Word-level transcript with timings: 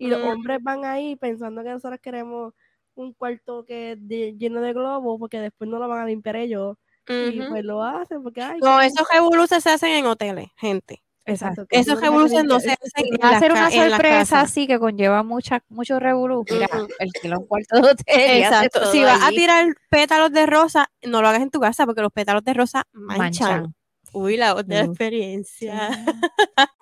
Y 0.00 0.08
los 0.08 0.20
Mm. 0.20 0.28
hombres 0.28 0.58
van 0.62 0.84
ahí 0.84 1.14
pensando 1.16 1.62
que 1.62 1.68
nosotros 1.70 2.00
queremos 2.02 2.54
un 2.94 3.12
cuarto 3.12 3.64
que 3.66 3.96
de- 3.98 4.34
lleno 4.38 4.60
de 4.60 4.72
globos 4.72 5.18
porque 5.20 5.38
después 5.40 5.68
no 5.70 5.78
lo 5.78 5.86
van 5.88 6.00
a 6.00 6.06
limpiar 6.06 6.36
ellos. 6.36 6.76
Y 7.08 7.40
pues 7.42 7.64
lo 7.64 7.82
hacen 7.82 8.22
porque 8.22 8.40
ay, 8.42 8.60
No, 8.60 8.80
esos 8.80 9.06
revoluces 9.12 9.62
se 9.62 9.70
hacen 9.70 9.90
en 9.92 10.06
hoteles, 10.06 10.48
gente. 10.56 11.02
Exacto. 11.26 11.66
Esos 11.70 11.96
no 11.96 12.00
revoluces 12.00 12.44
no 12.44 12.60
se 12.60 12.70
hacen 12.72 13.04
en 13.12 13.18
Va 13.22 13.36
a 13.36 13.38
ser 13.40 13.52
una 13.52 13.70
sorpresa 13.70 14.40
así 14.40 14.66
que 14.66 14.78
conlleva 14.78 15.22
mucha, 15.22 15.62
mucho 15.68 15.98
revolú. 16.00 16.44
Mira, 16.50 16.66
Ujú. 16.72 16.88
alquila 16.98 17.38
un 17.38 17.46
cuarto 17.46 17.76
de 17.80 17.88
hotel. 17.90 18.04
Exacto. 18.42 18.86
Si 18.92 19.02
vas 19.02 19.22
a 19.22 19.28
tirar 19.30 19.66
pétalos 19.90 20.32
de 20.32 20.46
rosa, 20.46 20.90
no 21.04 21.20
lo 21.20 21.28
hagas 21.28 21.42
en 21.42 21.50
tu 21.50 21.60
casa 21.60 21.84
porque 21.84 22.00
los 22.02 22.12
pétalos 22.12 22.42
de 22.44 22.54
rosa 22.54 22.84
manchan. 22.92 23.18
Manchan. 23.62 23.74
Uy, 24.12 24.36
la 24.36 24.54
Mm. 24.54 24.72
experiencia. 24.72 25.88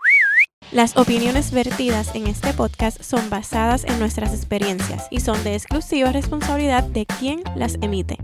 Las 0.71 0.98
opiniones 0.98 1.50
vertidas 1.50 2.14
en 2.14 2.27
este 2.27 2.53
podcast 2.53 3.03
son 3.03 3.30
basadas 3.30 3.85
en 3.85 3.98
nuestras 3.98 4.35
experiencias 4.35 5.07
y 5.11 5.21
son 5.21 5.43
de 5.43 5.54
exclusiva 5.54 6.13
responsabilidad 6.13 6.82
de 6.85 7.07
quien 7.07 7.43
las 7.57 7.79
emite. 7.81 8.18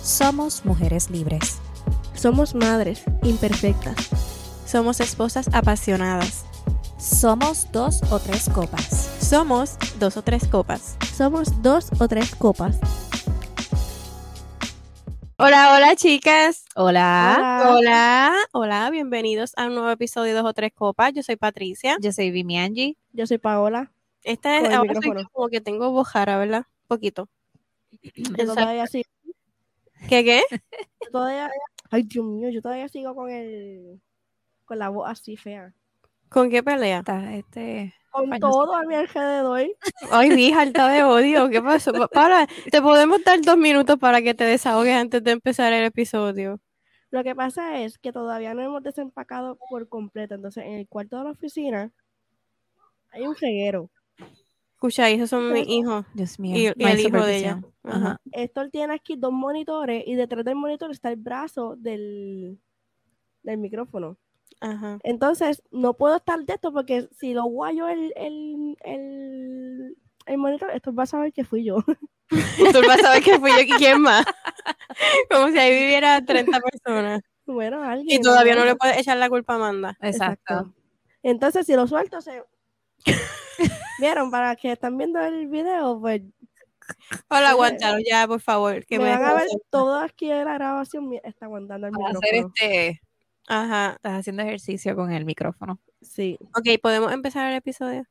Somos 0.00 0.64
mujeres 0.64 1.10
libres. 1.10 1.58
Somos 2.14 2.54
madres 2.54 3.02
imperfectas. 3.24 4.31
Somos 4.72 5.00
esposas 5.00 5.50
apasionadas. 5.52 6.46
Somos 6.96 7.70
dos 7.72 8.00
o 8.10 8.18
tres 8.18 8.48
copas. 8.48 8.88
Somos 9.20 9.76
dos 9.98 10.16
o 10.16 10.22
tres 10.22 10.48
copas. 10.48 10.96
Somos 11.14 11.60
dos 11.60 11.90
o 12.00 12.08
tres 12.08 12.34
copas. 12.34 12.80
Hola, 15.36 15.76
hola 15.76 15.94
chicas. 15.94 16.64
Hola. 16.74 17.68
Hola, 17.68 18.34
hola, 18.52 18.88
bienvenidos 18.88 19.52
a 19.58 19.66
un 19.66 19.74
nuevo 19.74 19.90
episodio 19.90 20.32
de 20.32 20.40
Dos 20.40 20.48
o 20.48 20.54
Tres 20.54 20.72
Copas. 20.74 21.12
Yo 21.12 21.22
soy 21.22 21.36
Patricia. 21.36 21.98
Yo 22.00 22.10
soy 22.10 22.30
Vimi 22.30 22.58
Angie. 22.58 22.96
Yo 23.12 23.26
soy 23.26 23.36
Paola. 23.36 23.92
Esta 24.24 24.56
es, 24.56 24.72
ahora 24.72 24.94
soy 24.94 25.26
como 25.32 25.48
que 25.50 25.60
tengo 25.60 25.90
bojara, 25.90 26.38
¿verdad? 26.38 26.64
Poquito. 26.86 27.28
Yo 28.00 28.46
todavía 28.46 28.86
sigo. 28.86 29.10
¿Qué 30.08 30.24
qué? 30.24 30.40
yo 30.50 31.10
todavía, 31.12 31.50
ay, 31.90 32.04
Dios 32.04 32.24
mío, 32.24 32.48
yo 32.48 32.62
todavía 32.62 32.88
sigo 32.88 33.14
con 33.14 33.28
el 33.28 34.00
con 34.72 34.78
la 34.78 34.88
voz 34.88 35.06
así 35.10 35.36
fea. 35.36 35.74
¿Con 36.30 36.48
qué 36.48 36.62
pelea? 36.62 37.00
Está, 37.00 37.34
Este, 37.34 37.92
Con 38.10 38.30
todo 38.40 38.74
a 38.74 38.84
mi 38.84 38.94
alrededor. 38.94 39.66
Ay, 40.10 40.30
vi 40.34 40.50
alta 40.50 40.88
de 40.88 41.02
odio. 41.04 41.50
¿Qué 41.50 41.60
pasó? 41.60 41.92
Pa- 41.92 42.08
Para, 42.08 42.46
te 42.70 42.80
podemos 42.80 43.22
dar 43.22 43.38
dos 43.42 43.58
minutos 43.58 43.98
para 43.98 44.22
que 44.22 44.32
te 44.32 44.44
desahogues 44.44 44.94
antes 44.94 45.22
de 45.22 45.32
empezar 45.32 45.74
el 45.74 45.84
episodio. 45.84 46.58
Lo 47.10 47.22
que 47.22 47.34
pasa 47.34 47.82
es 47.82 47.98
que 47.98 48.12
todavía 48.12 48.54
no 48.54 48.62
hemos 48.62 48.82
desempacado 48.82 49.58
por 49.68 49.86
completo. 49.90 50.34
Entonces, 50.36 50.64
en 50.64 50.72
el 50.72 50.88
cuarto 50.88 51.18
de 51.18 51.24
la 51.24 51.30
oficina 51.32 51.92
hay 53.10 53.26
un 53.26 53.36
reguero. 53.36 53.90
Escucha, 54.72 55.10
esos 55.10 55.28
son 55.28 55.52
mis 55.52 55.68
hijos. 55.68 56.06
Dios 56.14 56.40
mío. 56.40 56.72
Y, 56.74 56.82
el 56.82 56.98
hijo 57.00 57.26
de 57.26 57.36
ella. 57.36 57.60
Ajá. 57.82 58.18
Héctor 58.32 58.70
tiene 58.70 58.94
aquí 58.94 59.16
dos 59.18 59.32
monitores 59.32 60.02
y 60.06 60.14
detrás 60.14 60.46
del 60.46 60.54
monitor 60.54 60.90
está 60.90 61.10
el 61.10 61.16
brazo 61.16 61.76
del, 61.76 62.58
del 63.42 63.58
micrófono. 63.58 64.16
Ajá. 64.60 64.98
Entonces, 65.02 65.62
no 65.70 65.94
puedo 65.94 66.16
estar 66.16 66.40
de 66.44 66.54
esto 66.54 66.72
porque 66.72 67.08
si 67.18 67.34
lo 67.34 67.44
guayo 67.44 67.88
el, 67.88 68.12
el, 68.16 68.76
el, 68.84 69.96
el 70.26 70.38
monitor, 70.38 70.70
esto 70.70 70.94
va 70.94 71.04
a 71.04 71.06
saber 71.06 71.32
que 71.32 71.44
fui 71.44 71.64
yo. 71.64 71.78
Tú 72.82 72.86
vas 72.86 72.98
a 73.00 73.02
saber 73.02 73.22
que 73.22 73.38
fui 73.38 73.50
yo 73.52 73.60
y 73.60 73.68
quién 73.78 74.00
más. 74.00 74.24
Como 75.30 75.48
si 75.50 75.58
ahí 75.58 75.70
viviera 75.74 76.24
30 76.24 76.60
personas. 76.60 77.20
bueno, 77.46 77.82
alguien. 77.82 78.18
Y 78.18 78.22
todavía 78.22 78.54
no 78.54 78.64
le 78.64 78.76
puedes 78.76 78.98
echar 78.98 79.16
la 79.18 79.28
culpa 79.28 79.54
a 79.54 79.56
Amanda. 79.56 79.96
Exacto. 80.00 80.72
Entonces, 81.22 81.66
si 81.66 81.74
lo 81.74 81.86
suelto, 81.86 82.20
se. 82.20 82.42
Vieron, 83.98 84.30
para 84.30 84.56
que 84.56 84.72
están 84.72 84.96
viendo 84.96 85.20
el 85.20 85.46
video, 85.48 86.00
pues 86.00 86.22
Hola, 87.28 87.50
aguántalo 87.50 87.98
ya, 88.04 88.26
por 88.26 88.40
favor. 88.40 88.84
Que 88.86 88.98
me 88.98 89.04
me 89.04 89.10
van 89.12 89.24
a 89.24 89.34
ver 89.34 89.46
todo 89.70 89.98
aquí 89.98 90.30
en 90.30 90.44
la 90.44 90.54
grabación. 90.54 91.12
Está 91.22 91.46
aguantando 91.46 91.86
el 91.86 91.92
Para 91.92 92.10
hacer 92.10 92.32
micrófono. 92.32 92.54
este. 92.54 93.00
Ajá. 93.52 93.92
Estás 93.96 94.20
haciendo 94.20 94.42
ejercicio 94.42 94.96
con 94.96 95.12
el 95.12 95.24
micrófono. 95.24 95.78
Sí, 96.00 96.38
Ok, 96.56 96.80
¿podemos 96.82 97.12
empezar 97.12 97.50
el 97.50 97.56
episodio? 97.56 98.04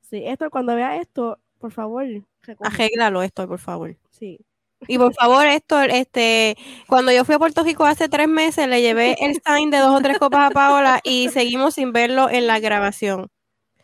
sí. 0.00 0.22
Esto, 0.26 0.50
cuando 0.50 0.74
vea 0.74 0.96
esto, 0.96 1.38
por 1.58 1.70
favor, 1.72 2.04
recoge. 2.42 2.68
Arréglalo 2.74 3.22
esto, 3.22 3.46
por 3.46 3.58
favor. 3.58 3.96
Sí. 4.10 4.40
Y 4.86 4.96
por 4.96 5.12
favor, 5.14 5.44
esto, 5.46 5.80
este, 5.82 6.56
cuando 6.86 7.10
yo 7.12 7.24
fui 7.24 7.34
a 7.34 7.38
Puerto 7.38 7.62
Rico 7.64 7.84
hace 7.84 8.08
tres 8.08 8.28
meses, 8.28 8.68
le 8.68 8.80
llevé 8.80 9.16
el 9.20 9.40
sign 9.44 9.70
de 9.70 9.78
dos 9.78 9.98
o 9.98 10.02
tres 10.02 10.18
copas 10.18 10.50
a 10.50 10.54
Paola 10.54 11.00
y 11.02 11.28
seguimos 11.30 11.74
sin 11.74 11.92
verlo 11.92 12.30
en 12.30 12.46
la 12.46 12.60
grabación. 12.60 13.28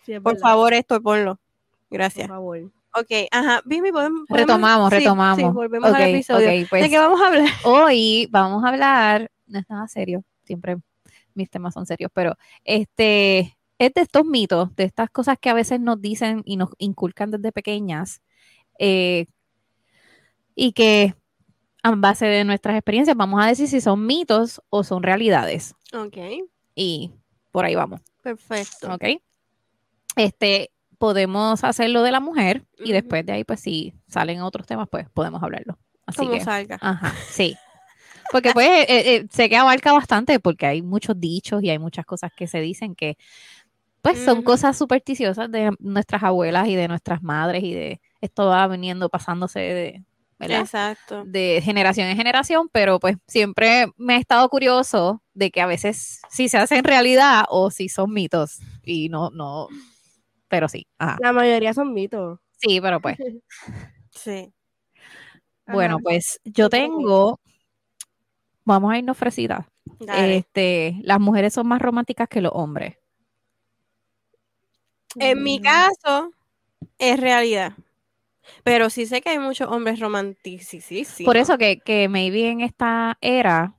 sí 0.07 0.19
Por 0.21 0.39
favor, 0.39 0.73
esto, 0.73 1.01
ponlo. 1.03 1.37
Por 1.89 1.99
Gracias. 1.99 2.29
favor. 2.29 2.61
Ok, 2.97 3.11
ajá. 3.33 3.61
Vimi, 3.65 3.91
podemos. 3.91 4.21
podemos- 4.29 4.47
Retomamos, 4.49 4.91
sí, 4.91 4.97
retomamos. 4.99 5.39
Sí, 5.39 5.45
volvemos 5.45 5.93
al 5.93 6.03
episodio. 6.03 6.67
pues, 6.71 6.83
¿De 6.85 6.91
qué 6.91 6.99
vamos 6.99 7.21
a 7.21 7.27
hablar? 7.27 7.49
hoy 7.65 8.29
vamos 8.31 8.65
a 8.65 8.69
hablar, 8.69 9.31
no 9.49 9.59
es 9.59 9.69
nada 9.69 9.89
serio, 9.89 10.23
siempre 10.45 10.77
mis 11.35 11.51
temas 11.51 11.75
son 11.75 11.87
serios, 11.87 12.11
pero 12.15 12.37
este 12.65 13.57
es 13.79 13.93
de 13.93 14.01
estos 14.01 14.25
mitos, 14.25 14.75
de 14.77 14.85
estas 14.85 15.11
cosas 15.11 15.37
que 15.41 15.51
a 15.51 15.55
veces 15.55 15.81
nos 15.81 16.01
dicen 16.01 16.43
y 16.45 16.57
nos 16.57 16.71
inculcan 16.79 17.31
desde 17.31 17.53
pequeñas, 17.53 18.23
eh, 18.79 19.27
y 20.55 20.73
que 20.73 21.15
a 21.83 21.95
base 21.97 22.27
de 22.27 22.45
nuestras 22.45 22.77
experiencias 22.77 23.17
vamos 23.17 23.43
a 23.43 23.47
decir 23.47 23.69
si 23.69 23.81
son 23.81 24.07
mitos 24.07 24.63
o 24.71 24.85
son 24.85 25.03
realidades. 25.03 25.75
Ok, 25.93 26.17
Y 26.75 27.13
por 27.53 27.65
ahí 27.65 27.75
vamos, 27.75 28.01
perfecto. 28.23 28.93
¿ok? 28.93 29.05
Este, 30.17 30.71
podemos 30.99 31.65
hacerlo 31.65 32.03
de 32.03 32.13
la 32.13 32.21
mujer 32.21 32.65
y 32.79 32.93
después 32.93 33.27
de 33.27 33.33
ahí, 33.33 33.45
pues 33.45 33.61
si 33.61 33.95
salen 34.09 34.41
otros 34.41 34.67
temas, 34.67 34.89
pues 34.89 35.09
podemos 35.11 35.43
hablarlo. 35.43 35.79
Así 36.07 36.19
Como 36.19 36.33
que, 36.33 36.41
salga. 36.41 36.79
Ajá, 36.81 37.13
sí. 37.29 37.57
Porque 38.31 38.53
pues 38.53 38.69
eh, 38.69 38.87
eh, 38.89 39.27
sé 39.31 39.49
que 39.49 39.57
abarca 39.57 39.93
bastante 39.93 40.41
porque 40.41 40.67
hay 40.67 40.83
muchos 40.83 41.19
dichos 41.19 41.63
y 41.63 41.71
hay 41.71 41.79
muchas 41.79 42.05
cosas 42.07 42.33
que 42.35 42.47
se 42.47 42.61
dicen 42.61 42.95
que 42.95 43.17
pues 44.03 44.23
son 44.23 44.43
cosas 44.43 44.77
supersticiosas 44.77 45.51
de 45.51 45.75
nuestras 45.79 46.23
abuelas 46.23 46.69
y 46.69 46.75
de 46.75 46.89
nuestras 46.89 47.23
madres 47.23 47.65
y 47.65 47.73
de 47.73 48.01
esto 48.21 48.47
va 48.47 48.69
viniendo 48.69 49.09
pasándose 49.09 49.61
de, 49.61 50.05
¿verdad? 50.39 50.61
Exacto. 50.61 51.25
de 51.25 51.63
generación 51.65 52.09
en 52.09 52.17
generación, 52.17 52.69
pero 52.71 53.01
pues 53.01 53.17
siempre 53.27 53.87
me 53.97 54.15
ha 54.15 54.19
estado 54.19 54.47
curioso 54.51 55.23
de 55.33 55.51
que 55.51 55.63
a 55.63 55.67
veces 55.67 56.21
sí 56.29 56.51
se 56.51 56.59
hacen 56.59 56.85
realidad 56.85 57.45
o 57.49 57.71
si 57.71 57.89
son 57.89 58.13
mitos 58.13 58.59
y 58.85 59.09
no, 59.09 59.31
no, 59.31 59.69
pero 60.49 60.69
sí, 60.69 60.87
ajá. 60.99 61.17
La 61.21 61.33
mayoría 61.33 61.73
son 61.73 61.95
mitos. 61.95 62.41
Sí, 62.59 62.81
pero 62.83 63.01
pues 63.01 63.17
Sí. 64.11 64.53
Bueno, 65.67 65.95
Ajá. 65.97 66.03
pues 66.03 66.41
yo 66.45 66.69
tengo, 66.69 67.41
vamos 68.65 68.93
a 68.93 68.99
irnos 68.99 69.17
fresitas. 69.17 69.67
Este, 70.17 70.97
las 71.03 71.21
mujeres 71.21 71.53
son 71.55 71.67
más 71.69 71.81
románticas 71.81 72.29
que 72.29 72.41
los 72.41 72.53
hombres. 72.55 72.97
En 75.17 75.43
mi 75.43 75.61
Mm, 75.61 75.63
caso, 75.63 76.33
es 76.99 77.21
realidad. 77.21 77.73
Pero 78.63 78.91
sí 78.91 79.07
sé 79.07 79.21
que 79.23 79.31
hay 79.31 79.39
muchos 79.39 79.69
hombres 79.71 80.01
románticos. 80.01 80.67
Por 81.25 81.37
eso 81.37 81.57
que, 81.57 81.79
que 81.81 82.09
maybe 82.09 82.49
en 82.51 82.61
esta 82.61 83.17
era, 83.21 83.75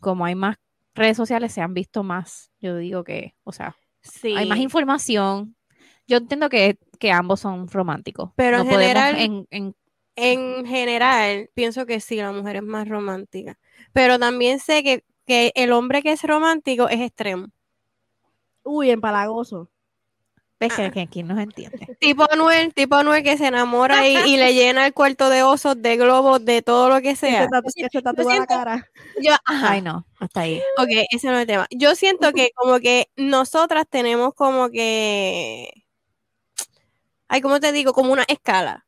como 0.00 0.24
hay 0.24 0.34
más 0.34 0.56
redes 0.94 1.16
sociales, 1.16 1.52
se 1.52 1.60
han 1.60 1.74
visto 1.74 2.02
más. 2.02 2.50
Yo 2.60 2.76
digo 2.76 3.04
que, 3.04 3.34
o 3.44 3.52
sea, 3.52 3.76
sí. 4.00 4.34
hay 4.36 4.46
más 4.46 4.58
información. 4.58 5.54
Yo 6.08 6.16
entiendo 6.16 6.48
que, 6.48 6.78
que 6.98 7.12
ambos 7.12 7.40
son 7.40 7.68
románticos. 7.68 8.30
Pero 8.34 8.58
en 8.62 8.66
podemos 8.68 8.78
general- 8.80 9.16
en- 9.20 9.46
en- 9.50 9.74
En 10.16 10.66
general, 10.66 11.50
pienso 11.54 11.86
que 11.86 12.00
sí, 12.00 12.16
la 12.16 12.32
mujer 12.32 12.56
es 12.56 12.62
más 12.62 12.88
romántica. 12.88 13.58
Pero 13.92 14.18
también 14.18 14.58
sé 14.58 14.82
que, 14.82 15.04
que 15.26 15.52
el 15.54 15.72
hombre 15.72 16.02
que 16.02 16.12
es 16.12 16.22
romántico 16.22 16.88
es 16.88 17.00
extremo. 17.00 17.46
Uy, 18.62 18.90
empalagoso. 18.90 19.70
ves 20.58 20.74
que, 20.74 20.82
Ah. 20.84 20.90
que 20.90 21.00
aquí 21.00 21.22
nos 21.22 21.38
entiende. 21.38 21.96
Tipo 22.00 22.30
Anuel, 22.30 22.74
tipo 22.74 22.94
Anuel 22.96 23.22
que 23.22 23.38
se 23.38 23.46
enamora 23.46 24.06
y, 24.06 24.14
y 24.26 24.36
le 24.36 24.52
llena 24.52 24.86
el 24.86 24.92
cuarto 24.92 25.30
de 25.30 25.42
osos, 25.42 25.80
de 25.80 25.96
globos, 25.96 26.44
de 26.44 26.60
todo 26.60 26.90
lo 26.90 27.00
que 27.00 27.16
sea. 27.16 27.44
se, 27.44 27.48
tatu- 27.48 27.72
que 27.74 27.88
se 27.90 28.02
tatúa 28.02 28.24
la 28.24 28.30
siento- 28.32 28.46
cara. 28.54 28.90
Yo, 29.22 29.32
ajá. 29.46 29.70
Ay, 29.70 29.80
no, 29.80 30.06
hasta 30.18 30.40
ahí. 30.42 30.60
Ok, 30.76 30.88
ese 31.10 31.28
no 31.28 31.34
es 31.36 31.40
el 31.42 31.46
tema. 31.46 31.66
Yo 31.70 31.94
siento 31.94 32.32
que 32.34 32.50
como 32.54 32.78
que 32.80 33.08
nosotras 33.16 33.86
tenemos 33.88 34.34
como 34.34 34.68
que... 34.68 35.70
Ay, 37.28 37.40
¿cómo 37.40 37.58
te 37.60 37.72
digo? 37.72 37.94
Como 37.94 38.12
una 38.12 38.24
escala. 38.28 38.84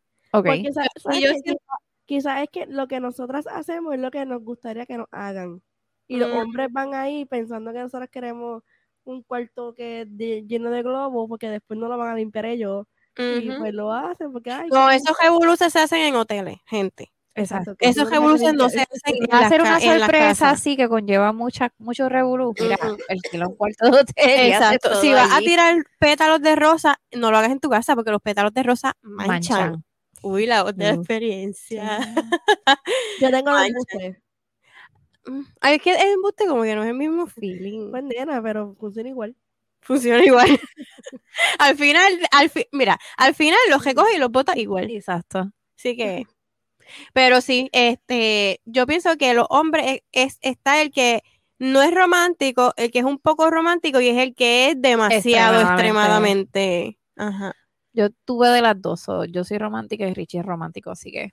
Quizás 2.06 2.42
es 2.42 2.48
que 2.50 2.66
lo 2.66 2.88
que 2.88 3.00
nosotras 3.00 3.46
hacemos 3.46 3.94
es 3.94 4.00
lo 4.00 4.10
que 4.10 4.24
nos 4.26 4.42
gustaría 4.42 4.86
que 4.86 4.98
nos 4.98 5.06
hagan. 5.12 5.62
Y 6.08 6.16
los 6.16 6.30
Mm. 6.30 6.36
hombres 6.36 6.68
van 6.72 6.94
ahí 6.94 7.24
pensando 7.24 7.72
que 7.72 7.78
nosotros 7.78 8.08
queremos 8.10 8.62
un 9.04 9.22
cuarto 9.22 9.74
que 9.74 10.04
de- 10.08 10.44
lleno 10.46 10.70
de 10.70 10.82
globos 10.82 11.28
porque 11.28 11.48
después 11.48 11.78
no 11.78 11.88
lo 11.88 11.96
van 11.96 12.10
a 12.10 12.14
limpiar 12.14 12.44
ellos 12.46 12.86
y 13.16 13.50
pues 13.58 13.72
lo 13.74 13.92
hacen 13.92 14.32
porque 14.32 14.50
ay, 14.50 14.68
No, 14.70 14.90
esos 14.90 15.16
revoluces 15.20 15.72
se 15.72 15.80
hacen 15.80 16.00
en 16.00 16.14
hoteles, 16.16 16.58
gente. 16.66 17.12
exacto, 17.34 17.72
Esos 17.78 17.80
eso 17.80 17.90
es 17.90 17.96
lo 17.96 18.04
que 18.06 18.14
revoluces 18.16 18.54
no 18.54 18.68
se 18.68 18.80
hacen 18.90 19.14
en 19.16 19.28
Va 19.32 19.46
a 19.46 19.48
ser 19.48 19.60
una 19.62 19.80
sorpresa 19.80 20.50
así 20.50 20.76
que 20.76 20.88
conlleva 20.88 21.32
mucha, 21.32 21.72
mucho 21.78 22.08
revolú. 22.08 22.54
Mira, 22.60 22.76
Ujú. 22.82 22.96
alquila 23.08 23.48
un 23.48 23.54
cuarto 23.56 23.84
de 23.90 23.98
hotel. 24.00 24.14
Exacto. 24.16 24.94
Si 25.00 25.12
vas 25.12 25.30
a 25.32 25.38
tirar 25.38 25.76
pétalos 25.98 26.40
de 26.42 26.54
rosa, 26.56 27.00
no 27.12 27.30
lo 27.30 27.38
hagas 27.38 27.50
en 27.52 27.60
tu 27.60 27.68
casa 27.70 27.94
porque 27.94 28.10
los 28.10 28.20
pétalos 28.22 28.52
de 28.52 28.62
rosa 28.62 28.94
manchan. 29.02 29.28
Manchan. 29.72 29.84
Uy, 30.22 30.46
la 30.46 30.64
Uf. 30.64 30.74
experiencia. 30.78 31.98
Yo 33.20 33.30
tengo 33.30 33.50
los 33.50 33.62
embustes. 33.66 34.16
Mm, 35.26 35.42
Ay, 35.60 35.76
es 35.76 35.82
que 35.82 35.92
el 35.94 36.10
embuste 36.14 36.46
como 36.46 36.62
que 36.62 36.74
no 36.74 36.82
es 36.82 36.88
el 36.88 36.94
mismo 36.96 37.26
feeling. 37.28 37.90
Pues 37.90 38.04
nena, 38.04 38.42
pero 38.42 38.74
funciona 38.78 39.08
igual. 39.08 39.36
Funciona 39.80 40.24
igual. 40.24 40.48
al 41.58 41.76
final, 41.76 42.12
al 42.30 42.50
fi- 42.50 42.68
mira, 42.72 42.98
al 43.16 43.34
final 43.34 43.58
los 43.70 43.84
recoges 43.84 44.14
y 44.16 44.18
los 44.18 44.30
botas 44.30 44.56
igual. 44.56 44.90
Exacto. 44.90 45.50
Así 45.76 45.96
que, 45.96 46.24
pero 47.12 47.40
sí, 47.40 47.68
este, 47.72 48.60
yo 48.64 48.86
pienso 48.86 49.16
que 49.16 49.34
los 49.34 49.46
hombres 49.50 50.00
es, 50.12 50.38
está 50.40 50.80
el 50.82 50.92
que 50.92 51.22
no 51.58 51.82
es 51.82 51.92
romántico, 51.94 52.72
el 52.76 52.90
que 52.90 53.00
es 53.00 53.04
un 53.04 53.18
poco 53.18 53.50
romántico 53.50 54.00
y 54.00 54.08
es 54.08 54.18
el 54.18 54.34
que 54.34 54.70
es 54.70 54.80
demasiado 54.80 55.60
Extremadamente. 55.60 56.98
extremadamente. 56.98 56.98
Ajá. 57.16 57.54
Yo 57.92 58.10
tuve 58.24 58.48
de 58.48 58.62
las 58.62 58.80
dos. 58.80 59.00
so, 59.00 59.24
yo 59.24 59.44
soy 59.44 59.58
romántica 59.58 60.06
y 60.06 60.14
Richie 60.14 60.40
es 60.40 60.46
romántico, 60.46 60.90
así 60.90 61.10
que. 61.12 61.32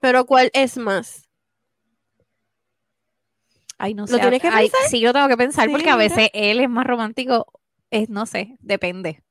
Pero 0.00 0.24
¿cuál 0.24 0.50
es 0.54 0.76
más? 0.78 1.28
Ay, 3.78 3.94
no 3.94 4.02
¿Lo 4.02 4.08
sé. 4.08 4.16
a- 4.16 4.20
tienes 4.20 4.42
que 4.42 4.48
ay, 4.48 4.68
pensar? 4.68 4.90
Sí, 4.90 5.00
lo 5.00 5.12
tengo 5.12 5.28
que 5.28 5.36
pensar 5.36 5.66
Sí, 5.66 5.72
porque 5.72 5.90
a 5.90 5.96
veces 5.96 6.30
él 6.32 6.60
es 6.60 6.68
más 6.68 6.86
romántico. 6.86 7.46
Es, 7.90 8.08
no 8.10 8.26
sé, 8.26 8.56
depende. 8.60 9.22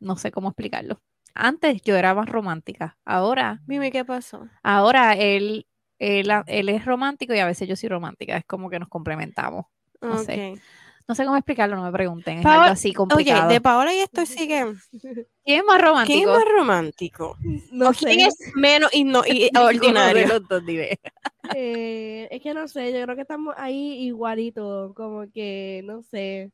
No 0.00 0.16
sé 0.16 0.30
cómo 0.30 0.48
explicarlo. 0.48 1.00
Antes 1.34 1.82
yo 1.82 1.96
era 1.96 2.14
más 2.14 2.28
romántica. 2.28 2.96
Ahora, 3.04 3.60
Dime 3.66 3.90
qué 3.90 4.04
pasó. 4.04 4.48
ahora 4.62 5.14
él, 5.14 5.66
él, 5.98 6.30
él 6.46 6.68
es 6.68 6.84
romántico 6.84 7.34
y 7.34 7.38
a 7.40 7.46
veces 7.46 7.68
yo 7.68 7.76
soy 7.76 7.88
romántica. 7.88 8.36
Es 8.36 8.44
como 8.46 8.70
que 8.70 8.78
nos 8.78 8.88
complementamos. 8.88 9.66
No 10.00 10.18
sé. 10.18 10.54
No 11.08 11.14
sé 11.14 11.24
cómo 11.24 11.36
explicarlo, 11.36 11.76
no 11.76 11.82
me 11.84 11.92
pregunten. 11.92 12.38
Es 12.38 12.46
algo 12.46 12.64
así 12.64 12.88
Oye, 12.88 12.94
complicado. 12.96 13.48
de 13.48 13.60
Paola 13.60 13.94
y 13.94 13.98
esto 13.98 14.26
sí 14.26 14.48
que. 14.48 14.74
¿Quién 15.44 15.60
es 15.60 15.64
más 15.64 15.80
romántico? 15.80 16.18
¿Quién 16.18 16.28
es 16.28 16.34
más 16.34 16.44
romántico? 16.58 17.36
No 17.70 17.90
¿O 17.90 17.92
sé. 17.94 18.06
quién 18.06 18.26
es 18.26 18.34
menos 18.56 18.92
igno- 18.92 19.22
y- 19.26 19.50
ordinario? 19.56 20.26
los 20.26 20.48
dos, 20.48 20.66
dime. 20.66 20.98
Eh, 21.54 22.26
es 22.30 22.42
que 22.42 22.54
no 22.54 22.66
sé, 22.66 22.92
yo 22.92 23.02
creo 23.04 23.14
que 23.14 23.22
estamos 23.22 23.54
ahí 23.56 24.04
igualitos, 24.04 24.92
como 24.94 25.30
que, 25.32 25.82
no 25.84 26.02
sé, 26.02 26.50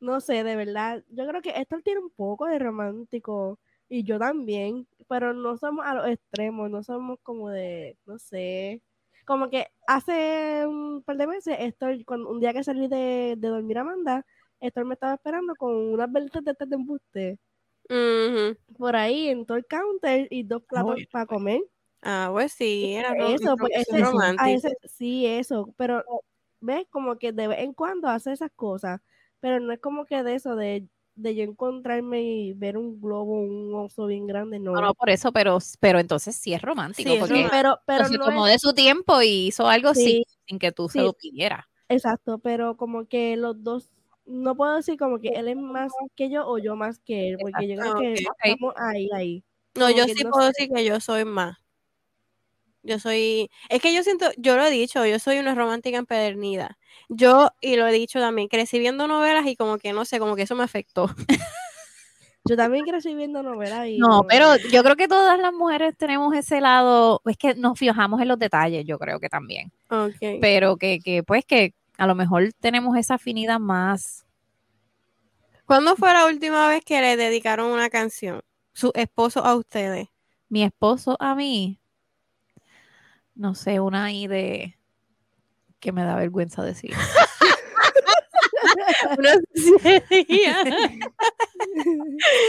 no 0.00 0.20
sé, 0.20 0.44
de 0.44 0.56
verdad, 0.56 1.02
yo 1.08 1.26
creo 1.26 1.42
que 1.42 1.50
Héctor 1.50 1.82
tiene 1.82 2.00
un 2.00 2.10
poco 2.10 2.46
de 2.46 2.58
romántico 2.58 3.58
y 3.88 4.04
yo 4.04 4.18
también, 4.18 4.86
pero 5.08 5.32
no 5.32 5.56
somos 5.56 5.86
a 5.86 5.94
los 5.94 6.06
extremos, 6.08 6.70
no 6.70 6.82
somos 6.82 7.18
como 7.22 7.48
de, 7.50 7.96
no 8.06 8.18
sé, 8.18 8.82
como 9.26 9.50
que 9.50 9.66
hace 9.86 10.66
un 10.66 11.02
par 11.04 11.16
de 11.16 11.26
meses, 11.26 11.56
cuando, 12.06 12.30
un 12.30 12.40
día 12.40 12.52
que 12.52 12.64
salí 12.64 12.88
de, 12.88 13.34
de 13.38 13.48
dormir 13.48 13.78
a 13.78 13.80
Amanda, 13.82 14.26
Héctor 14.60 14.84
me 14.84 14.94
estaba 14.94 15.14
esperando 15.14 15.54
con 15.56 15.74
unas 15.74 16.10
velitas 16.12 16.44
de 16.44 16.52
estas 16.52 16.68
de 16.68 16.76
embuste. 16.76 17.38
Por 18.78 18.96
ahí 18.96 19.28
en 19.28 19.46
todo 19.46 19.56
el 19.58 19.66
counter 19.66 20.28
y 20.30 20.44
dos 20.44 20.62
platos 20.62 20.86
bueno, 20.94 21.06
para 21.10 21.26
comer. 21.26 21.60
Ah, 22.02 22.30
pues 22.32 22.52
sí, 22.52 22.92
era 22.94 23.14
Eso, 23.18 23.56
pues 23.56 23.72
ese, 23.88 24.02
a 24.36 24.50
ese- 24.50 24.76
sí, 24.84 25.26
eso, 25.26 25.74
pero 25.76 26.02
ves 26.60 26.86
como 26.90 27.16
que 27.16 27.32
de 27.32 27.48
vez 27.48 27.58
en 27.60 27.72
cuando 27.74 28.08
hace 28.08 28.32
esas 28.32 28.50
cosas, 28.54 29.00
pero 29.40 29.60
no 29.60 29.72
es 29.72 29.80
como 29.80 30.04
que 30.06 30.22
de 30.22 30.34
eso, 30.34 30.56
de, 30.56 30.86
de 31.22 31.34
yo 31.36 31.44
encontrarme 31.44 32.22
y 32.22 32.52
ver 32.54 32.76
un 32.78 33.00
globo, 33.00 33.40
un 33.40 33.74
oso 33.74 34.06
bien 34.06 34.26
grande, 34.26 34.58
no. 34.60 34.80
No, 34.80 34.80
no, 34.80 34.94
por 34.94 35.10
eso, 35.10 35.32
pero, 35.32 35.58
pero 35.80 35.98
entonces 35.98 36.36
sí 36.36 36.54
es 36.54 36.62
romántico. 36.62 37.16
Sí, 37.16 37.18
porque 37.18 37.50
pero, 37.50 37.80
pero 37.86 38.08
se 38.08 38.18
no 38.18 38.30
tomó 38.30 38.46
es- 38.46 38.46
de 38.46 38.58
su 38.58 38.72
tiempo 38.72 39.20
y 39.22 39.48
hizo 39.48 39.66
algo 39.68 39.94
Sí, 39.94 39.94
sin, 39.94 40.22
sin 40.46 40.58
que 40.58 40.70
tú 40.72 40.88
se 40.88 41.02
lo 41.02 41.12
pidieras. 41.14 41.64
exacto, 41.88 42.38
pero 42.38 42.76
como 42.76 43.06
que 43.08 43.36
los 43.36 43.62
dos, 43.62 43.90
no 44.26 44.56
puedo 44.56 44.76
decir 44.76 44.98
como 44.98 45.20
que 45.20 45.30
él 45.30 45.48
es 45.48 45.56
más 45.56 46.00
que 46.16 46.30
yo 46.30 46.46
o 46.48 46.58
yo 46.58 46.76
más 46.76 47.00
que 47.00 47.28
él, 47.30 47.40
porque 47.40 47.68
yo 47.68 47.76
creo 47.80 47.94
Exacto, 47.94 47.94
que 47.94 48.28
estamos 48.42 48.74
ahí, 48.76 49.08
ahí. 49.14 49.44
No, 49.74 49.90
como 49.90 49.90
yo 49.90 50.08
sí 50.08 50.24
no 50.24 50.32
puedo 50.32 50.46
sé. 50.46 50.48
decir 50.48 50.68
que 50.72 50.84
yo 50.84 51.00
soy 51.00 51.24
más. 51.24 51.56
Yo 52.82 52.98
soy, 52.98 53.50
es 53.68 53.82
que 53.82 53.94
yo 53.94 54.02
siento, 54.02 54.30
yo 54.38 54.56
lo 54.56 54.64
he 54.64 54.70
dicho, 54.70 55.04
yo 55.04 55.18
soy 55.18 55.38
una 55.38 55.54
romántica 55.54 55.98
empedernida. 55.98 56.78
Yo, 57.08 57.50
y 57.60 57.76
lo 57.76 57.86
he 57.86 57.92
dicho 57.92 58.20
también, 58.20 58.48
crecí 58.48 58.78
viendo 58.78 59.06
novelas 59.06 59.46
y 59.46 59.56
como 59.56 59.78
que 59.78 59.92
no 59.92 60.04
sé, 60.04 60.18
como 60.18 60.36
que 60.36 60.42
eso 60.42 60.56
me 60.56 60.64
afectó. 60.64 61.10
Yo 62.46 62.56
también 62.56 62.84
crecí 62.84 63.14
viendo 63.14 63.42
novelas 63.42 63.86
y 63.86 63.98
No, 63.98 64.24
pero 64.26 64.56
yo 64.56 64.82
creo 64.82 64.96
que 64.96 65.08
todas 65.08 65.38
las 65.38 65.52
mujeres 65.52 65.94
tenemos 65.96 66.34
ese 66.34 66.60
lado, 66.60 67.20
es 67.26 67.36
que 67.36 67.54
nos 67.54 67.78
fijamos 67.78 68.20
en 68.20 68.28
los 68.28 68.38
detalles, 68.38 68.86
yo 68.86 68.98
creo 68.98 69.20
que 69.20 69.28
también. 69.28 69.70
Ok. 69.90 70.40
Pero 70.40 70.76
que, 70.76 71.00
que 71.00 71.22
pues 71.22 71.44
que 71.44 71.74
a 71.98 72.06
lo 72.06 72.14
mejor 72.14 72.50
tenemos 72.58 72.96
esa 72.96 73.14
afinidad 73.14 73.60
más. 73.60 74.24
¿Cuándo 75.66 75.96
fue 75.96 76.12
la 76.12 76.26
última 76.26 76.66
vez 76.68 76.82
que 76.84 77.00
le 77.00 77.16
dedicaron 77.16 77.70
una 77.70 77.90
canción? 77.90 78.40
Su 78.72 78.90
esposo 78.94 79.44
a 79.44 79.54
ustedes. 79.54 80.08
Mi 80.48 80.64
esposo 80.64 81.16
a 81.20 81.34
mí, 81.34 81.79
no 83.40 83.54
sé, 83.54 83.80
una 83.80 84.04
ahí 84.04 84.26
de 84.26 84.76
que 85.80 85.92
me 85.92 86.04
da 86.04 86.14
vergüenza 86.14 86.62
decir. 86.62 86.92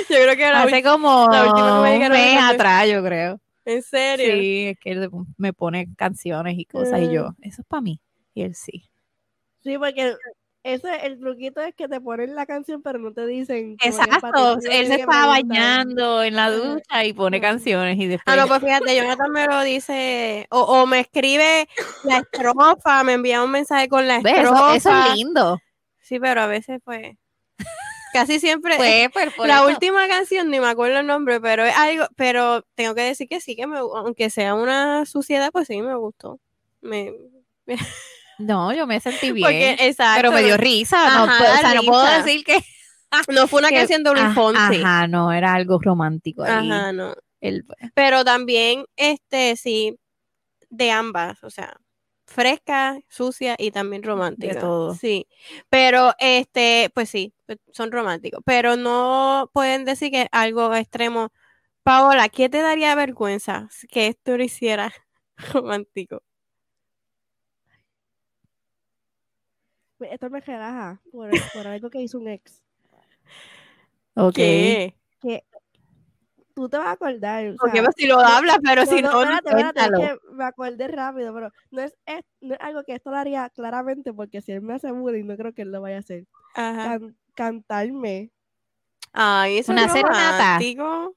Yo 0.09 0.17
creo 0.17 0.35
que 0.35 0.49
la 0.49 0.63
Hace 0.63 0.83
como 0.83 1.29
la 1.31 1.45
última 1.45 1.83
que 1.83 1.99
me 1.99 2.05
un 2.07 2.11
mes 2.11 2.43
atrás, 2.43 2.89
yo 2.89 3.01
creo. 3.03 3.39
¿En 3.63 3.81
serio? 3.81 4.33
Sí, 4.33 4.67
es 4.67 4.79
que 4.79 4.91
él 4.91 5.09
me 5.37 5.53
pone 5.53 5.87
canciones 5.95 6.57
y 6.57 6.65
cosas 6.65 6.99
y 7.01 7.13
yo, 7.13 7.35
eso 7.41 7.61
es 7.61 7.67
para 7.67 7.81
mí. 7.81 8.01
Y 8.33 8.41
él 8.43 8.53
sí. 8.53 8.89
Sí, 9.63 9.77
porque 9.77 10.15
ese, 10.63 11.05
el 11.05 11.19
truquito 11.19 11.61
es 11.61 11.73
que 11.73 11.87
te 11.87 11.99
ponen 11.99 12.35
la 12.35 12.45
canción, 12.45 12.81
pero 12.81 12.99
no 12.99 13.11
te 13.11 13.25
dicen. 13.25 13.77
Exacto, 13.83 14.57
él 14.69 14.87
se 14.87 14.95
estaba 14.95 15.27
bañando 15.27 16.23
en 16.23 16.35
la 16.35 16.51
ducha 16.51 17.03
y 17.03 17.13
pone 17.13 17.41
canciones 17.41 17.97
y 17.97 18.07
después 18.07 18.35
Ah, 18.37 18.39
no, 18.39 18.47
pues 18.47 18.61
fíjate, 18.61 18.95
Jonathan 18.95 19.31
me 19.31 19.47
lo 19.47 19.61
dice, 19.63 20.45
o, 20.51 20.61
o 20.61 20.85
me 20.85 20.99
escribe 20.99 21.67
la 22.03 22.17
estrofa, 22.31 23.03
me 23.03 23.13
envía 23.13 23.43
un 23.43 23.51
mensaje 23.51 23.89
con 23.89 24.07
la 24.07 24.17
estrofa. 24.17 24.75
Eso, 24.75 24.89
eso 24.89 25.05
es 25.05 25.15
lindo. 25.15 25.59
Sí, 26.01 26.19
pero 26.19 26.41
a 26.41 26.47
veces, 26.47 26.79
pues, 26.83 27.15
casi 28.13 28.39
siempre. 28.39 28.77
Pues, 28.77 29.09
pues, 29.11 29.33
por 29.33 29.47
la 29.47 29.57
eso. 29.57 29.67
última 29.67 30.07
canción, 30.07 30.49
ni 30.49 30.59
me 30.59 30.67
acuerdo 30.67 30.99
el 30.99 31.07
nombre, 31.07 31.41
pero 31.41 31.63
es 31.65 31.75
algo, 31.75 32.05
pero 32.15 32.63
tengo 32.75 32.93
que 32.93 33.01
decir 33.01 33.27
que 33.27 33.41
sí, 33.41 33.55
que 33.55 33.65
me, 33.65 33.77
aunque 33.79 34.29
sea 34.29 34.53
una 34.53 35.05
suciedad, 35.05 35.49
pues 35.51 35.67
sí, 35.67 35.81
me 35.81 35.95
gustó. 35.95 36.39
Me, 36.81 37.13
No, 38.41 38.73
yo 38.73 38.87
me 38.87 38.99
sentí 38.99 39.31
bien. 39.31 39.45
porque, 39.45 39.87
exacto. 39.87 40.17
pero 40.21 40.31
me 40.31 40.43
dio 40.43 40.57
risa. 40.57 40.97
no, 41.17 41.23
Ajá, 41.23 41.43
o 41.43 41.57
sea, 41.57 41.73
no 41.75 41.83
puedo 41.83 42.05
decir 42.17 42.43
que. 42.43 42.57
No 43.27 43.45
fue 43.47 43.59
una 43.59 43.69
que- 43.69 43.75
canción 43.75 44.03
de 44.03 44.11
Luis 44.13 44.33
Fonsi. 44.33 44.81
Ajá, 44.81 45.05
no, 45.07 45.33
era 45.33 45.53
algo 45.53 45.79
romántico 45.81 46.43
ahí. 46.43 46.69
Ajá, 46.71 46.93
no. 46.93 47.13
El- 47.41 47.65
Pero 47.93 48.23
también, 48.23 48.85
este, 48.95 49.57
sí, 49.57 49.97
de 50.69 50.91
ambas, 50.91 51.43
o 51.43 51.49
sea, 51.49 51.75
fresca, 52.25 52.97
sucia 53.09 53.55
y 53.59 53.71
también 53.71 54.03
romántica. 54.03 54.57
todo. 54.61 54.95
Sí. 54.95 55.27
Pero, 55.69 56.13
este, 56.19 56.89
pues 56.93 57.09
sí, 57.09 57.33
son 57.73 57.91
románticos. 57.91 58.41
Pero 58.45 58.77
no 58.77 59.49
pueden 59.53 59.83
decir 59.83 60.09
que 60.11 60.27
algo 60.31 60.73
extremo. 60.73 61.33
Paola, 61.83 62.29
¿qué 62.29 62.47
te 62.47 62.61
daría 62.61 62.95
vergüenza 62.95 63.67
que 63.89 64.07
esto 64.07 64.37
lo 64.37 64.43
hiciera 64.45 64.93
romántico? 65.53 66.23
Esto 70.09 70.29
me 70.29 70.39
relaja 70.41 70.99
por, 71.11 71.29
por 71.53 71.67
algo 71.67 71.89
que 71.89 72.01
hizo 72.01 72.17
un 72.19 72.27
ex. 72.27 72.61
Ok. 74.15 74.35
¿Qué? 74.35 74.95
Que 75.21 75.43
tú 76.53 76.67
te 76.69 76.77
vas 76.77 76.87
a 76.87 76.91
acordar. 76.91 77.45
o 77.49 77.55
Porque 77.57 77.77
sea, 77.77 77.83
pues, 77.85 77.95
si 77.97 78.07
lo 78.07 78.19
hablas, 78.19 78.57
pero 78.63 78.85
si 78.85 79.01
no, 79.01 79.11
no, 79.25 79.35
espérate, 79.35 79.79
es 79.79 79.89
que 79.91 80.17
me 80.33 80.43
acordé 80.43 80.87
rápido, 80.87 81.33
pero 81.33 81.51
no 81.71 81.81
es, 81.81 81.95
es- 82.05 82.25
no 82.41 82.53
es 82.55 82.59
algo 82.61 82.83
que 82.83 82.93
esto 82.93 83.09
lo 83.11 83.17
haría 83.17 83.49
claramente, 83.49 84.13
porque 84.13 84.41
si 84.41 84.51
él 84.51 84.61
me 84.61 84.73
hace 84.73 84.91
bullying, 84.91 85.25
no 85.25 85.37
creo 85.37 85.53
que 85.53 85.61
él 85.61 85.71
lo 85.71 85.81
vaya 85.81 85.97
a 85.97 85.99
hacer. 85.99 86.25
Ajá. 86.55 86.99
Can- 86.99 87.17
cantarme. 87.35 88.31
Ay, 89.13 89.59
eso 89.59 89.71
Una 89.71 89.85
es 89.85 89.91
serenata. 89.91 90.59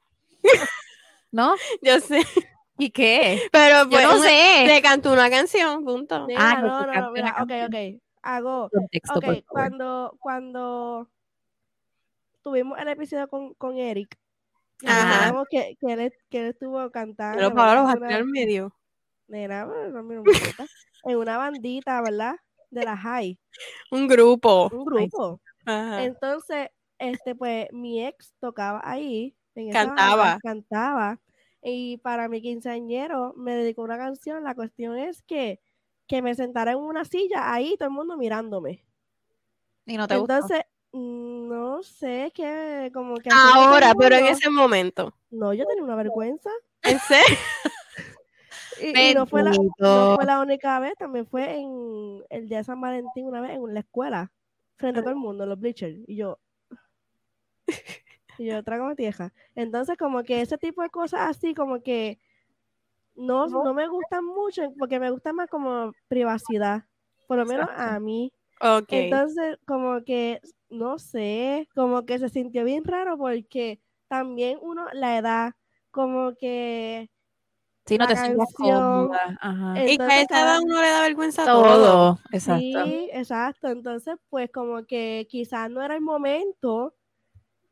¿No? 1.33 1.55
Yo 1.83 1.99
sé. 2.01 2.23
¿Y 2.79 2.91
qué? 2.91 3.43
Pero 3.53 3.85
Yo 3.85 3.91
pues, 3.91 4.03
no 4.05 4.17
una- 4.19 4.29
sé. 4.29 4.65
le 4.67 4.83
cantó 4.83 5.13
una 5.13 5.31
canción, 5.31 5.85
punto. 5.85 6.27
Ah, 6.37 6.61
no, 6.61 6.87
no, 6.87 6.93
no, 6.93 7.13
mira, 7.13 7.37
ok, 7.43 7.51
ok. 7.69 8.01
Hago, 8.27 8.71
Contexto, 8.73 9.19
ok, 9.19 9.25
por 9.25 9.35
favor. 9.35 9.45
cuando, 9.49 10.17
cuando 10.21 11.11
tuvimos 12.43 12.79
el 12.79 12.89
episodio 12.89 13.29
con, 13.29 13.55
con 13.55 13.77
Eric, 13.79 14.17
y 14.81 14.87
Ajá. 14.87 15.45
que, 15.51 15.77
que, 15.81 15.93
él, 15.93 16.13
que 16.31 16.41
él 16.41 16.47
estuvo 16.47 16.91
cantando. 16.91 17.37
Pero 17.39 17.55
Paola 17.55 17.75
lo 17.75 17.81
¿verdad? 17.81 17.85
bajaste 17.85 18.07
Una- 18.07 18.17
al 18.17 18.25
medio. 18.27 18.77
Nena, 19.29 19.65
no 19.67 20.03
me 20.03 20.17
importa. 20.17 20.67
En 21.05 21.17
una 21.17 21.37
bandita, 21.39 22.01
¿verdad? 22.03 22.37
De 22.71 22.85
la 22.85 22.97
high. 22.97 23.39
Un 23.91 24.09
grupo. 24.09 24.69
Un 24.73 24.85
grupo. 24.85 25.41
Ajá. 25.65 26.03
Entonces, 26.05 26.69
este, 26.99 27.35
pues, 27.35 27.69
mi 27.73 28.05
ex 28.05 28.35
tocaba 28.41 28.81
ahí. 28.85 29.37
En 29.55 29.73
banda, 29.73 29.87
Cantaba. 29.95 30.39
Cantaba. 30.43 31.21
Y 31.63 31.99
para 31.99 32.29
mi 32.29 32.43
quinceañero 32.43 33.33
me 33.37 33.55
dedicó 33.55 33.83
una 33.83 33.97
canción. 33.97 34.45
La 34.45 34.55
cuestión 34.55 34.99
es 34.99 35.23
que, 35.23 35.61
que 36.07 36.23
me 36.23 36.35
sentara 36.35 36.73
en 36.73 36.79
una 36.79 37.05
silla 37.05 37.53
ahí, 37.53 37.77
todo 37.77 37.89
el 37.89 37.95
mundo 37.95 38.17
mirándome. 38.17 38.85
Y 39.87 39.97
no 39.97 40.07
te. 40.07 40.15
Entonces, 40.15 40.63
mm, 40.93 41.49
no 41.49 41.83
sé, 41.83 42.33
que 42.35 42.91
como 42.93 43.17
que... 43.17 43.29
Ahora, 43.33 43.93
pero 43.99 44.17
en 44.17 44.27
ese 44.27 44.51
momento. 44.51 45.15
No, 45.31 45.53
yo 45.53 45.67
tenía 45.67 45.85
una 45.85 45.97
vergüenza. 45.97 46.51
¿En 46.83 46.99
serio? 47.01 47.25
Y, 48.81 48.99
y 48.99 49.15
no, 49.15 49.25
fue 49.25 49.45
la, 49.45 49.53
no 49.79 50.17
fue 50.17 50.25
la 50.25 50.41
única 50.41 50.81
vez, 50.81 50.95
también 50.99 51.27
fue 51.27 51.59
en 51.59 52.25
el 52.29 52.49
día 52.49 52.59
de 52.59 52.65
San 52.65 52.81
Valentín 52.81 53.25
una 53.25 53.41
vez 53.41 53.53
en 53.53 53.73
la 53.73 53.81
escuela, 53.81 54.33
frente 54.77 54.99
a 54.99 55.03
todo 55.03 55.13
el 55.13 55.17
mundo, 55.17 55.47
los 55.47 55.61
bleachers. 55.61 55.97
Y 56.09 56.17
yo, 56.17 56.41
y 58.39 58.47
yo, 58.47 58.63
trágame 58.65 58.97
tieja. 58.97 59.33
Entonces, 59.55 59.97
como 59.97 60.25
que 60.25 60.41
ese 60.41 60.59
tipo 60.59 60.83
de 60.83 60.91
cosas 60.91 61.31
así, 61.31 61.55
como 61.55 61.83
que 61.83 62.19
no, 63.15 63.47
no 63.47 63.75
me 63.75 63.89
gustan 63.89 64.25
mucho, 64.25 64.63
porque 64.79 65.01
me 65.01 65.11
gusta 65.11 65.33
más 65.33 65.49
como 65.49 65.93
privacidad, 66.09 66.85
por 67.27 67.39
lo 67.39 67.47
menos 67.47 67.69
a 67.77 67.99
mí. 68.01 68.33
Ok. 68.61 68.89
Entonces, 68.91 69.59
como 69.67 70.03
que, 70.05 70.41
no 70.71 70.99
sé, 70.99 71.69
como 71.75 72.05
que 72.07 72.19
se 72.19 72.29
sintió 72.29 72.65
bien 72.65 72.85
raro 72.85 73.17
porque 73.19 73.81
también 74.09 74.59
uno, 74.63 74.87
la 74.93 75.19
edad, 75.19 75.53
como 75.91 76.35
que 76.35 77.11
Sí, 77.87 77.99
no 77.99 78.05
la 78.05 78.11
te 78.11 78.17
sientes 78.17 78.55
cómoda. 78.55 79.39
Ajá. 79.41 79.73
y 79.73 79.99
que 79.99 80.03
a 80.03 80.07
entonces 80.07 80.23
esa 80.31 80.43
edad 80.43 80.59
uno 80.65 80.81
le 80.81 80.89
da 80.89 81.03
vergüenza 81.03 81.45
todo. 81.45 81.63
Todo. 81.63 82.19
Exacto. 82.33 82.85
Sí, 82.85 83.11
exacto. 83.13 83.69
Entonces, 83.69 84.17
pues 84.31 84.51
como 84.51 84.85
que 84.87 85.27
quizás 85.29 85.71
no 85.71 85.83
era 85.83 85.95
el 85.95 86.01
momento. 86.01 86.95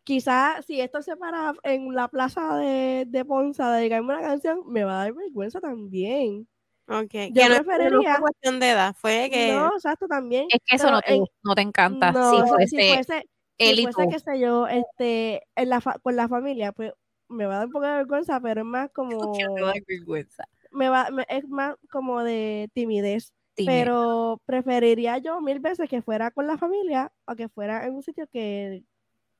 Quizás 0.04 0.64
si 0.66 0.80
esto 0.80 1.00
se 1.02 1.16
para 1.16 1.54
en 1.62 1.94
la 1.94 2.08
plaza 2.08 2.56
de, 2.56 3.04
de 3.06 3.24
Ponza 3.24 3.70
de 3.70 3.78
dedicarme 3.80 4.14
una 4.14 4.22
canción, 4.22 4.60
me 4.66 4.82
va 4.84 4.94
a 5.00 5.04
dar 5.04 5.12
vergüenza 5.14 5.60
también. 5.60 6.48
Ok. 6.88 7.08
Que 7.10 7.30
Yo 7.32 7.48
no, 7.48 7.56
no 7.58 7.64
preferiría- 7.64 8.12
fue 8.14 8.20
cuestión 8.22 8.58
de 8.60 8.70
edad, 8.70 8.94
fue 8.98 9.28
que. 9.32 9.52
No, 9.52 9.68
exacto, 9.74 10.08
también. 10.08 10.46
Es 10.50 10.58
que 10.66 10.76
eso 10.76 10.90
no 10.90 11.00
te, 11.00 11.14
en- 11.14 11.24
no 11.44 11.54
te 11.54 11.62
encanta. 11.62 12.10
no, 12.10 12.30
si 12.30 12.36
si 12.42 12.48
fuese 12.48 12.94
fuese, 12.94 13.28
él 13.58 13.76
si 13.76 13.80
y 13.82 13.84
fuese, 13.84 14.02
tú. 14.04 14.08
qué 14.10 14.18
sé 14.18 14.40
yo, 14.40 14.66
este, 14.66 15.42
en 15.54 15.68
la 15.68 15.80
fa- 15.80 15.98
con 16.02 16.16
la 16.16 16.26
familia, 16.28 16.72
pues 16.72 16.92
me 17.28 17.46
va 17.46 17.54
a 17.54 17.58
dar 17.58 17.66
un 17.66 17.72
poco 17.72 17.86
de 17.86 17.92
vergüenza, 17.92 18.40
pero 18.40 18.62
es 18.62 18.66
más 18.66 18.90
como, 19.28 19.32
Que 19.32 19.44
te 19.54 19.60
da 19.62 19.72
vergüenza. 19.86 20.44
me 20.72 20.88
va, 20.88 21.10
me- 21.12 21.26
es 21.28 21.48
más 21.48 21.76
como 21.90 22.24
de 22.24 22.68
timidez. 22.74 23.32
Dime. 23.56 23.70
Pero 23.70 24.40
preferiría 24.46 25.18
yo 25.18 25.40
mil 25.42 25.60
veces 25.60 25.88
que 25.88 26.00
fuera 26.02 26.30
con 26.30 26.46
la 26.46 26.56
familia 26.56 27.12
o 27.26 27.36
que 27.36 27.48
fuera 27.50 27.84
en 27.86 27.94
un 27.94 28.02
sitio 28.02 28.26
que 28.32 28.82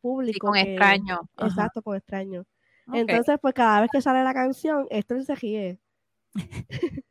Sí, 0.03 0.09
público. 0.09 0.47
con 0.49 0.55
que- 0.55 0.61
extraño. 0.63 1.21
Ajá. 1.37 1.47
Exacto, 1.49 1.83
con 1.83 1.97
extraños. 1.97 2.47
Ok. 2.89 2.95
Entonces, 2.97 3.39
pues 3.41 3.55
cada 3.55 3.81
vez 3.83 3.91
que 3.93 4.01
sale 4.03 4.25
la 4.25 4.35
canción, 4.35 4.87
esto 4.91 5.21
se 5.23 5.35
ríe. 5.35 5.79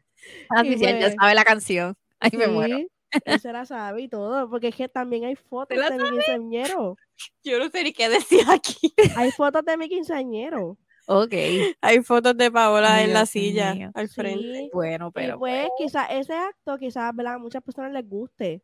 Ah, 0.49 0.63
y 0.63 0.73
sí, 0.73 0.77
sí, 0.77 0.85
él 0.85 0.99
ya 0.99 1.05
pues- 1.07 1.15
sabe 1.19 1.33
la 1.35 1.43
canción. 1.43 1.95
Ay, 2.19 2.31
me 2.37 2.47
muero. 2.47 2.77
Él 3.25 3.39
se 3.39 3.51
la 3.51 3.65
sabe 3.65 4.03
y 4.03 4.07
todo, 4.07 4.47
porque 4.49 4.67
es 4.69 4.75
que 4.75 4.87
también 4.87 5.25
hay 5.25 5.35
fotos 5.35 5.77
de 5.77 5.97
mi 5.97 6.09
quinceañero. 6.11 6.95
Yo 7.43 7.57
no 7.59 7.69
sé 7.69 7.83
ni 7.83 7.91
qué 7.91 8.07
decir 8.07 8.41
aquí. 8.49 8.93
Hay 9.17 9.31
fotos 9.31 9.65
de 9.65 9.77
mi 9.77 9.89
quinceañero. 9.89 10.77
Ok. 11.07 11.33
Hay 11.81 12.01
fotos 12.03 12.37
de 12.37 12.51
Paola 12.51 12.95
Ay, 12.95 13.05
en 13.05 13.13
la 13.13 13.25
silla 13.25 13.73
mío. 13.73 13.91
al 13.95 14.07
frente. 14.09 14.53
Sí, 14.59 14.69
Bueno, 14.71 15.07
y 15.07 15.11
pero. 15.11 15.39
pues 15.39 15.67
quizás 15.77 16.07
ese 16.11 16.33
acto, 16.35 16.77
quizás 16.77 17.13
¿verdad? 17.15 17.33
a 17.33 17.39
muchas 17.39 17.63
personas 17.63 17.91
les 17.91 18.07
guste. 18.07 18.61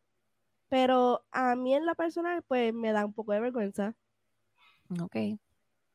Pero 0.68 1.24
a 1.32 1.54
mí 1.56 1.74
en 1.74 1.84
la 1.86 1.94
personal, 1.94 2.42
pues 2.46 2.72
me 2.72 2.92
da 2.92 3.04
un 3.04 3.12
poco 3.12 3.32
de 3.32 3.40
vergüenza. 3.40 3.94
Ok. 5.02 5.16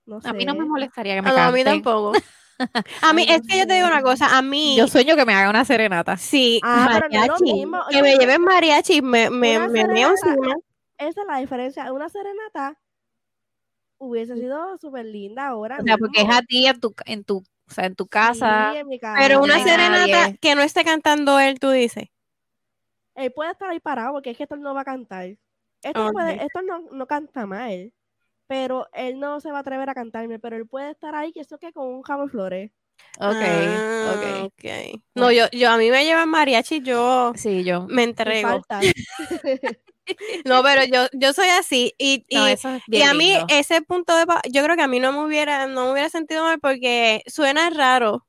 No 0.06 0.22
sé. 0.22 0.28
A 0.30 0.34
mí 0.34 0.46
no 0.46 0.54
me 0.56 0.66
molestaría 0.66 1.16
que 1.16 1.22
me 1.22 1.30
no, 1.30 1.36
a 1.38 1.52
mí 1.52 1.64
canten. 1.64 1.84
tampoco. 1.84 2.12
A 3.02 3.14
mí, 3.14 3.26
es 3.28 3.42
no 3.42 3.48
que 3.48 3.58
yo 3.58 3.68
te 3.68 3.74
digo 3.74 3.88
una 3.88 4.04
cosa, 4.04 4.38
a 4.38 4.42
mí, 4.44 4.76
Yo 4.78 4.88
sueño 4.88 5.16
que 5.16 5.26
me 5.26 5.34
haga 5.34 5.50
una 5.50 5.66
serenata. 5.66 6.18
sí, 6.18 6.62
Ah, 6.64 6.88
pero 6.94 7.10
no 7.10 7.20
es 7.22 7.28
lo 7.28 7.34
mariachi, 7.34 7.54
mismo. 7.54 7.80
que 7.90 8.02
me 8.02 8.16
lleven 8.16 8.42
mariachi, 8.44 9.02
me, 9.02 9.30
me, 9.32 9.60
me 9.68 9.82
serenata- 9.82 10.12
encima. 10.12 10.56
Esa 11.00 11.22
es 11.22 11.28
la 11.28 11.38
diferencia. 11.40 11.92
Una 11.92 12.08
serenata 12.10 12.78
hubiese 13.98 14.36
sido 14.36 14.78
súper 14.78 15.06
linda 15.06 15.48
ahora. 15.48 15.78
O 15.80 15.84
sea, 15.84 15.98
porque 15.98 16.22
es 16.22 16.30
a 16.30 16.42
ti 16.44 16.68
en 16.68 16.80
tu, 16.80 16.94
en 17.06 17.24
tu, 17.24 17.38
o 17.38 17.72
sea, 17.74 17.86
en 17.86 17.96
tu 17.96 18.08
casa. 18.08 18.70
Sí, 18.74 18.78
en 18.78 18.88
mi 18.88 19.00
casa. 19.00 19.20
Pero 19.20 19.40
no 19.40 19.44
una 19.46 19.60
serenata 19.60 20.08
nadie. 20.08 20.38
que 20.40 20.56
no 20.56 20.62
esté 20.62 20.84
cantando 20.86 21.40
él, 21.40 21.60
tú 21.60 21.72
dices. 21.72 22.06
Él 23.16 23.32
puede 23.34 23.52
estar 23.52 23.70
ahí 23.70 23.80
parado 23.80 24.14
porque 24.14 24.30
es 24.30 24.38
que 24.38 24.44
esto 24.44 24.56
no 24.56 24.74
va 24.74 24.82
a 24.82 24.86
cantar. 24.86 25.26
Esto, 25.82 26.12
puede, 26.14 26.36
esto 26.46 26.62
no, 26.62 26.80
no 26.92 27.08
canta 27.08 27.46
mal. 27.46 27.92
Pero 28.54 28.88
él 28.94 29.20
no 29.20 29.40
se 29.40 29.52
va 29.52 29.58
a 29.60 29.62
atrever 29.62 29.90
a 29.90 29.96
cantarme. 29.96 30.40
Pero 30.40 30.56
él 30.58 30.68
puede 30.68 30.92
estar 30.92 31.16
ahí, 31.16 31.32
que 31.34 31.42
eso 31.42 31.58
que 31.58 31.74
con 31.74 31.88
un 31.88 32.04
jamo 32.04 32.26
de 32.26 32.30
flores. 32.30 32.72
Ok, 33.20 33.42
Ah, 33.42 34.14
ok. 34.16 34.24
ok. 34.48 35.02
No, 35.16 35.32
yo, 35.32 35.46
yo, 35.52 35.70
a 35.72 35.78
mí 35.78 35.90
me 35.90 36.06
llevan 36.06 36.30
mariachi, 36.30 36.82
yo 36.82 37.34
Sí, 37.36 37.64
yo. 37.64 37.88
me 37.88 38.04
entrego. 38.04 38.62
No, 40.46 40.62
pero 40.64 40.84
yo, 40.86 41.08
yo 41.14 41.34
soy 41.34 41.48
así. 41.50 41.94
Y, 41.98 42.24
y, 42.30 42.38
No, 42.38 42.48
eso 42.48 42.70
es 42.70 42.82
y 42.92 43.02
a 43.02 43.14
mí 43.14 43.32
lindo. 43.32 43.46
ese 43.48 43.82
punto 43.82 44.16
de... 44.16 44.26
pa- 44.26 44.42
Yo 44.52 44.64
creo 44.64 44.76
que 44.76 44.84
a 44.84 44.88
mí 44.88 45.00
no 45.00 45.12
me 45.12 45.26
hubiera, 45.26 45.68
no 45.68 45.86
me 45.86 45.92
hubiera 45.94 46.10
sentido 46.10 46.44
mal 46.44 46.60
porque 46.60 47.22
suena 47.28 47.70
raro 47.70 48.26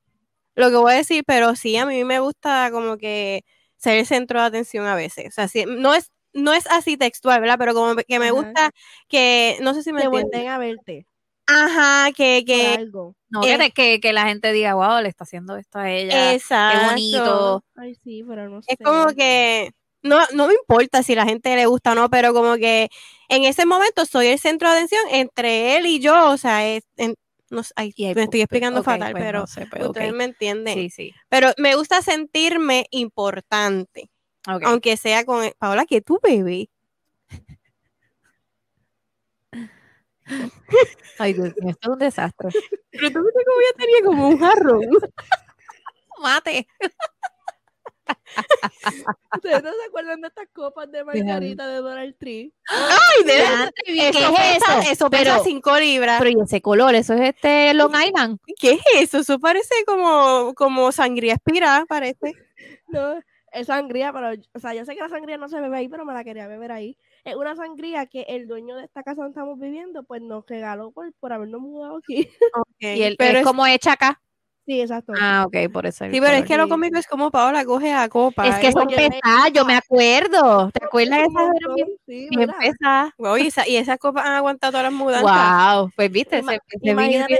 lo 0.55 0.69
que 0.71 0.77
voy 0.77 0.93
a 0.93 0.97
decir, 0.97 1.23
pero 1.27 1.55
sí, 1.55 1.77
a 1.77 1.85
mí 1.85 2.03
me 2.05 2.19
gusta 2.19 2.69
como 2.71 2.97
que 2.97 3.43
ser 3.77 3.97
el 3.99 4.05
centro 4.07 4.39
de 4.41 4.47
atención 4.47 4.85
a 4.87 4.95
veces. 4.95 5.27
O 5.29 5.31
sea, 5.31 5.47
sí, 5.49 5.65
no 5.67 5.93
es, 5.95 6.11
no 6.35 6.53
es 6.53 6.67
así 6.67 6.97
textual, 6.97 7.41
¿verdad? 7.41 7.57
Pero 7.57 7.73
como 7.73 7.95
que 7.95 8.19
me 8.19 8.25
Ajá. 8.27 8.33
gusta 8.33 8.71
que, 9.07 9.57
no 9.61 9.73
sé 9.73 9.81
si 9.81 9.91
me 9.91 10.03
entienden. 10.03 10.21
volteen 10.31 10.47
a 10.49 10.57
verte. 10.59 11.07
Ajá, 11.47 12.11
que, 12.11 12.43
que, 12.45 12.75
algo. 12.75 13.15
No, 13.29 13.43
eh, 13.43 13.47
que, 13.47 13.57
te- 13.57 13.71
que, 13.71 13.99
que 13.99 14.13
la 14.13 14.25
gente 14.27 14.51
diga, 14.51 14.75
wow, 14.75 15.01
le 15.01 15.09
está 15.09 15.23
haciendo 15.23 15.57
esto 15.57 15.79
a 15.79 15.89
ella. 15.91 16.33
exacto. 16.33 16.79
Qué 16.79 16.85
bonito. 16.85 17.63
Ay, 17.75 17.95
sí, 18.03 18.23
pero 18.27 18.49
no 18.49 18.61
sé. 18.61 18.73
Es 18.73 18.77
como 18.83 19.07
que 19.13 19.71
no, 20.01 20.19
no 20.33 20.47
me 20.47 20.53
importa 20.53 21.03
si 21.03 21.15
la 21.15 21.25
gente 21.25 21.55
le 21.55 21.65
gusta 21.65 21.91
o 21.91 21.95
no, 21.95 22.09
pero 22.09 22.33
como 22.33 22.55
que 22.55 22.89
en 23.29 23.43
ese 23.43 23.65
momento 23.65 24.05
soy 24.05 24.27
el 24.27 24.39
centro 24.39 24.69
de 24.69 24.75
atención 24.75 25.01
entre 25.11 25.77
él 25.77 25.85
y 25.87 25.99
yo, 25.99 26.29
o 26.31 26.37
sea, 26.37 26.67
es, 26.67 26.83
en- 26.97 27.15
no 27.49 27.63
sé, 27.63 27.73
ay, 27.75 27.93
me 28.15 28.23
estoy 28.23 28.41
explicando 28.41 28.81
fatal, 28.83 29.11
pues 29.11 29.23
pero 29.23 29.39
no 29.41 29.47
sé, 29.47 29.67
pues, 29.67 30.13
me 30.13 30.23
entienden. 30.23 30.73
Sí, 30.73 30.89
sí. 30.89 31.13
Pero 31.29 31.51
me 31.57 31.75
gusta 31.75 32.01
sentirme 32.01 32.87
importante, 32.89 34.09
aunque 34.45 34.97
sea 34.97 35.25
con 35.25 35.43
Paola, 35.57 35.85
que 35.85 36.01
tú 36.01 36.19
bebé. 36.21 36.69
Ay, 41.19 41.33
Dios 41.33 41.53
mío, 41.61 41.69
esto 41.71 41.87
es 41.89 41.93
un 41.93 41.99
desastre. 41.99 42.49
Pero 42.91 43.09
tú 43.11 43.23
viste 43.23 43.43
cómo 43.45 43.61
yo 43.61 43.77
tenía 43.77 44.01
como 44.03 44.27
un 44.29 44.39
jarrón. 44.39 44.85
Mate. 46.21 46.67
¿Ustedes 49.35 49.63
no 49.63 49.71
se 49.71 49.85
acuerdan 49.87 50.21
de 50.21 50.27
estas 50.27 50.47
copas 50.53 50.91
de 50.91 51.03
margarita 51.03 51.67
de 51.67 51.77
Donald 51.77 52.15
Tree? 52.17 52.53
Ay, 52.67 53.23
de 53.25 53.37
verdad. 53.37 53.71
¿Qué 53.85 54.09
Eso 54.09 54.19
es 54.19 54.57
eso? 54.57 54.91
eso 54.91 55.09
pesa 55.09 55.23
Pero- 55.23 55.43
5 55.43 55.79
libras. 55.79 56.19
Pero 56.19 56.29
y 56.39 56.43
ese 56.43 56.61
color, 56.61 56.95
eso 56.95 57.13
es 57.13 57.21
este 57.35 57.73
Long 57.73 57.93
Island. 57.95 58.39
¿Qué 58.59 58.73
es 58.73 58.81
eso? 58.95 59.19
Eso 59.19 59.39
parece 59.39 59.73
como, 59.85 60.53
como 60.55 60.91
sangría 60.91 61.33
espirada, 61.33 61.85
parece. 61.85 62.33
No, 62.87 63.15
es 63.55 63.67
sangría, 63.67 64.13
pero, 64.13 64.29
o 64.53 64.59
sea, 64.59 64.73
yo 64.73 64.85
sé 64.85 64.93
que 64.95 65.01
la 65.01 65.09
sangría 65.09 65.37
no 65.37 65.49
se 65.49 65.59
bebe 65.59 65.77
ahí, 65.77 65.87
pero 65.87 66.05
me 66.05 66.13
la 66.13 66.23
quería 66.23 66.47
beber 66.47 66.71
ahí. 66.71 66.97
Es 67.23 67.35
una 67.35 67.55
sangría 67.55 68.05
que 68.05 68.21
el 68.29 68.47
dueño 68.47 68.75
de 68.75 68.83
esta 68.85 69.01
casa 69.03 69.21
donde 69.23 69.31
estamos 69.31 69.59
viviendo, 69.59 70.03
pues 70.03 70.21
nos 70.21 70.45
regaló 70.45 70.91
por, 70.91 71.11
por 71.13 71.33
habernos 71.33 71.61
mudado 71.61 71.97
aquí. 71.97 72.29
Y 72.79 73.01
él 73.01 73.15
pero 73.17 73.31
es 73.31 73.37
es- 73.39 73.43
como 73.47 73.65
hecha 73.65 73.93
acá. 73.93 74.21
Sí, 74.65 74.81
exacto. 74.81 75.13
Ah, 75.15 75.43
ok, 75.45 75.71
por 75.71 75.85
eso. 75.85 76.05
el 76.05 76.11
Sí, 76.11 76.19
pero 76.19 76.37
es 76.37 76.45
que 76.45 76.57
lo 76.57 76.67
cómico 76.67 76.97
es 76.97 77.05
como 77.05 77.29
Paola 77.29 77.63
coge 77.65 77.93
a 77.93 78.09
copa. 78.09 78.47
Es 78.47 78.55
que 78.57 78.67
¿eh? 78.67 78.71
son 78.71 78.87
pesadas, 78.87 79.53
yo 79.53 79.63
me 79.63 79.75
acuerdo. 79.75 80.71
¿Te 80.71 80.83
acuerdas 80.83 81.19
de 81.19 81.25
esas? 81.25 81.49
Eran 81.61 81.75
bien, 81.75 81.87
sí, 82.07 82.27
bien 82.31 82.51
pesadas. 82.59 83.11
Wow, 83.19 83.37
y, 83.37 83.47
esa- 83.47 83.67
y 83.67 83.75
esas 83.77 83.99
copas 83.99 84.25
han 84.25 84.33
aguantado 84.33 84.71
todas 84.71 84.85
las 84.85 84.93
mudanzas. 84.93 85.75
Wow, 85.75 85.91
pues 85.95 86.11
viste, 86.11 86.39
Ima- 86.39 86.53
ese, 86.53 86.61
ese 86.69 86.91
imagínate, 86.91 87.39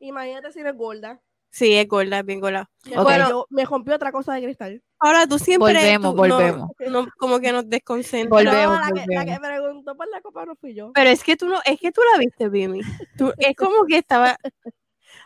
imagínate 0.00 0.52
si 0.52 0.60
eres 0.60 0.74
gorda. 0.76 1.20
Sí, 1.54 1.74
es 1.74 1.86
gorda, 1.86 2.20
es 2.20 2.24
bien 2.24 2.40
gorda. 2.40 2.70
Rompió, 2.94 3.46
me 3.50 3.66
rompió 3.66 3.94
otra 3.94 4.10
cosa 4.10 4.32
de 4.32 4.42
cristal. 4.42 4.82
Ahora 4.98 5.26
tú 5.26 5.38
siempre. 5.38 5.74
Volvemos, 5.74 6.12
tú- 6.12 6.16
volvemos. 6.16 6.70
no, 6.88 7.06
como 7.18 7.40
que 7.40 7.52
nos 7.52 7.68
desconcentras. 7.68 8.30
Volvemos, 8.44 8.74
no, 8.74 8.80
la 8.80 8.86
que, 8.88 8.94
la 9.00 9.04
volvemos. 9.04 9.24
que 9.34 9.40
preguntó 9.40 9.94
por 9.96 10.08
la 10.08 10.20
copa 10.22 10.46
no 10.46 10.56
fui 10.56 10.74
yo. 10.74 10.92
Pero 10.94 11.10
es 11.10 11.22
que 11.22 11.36
tú 11.36 11.48
no, 11.48 11.60
es 11.66 11.78
que 11.78 11.92
tú 11.92 12.00
la 12.10 12.18
viste, 12.18 12.48
Bimi. 12.48 12.80
Tú, 13.18 13.32
es 13.36 13.54
como 13.54 13.84
que 13.86 13.98
estaba. 13.98 14.36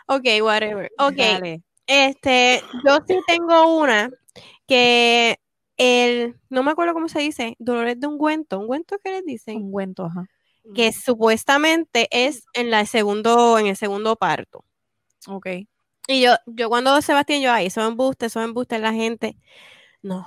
Ok, 0.08 0.24
whatever. 0.42 0.90
Ok. 0.98 1.16
Dale. 1.16 1.62
Este, 1.86 2.62
yo 2.84 2.98
sí 3.06 3.18
tengo 3.26 3.76
una 3.78 4.10
que 4.66 5.38
el, 5.76 6.36
no 6.48 6.62
me 6.62 6.70
acuerdo 6.72 6.94
cómo 6.94 7.08
se 7.08 7.20
dice, 7.20 7.54
dolores 7.58 7.98
de 8.00 8.06
ungüento, 8.06 8.58
ungüento 8.58 8.98
qué 9.02 9.10
les 9.12 9.24
dicen, 9.24 9.56
Ungüento, 9.58 10.06
ajá. 10.06 10.26
que 10.74 10.92
supuestamente 10.92 12.08
es 12.10 12.44
en 12.54 12.70
la 12.70 12.86
segundo, 12.86 13.58
en 13.58 13.66
el 13.66 13.76
segundo 13.76 14.16
parto. 14.16 14.64
Ok. 15.28 15.46
Y 16.08 16.22
yo, 16.22 16.34
yo 16.46 16.68
cuando 16.68 17.00
Sebastián, 17.02 17.40
yo, 17.42 17.52
ay, 17.52 17.66
eso 17.66 17.80
es 17.80 17.88
embuste, 17.88 18.26
eso 18.26 18.40
es 18.40 18.46
embuste, 18.46 18.78
la 18.78 18.92
gente. 18.92 19.36
No, 20.02 20.26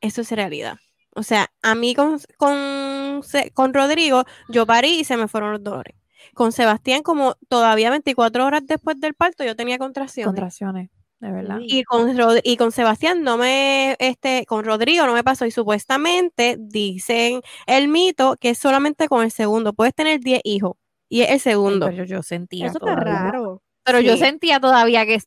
eso 0.00 0.20
es 0.20 0.30
realidad. 0.32 0.78
O 1.14 1.22
sea, 1.22 1.50
a 1.62 1.74
mí 1.74 1.94
con, 1.94 2.18
con, 2.36 3.22
con 3.54 3.74
Rodrigo, 3.74 4.24
yo 4.48 4.66
parí 4.66 5.00
y 5.00 5.04
se 5.04 5.16
me 5.16 5.28
fueron 5.28 5.52
los 5.52 5.62
dolores. 5.64 5.96
Con 6.34 6.52
Sebastián, 6.52 7.02
como 7.02 7.34
todavía 7.48 7.90
24 7.90 8.46
horas 8.46 8.62
después 8.64 9.00
del 9.00 9.14
parto, 9.14 9.42
yo 9.44 9.56
tenía 9.56 9.78
contracciones. 9.78 10.28
Contracciones, 10.28 10.90
de 11.18 11.32
verdad. 11.32 11.58
Y 11.60 11.82
con, 11.84 12.16
Rod- 12.16 12.40
y 12.44 12.56
con 12.56 12.70
Sebastián 12.72 13.22
no 13.22 13.36
me, 13.36 13.96
este, 13.98 14.46
con 14.46 14.64
Rodrigo 14.64 15.06
no 15.06 15.14
me 15.14 15.24
pasó. 15.24 15.46
Y 15.46 15.50
supuestamente 15.50 16.56
dicen 16.60 17.40
el 17.66 17.88
mito 17.88 18.36
que 18.38 18.50
es 18.50 18.58
solamente 18.58 19.08
con 19.08 19.24
el 19.24 19.32
segundo. 19.32 19.72
Puedes 19.72 19.94
tener 19.94 20.20
10 20.20 20.40
hijos 20.44 20.74
y 21.08 21.22
es 21.22 21.30
el 21.30 21.40
segundo. 21.40 21.86
Pero 21.86 22.04
yo, 22.04 22.16
yo 22.16 22.22
sentía 22.22 22.66
Eso 22.66 22.78
está 22.78 22.94
raro. 22.94 23.62
Pero 23.98 24.00
yo 24.00 24.16
sentía 24.16 24.60
todavía 24.60 25.04
que, 25.06 25.18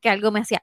que 0.00 0.08
algo 0.08 0.30
me 0.30 0.40
hacía 0.40 0.62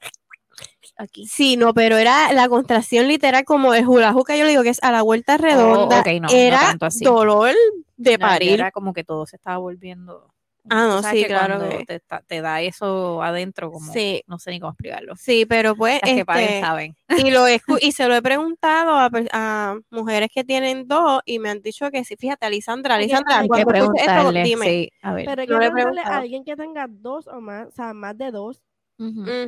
aquí. 0.97 1.25
Sí, 1.25 1.57
no, 1.57 1.73
pero 1.73 1.97
era 1.97 2.31
la 2.33 2.49
contracción 2.49 3.07
literal 3.07 3.45
como 3.45 3.73
el 3.73 3.87
hula 3.87 4.15
que 4.25 4.37
yo 4.37 4.43
le 4.43 4.51
digo 4.51 4.63
que 4.63 4.69
es 4.69 4.83
a 4.83 4.91
la 4.91 5.01
vuelta 5.01 5.37
redonda. 5.37 5.97
Oh, 5.97 5.99
ok, 6.01 6.07
no, 6.21 6.27
no 6.27 6.29
era 6.29 6.59
tanto 6.59 6.85
así. 6.85 7.03
dolor 7.03 7.53
de 7.95 8.17
No, 8.17 8.21
parir. 8.21 8.53
Era 8.53 8.71
como 8.71 8.93
que 8.93 9.03
todo 9.03 9.25
se 9.25 9.35
estaba 9.37 9.57
volviendo. 9.57 10.33
Ah, 10.69 10.87
no, 10.87 11.03
sí, 11.03 11.21
que 11.21 11.27
claro 11.27 11.59
que- 11.69 11.99
Te, 12.27 12.41
da 12.41 12.61
eso 12.61 13.21
adentro, 13.23 13.71
como. 13.71 13.91
Sí. 13.93 14.21
No 14.27 14.39
sé 14.39 14.51
ni 14.51 14.59
cómo 14.59 14.71
explicarlo. 14.71 15.15
Sí, 15.15 15.45
pero 15.45 15.75
pues, 15.75 15.99
Las 16.03 16.11
que 16.13 16.25
paren 16.25 16.43
este, 16.43 16.61
saben. 16.61 16.95
y 17.17 17.31
lo 17.31 17.47
he 17.47 17.59
y 17.81 17.91
se 17.91 18.07
lo 18.07 18.15
he 18.15 18.21
preguntado 18.21 18.93
a, 19.31 19.77
mujeres 19.89 20.29
que 20.33 20.43
tienen 20.43 20.87
dos 20.87 21.21
y 21.25 21.39
me 21.39 21.49
han 21.49 21.61
dicho 21.61 21.89
que 21.91 22.03
sí, 22.03 22.15
fíjate, 22.17 22.45
Alisandra, 22.45 22.97
que- 22.97 23.03
Alisandra, 23.03 23.39
hay 23.39 23.47
que 23.47 23.53
que 23.53 23.59
esto, 23.61 23.69
preguntarle. 23.69 24.43
dime. 24.43 24.65
Sí, 24.65 24.91
a 25.01 25.13
ver. 25.13 25.25
Pero 25.25 25.41
hay 25.41 25.47
que 25.47 25.53
preguntarle 25.55 26.01
a 26.01 26.17
alguien 26.17 26.43
que 26.43 26.55
tenga 26.55 26.87
dos 26.89 27.27
o 27.27 27.39
más, 27.41 27.67
o 27.67 27.71
sea, 27.71 27.93
más 27.93 28.17
de 28.17 28.31
dos, 28.31 28.61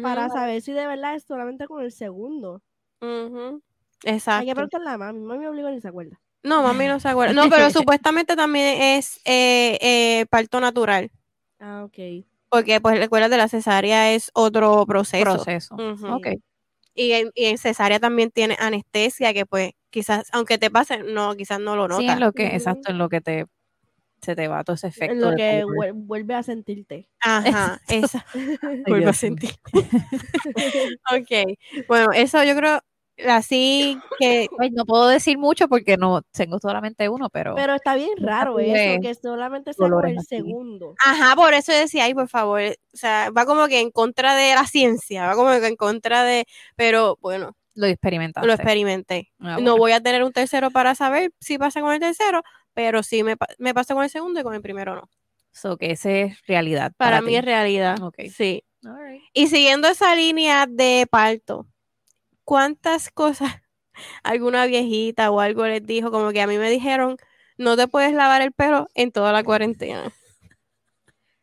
para 0.01 0.29
saber 0.29 0.61
si 0.61 0.71
de 0.73 0.85
verdad 0.87 1.15
es 1.15 1.23
solamente 1.23 1.67
con 1.67 1.83
el 1.83 1.91
segundo. 1.91 2.61
ujú, 3.01 3.61
Hay 4.05 4.11
que 4.11 4.15
Exacto. 4.15 4.53
preguntarle 4.53 4.89
a 4.89 4.97
mami, 4.97 5.19
mami 5.19 5.39
me 5.39 5.49
obligó 5.49 5.69
ni 5.69 5.81
se 5.81 5.87
acuerda. 5.87 6.19
No, 6.43 6.63
mami 6.63 6.87
no 6.87 6.99
se 6.99 7.09
acuerda. 7.09 7.33
No, 7.33 7.49
pero 7.49 7.69
supuestamente 7.71 8.35
también 8.35 8.81
es 8.81 9.19
eh, 9.25 9.77
eh, 9.81 10.25
parto 10.29 10.59
natural. 10.59 11.11
Ah, 11.59 11.83
ok. 11.85 12.25
Porque, 12.49 12.81
pues, 12.81 12.97
recuerda 12.97 13.29
de 13.29 13.37
la 13.37 13.47
cesárea 13.47 14.13
es 14.13 14.31
otro 14.33 14.85
proceso. 14.85 15.23
Proceso. 15.23 15.75
Ujú. 15.75 16.07
Ok. 16.07 16.27
Y 16.95 17.11
en, 17.11 17.31
y 17.35 17.45
en 17.45 17.57
cesárea 17.57 17.99
también 17.99 18.31
tiene 18.31 18.57
anestesia, 18.59 19.33
que 19.33 19.45
pues 19.45 19.71
quizás, 19.89 20.27
aunque 20.33 20.57
te 20.57 20.69
pase, 20.71 20.97
no, 21.03 21.35
quizás 21.35 21.59
no 21.59 21.75
lo 21.75 21.83
Sí, 21.83 22.03
notas. 22.03 22.15
en 22.15 22.19
lo 22.19 22.31
que, 22.33 22.47
exacto, 22.47 22.91
en 22.91 22.97
lo 22.97 23.09
que 23.09 23.21
te 23.21 23.45
se 24.21 24.35
te 24.35 24.47
va 24.47 24.63
todo 24.63 24.75
ese 24.75 24.87
efecto. 24.87 25.13
En 25.13 25.21
lo 25.21 25.35
que 25.35 25.63
vuelve 25.93 26.33
a 26.33 26.43
sentirte. 26.43 27.07
Ajá, 27.21 27.79
esa. 27.87 28.25
Ay, 28.63 28.81
Vuelvo 28.85 29.09
a 29.09 29.13
Dios 29.13 29.23
mío. 29.23 29.37
sentir. 29.37 29.51
ok, 31.11 31.85
bueno, 31.87 32.11
eso 32.13 32.43
yo 32.43 32.55
creo, 32.55 32.81
así 33.27 33.97
que, 34.19 34.47
Pues, 34.57 34.71
no 34.71 34.85
puedo 34.85 35.07
decir 35.07 35.37
mucho 35.37 35.67
porque 35.67 35.97
no 35.97 36.21
tengo 36.31 36.59
solamente 36.59 37.09
uno, 37.09 37.29
pero, 37.29 37.55
Pero 37.55 37.75
está 37.75 37.95
bien 37.95 38.11
raro 38.17 38.59
eso, 38.59 39.01
que 39.01 39.13
solamente 39.15 39.73
sea 39.73 39.83
con 39.83 39.91
dolores 39.91 40.17
el 40.17 40.23
segundo. 40.25 40.95
ajá, 41.05 41.35
por 41.35 41.53
eso 41.53 41.71
decía, 41.71 42.05
ay, 42.05 42.13
por 42.13 42.27
favor, 42.29 42.61
o 42.61 42.97
sea, 42.97 43.29
va 43.31 43.45
como 43.45 43.67
que 43.67 43.79
en 43.79 43.91
contra 43.91 44.35
de 44.35 44.55
la 44.55 44.65
ciencia, 44.65 45.27
va 45.27 45.35
como 45.35 45.49
que 45.59 45.67
en 45.67 45.75
contra 45.75 46.23
de, 46.23 46.45
pero 46.75 47.17
bueno, 47.21 47.55
lo 47.75 47.87
experimentaste. 47.87 48.45
lo 48.47 48.53
experimenté. 48.53 49.31
Ah, 49.39 49.57
No 49.61 49.77
voy 49.77 49.91
a 49.93 50.01
tener 50.01 50.23
un 50.23 50.31
tercero 50.33 50.69
para 50.71 50.95
saber 50.95 51.31
si 51.39 51.57
pasa 51.57 51.79
con 51.81 51.93
el 51.93 51.99
tercero, 51.99 52.41
pero 52.73 53.03
sí 53.03 53.23
me, 53.23 53.35
me 53.57 53.73
pasa 53.73 53.93
con 53.93 54.03
el 54.03 54.09
segundo 54.09 54.39
y 54.39 54.43
con 54.43 54.53
el 54.53 54.61
primero 54.61 54.95
no. 54.95 55.09
So, 55.51 55.77
que 55.77 55.91
ese 55.91 56.21
es 56.23 56.45
realidad. 56.45 56.91
Para, 56.97 57.21
mí 57.21 57.29
ti. 57.29 57.35
es 57.37 57.45
realidad. 57.45 58.01
Ok. 58.01 58.15
Sí. 58.33 58.63
Alright. 58.85 59.21
Y 59.33 59.47
siguiendo 59.47 59.87
esa 59.87 60.13
línea 60.15 60.65
de 60.67 61.07
parto, 61.09 61.65
¿cuántas 62.49 63.11
cosas 63.11 63.61
alguna 64.23 64.65
viejita 64.65 65.29
o 65.29 65.39
algo 65.39 65.67
les 65.67 65.85
dijo? 65.85 66.09
Como 66.09 66.31
que 66.31 66.41
a 66.41 66.47
mí 66.47 66.57
me 66.57 66.71
dijeron, 66.71 67.17
no 67.59 67.77
te 67.77 67.87
puedes 67.87 68.11
lavar 68.11 68.41
el 68.41 68.53
pelo 68.53 68.87
en 68.95 69.11
toda 69.11 69.31
la 69.31 69.43
cuarentena. 69.43 70.11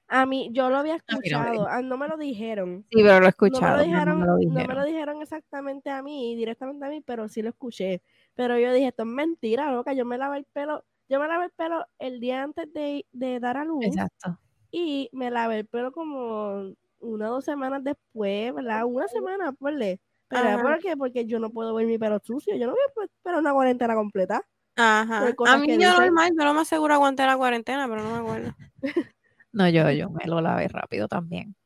A 0.09 0.27
mí, 0.27 0.51
yo 0.53 0.69
lo 0.69 0.79
había 0.79 0.95
A 0.95 0.97
mí 0.97 1.29
no 1.31 1.39
me 1.39 1.57
escuchado, 1.57 1.69
ah, 1.69 1.81
no 1.83 1.97
me 1.97 2.09
lo 2.09 2.17
dijeron. 2.17 2.85
Sí, 2.91 3.03
pero 3.05 3.21
lo 3.21 3.29
he 3.29 3.51
No 3.51 3.61
me 3.61 3.71
lo 3.71 3.77
no 3.77 3.83
dijeron, 3.85 4.19
me 4.21 4.27
lo 4.27 4.39
no 4.39 4.67
me 4.67 4.75
lo 4.75 4.85
dijeron 4.85 5.23
exactamente 5.23 5.91
a 5.91 6.03
mí, 6.03 6.35
directamente 6.35 6.85
a 6.85 6.89
mí, 6.89 7.01
pero 7.03 7.29
sí 7.29 7.41
lo 7.41 7.51
escuché. 7.51 8.03
Pero 8.35 8.59
yo 8.59 8.73
dije, 8.73 8.89
esto 8.89 9.05
es 9.05 9.09
mentira, 9.09 9.71
loca, 9.71 9.93
yo 9.93 10.05
me 10.05 10.19
lavé 10.19 10.39
el 10.39 10.45
pelo, 10.45 10.85
yo 11.09 11.21
me 11.21 11.29
lavé 11.29 11.45
el 11.45 11.51
pelo 11.53 11.87
el 12.01 12.19
día 12.19 12.43
antes 12.43 12.73
de, 12.73 13.07
de 13.13 13.39
dar 13.39 13.57
a 13.59 13.65
luz 13.65 13.85
Exacto. 13.87 14.39
y 14.73 15.09
me 15.13 15.31
lavé 15.31 15.61
el 15.61 15.67
pelo 15.67 15.93
como 15.93 16.75
una 16.99 17.31
o 17.31 17.35
dos 17.35 17.45
semanas 17.45 17.85
después, 17.85 18.53
¿verdad? 18.55 18.85
Una 18.87 19.07
semana, 19.09 19.53
ponle. 19.53 20.01
Pero 20.29 20.49
Ajá. 20.49 20.63
¿por 20.63 20.79
qué? 20.81 20.97
Porque 20.97 21.27
yo 21.27 21.39
no 21.39 21.51
puedo 21.51 21.75
ver 21.75 21.87
mi 21.87 21.99
pelo 21.99 22.19
sucio, 22.23 22.57
yo 22.57 22.67
no 22.67 22.73
voy 22.73 22.81
a 22.81 23.05
esperar 23.07 23.39
una 23.41 23.53
cuarentena 23.53 23.95
completa. 23.95 24.43
Ajá. 24.77 25.27
A 25.47 25.57
mí 25.59 25.69
yo 25.69 25.77
dicen. 25.77 25.93
normal, 25.93 26.33
yo 26.39 26.45
lo 26.45 26.53
más 26.55 26.69
seguro 26.69 26.95
aguanté 26.95 27.25
la 27.25 27.37
cuarentena, 27.37 27.89
pero 27.89 28.03
no 28.03 28.11
me 28.11 28.19
acuerdo. 28.19 28.55
No, 29.53 29.67
yo, 29.71 29.91
yo 29.91 30.11
me 30.11 30.27
lo 30.27 30.43
lavé 30.43 30.69
rápido 30.69 31.09
también. 31.09 31.57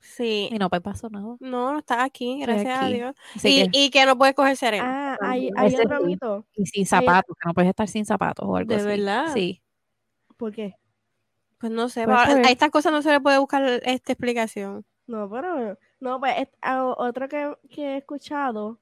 Sí. 0.00 0.48
Y 0.50 0.58
no 0.58 0.68
me 0.72 0.80
pasó 0.80 1.08
nada. 1.10 1.36
No, 1.38 1.72
no 1.72 1.78
estás 1.78 1.98
aquí, 2.00 2.40
gracias 2.40 2.82
a. 2.82 2.88
Dios. 2.88 3.14
Y, 3.36 3.40
que, 3.40 3.68
y 3.72 3.90
que 3.90 4.04
no 4.04 4.18
puedes 4.18 4.34
coger 4.34 4.56
sereno. 4.56 4.84
Ah, 4.84 5.16
hay, 5.20 5.48
hay 5.56 5.76
otro 5.76 6.00
mito. 6.00 6.44
y 6.56 6.66
sin 6.66 6.86
zapatos, 6.86 7.36
que 7.40 7.46
no 7.48 7.54
puedes 7.54 7.68
estar 7.68 7.86
sin 7.86 8.04
zapatos 8.04 8.44
o 8.48 8.56
algo 8.56 8.68
¿De 8.68 8.76
así. 8.80 8.84
verdad? 8.86 9.32
Sí. 9.32 9.62
¿Por 10.36 10.52
qué? 10.52 10.74
Pues 11.58 11.70
no 11.70 11.88
sé, 11.88 12.04
Pues, 12.04 12.18
pues. 12.34 12.48
a 12.48 12.50
estas 12.50 12.70
cosas 12.70 12.90
no 12.90 13.00
se 13.00 13.12
le 13.12 13.20
puede 13.20 13.38
buscar 13.38 13.62
esta 13.84 14.12
explicación. 14.12 14.84
No, 15.06 15.30
pero 15.30 15.78
no, 16.00 16.18
pues 16.20 16.34
es- 16.38 16.48
a- 16.62 16.84
otro 16.84 17.28
que, 17.28 17.54
que 17.70 17.94
he 17.94 17.96
escuchado, 17.98 18.78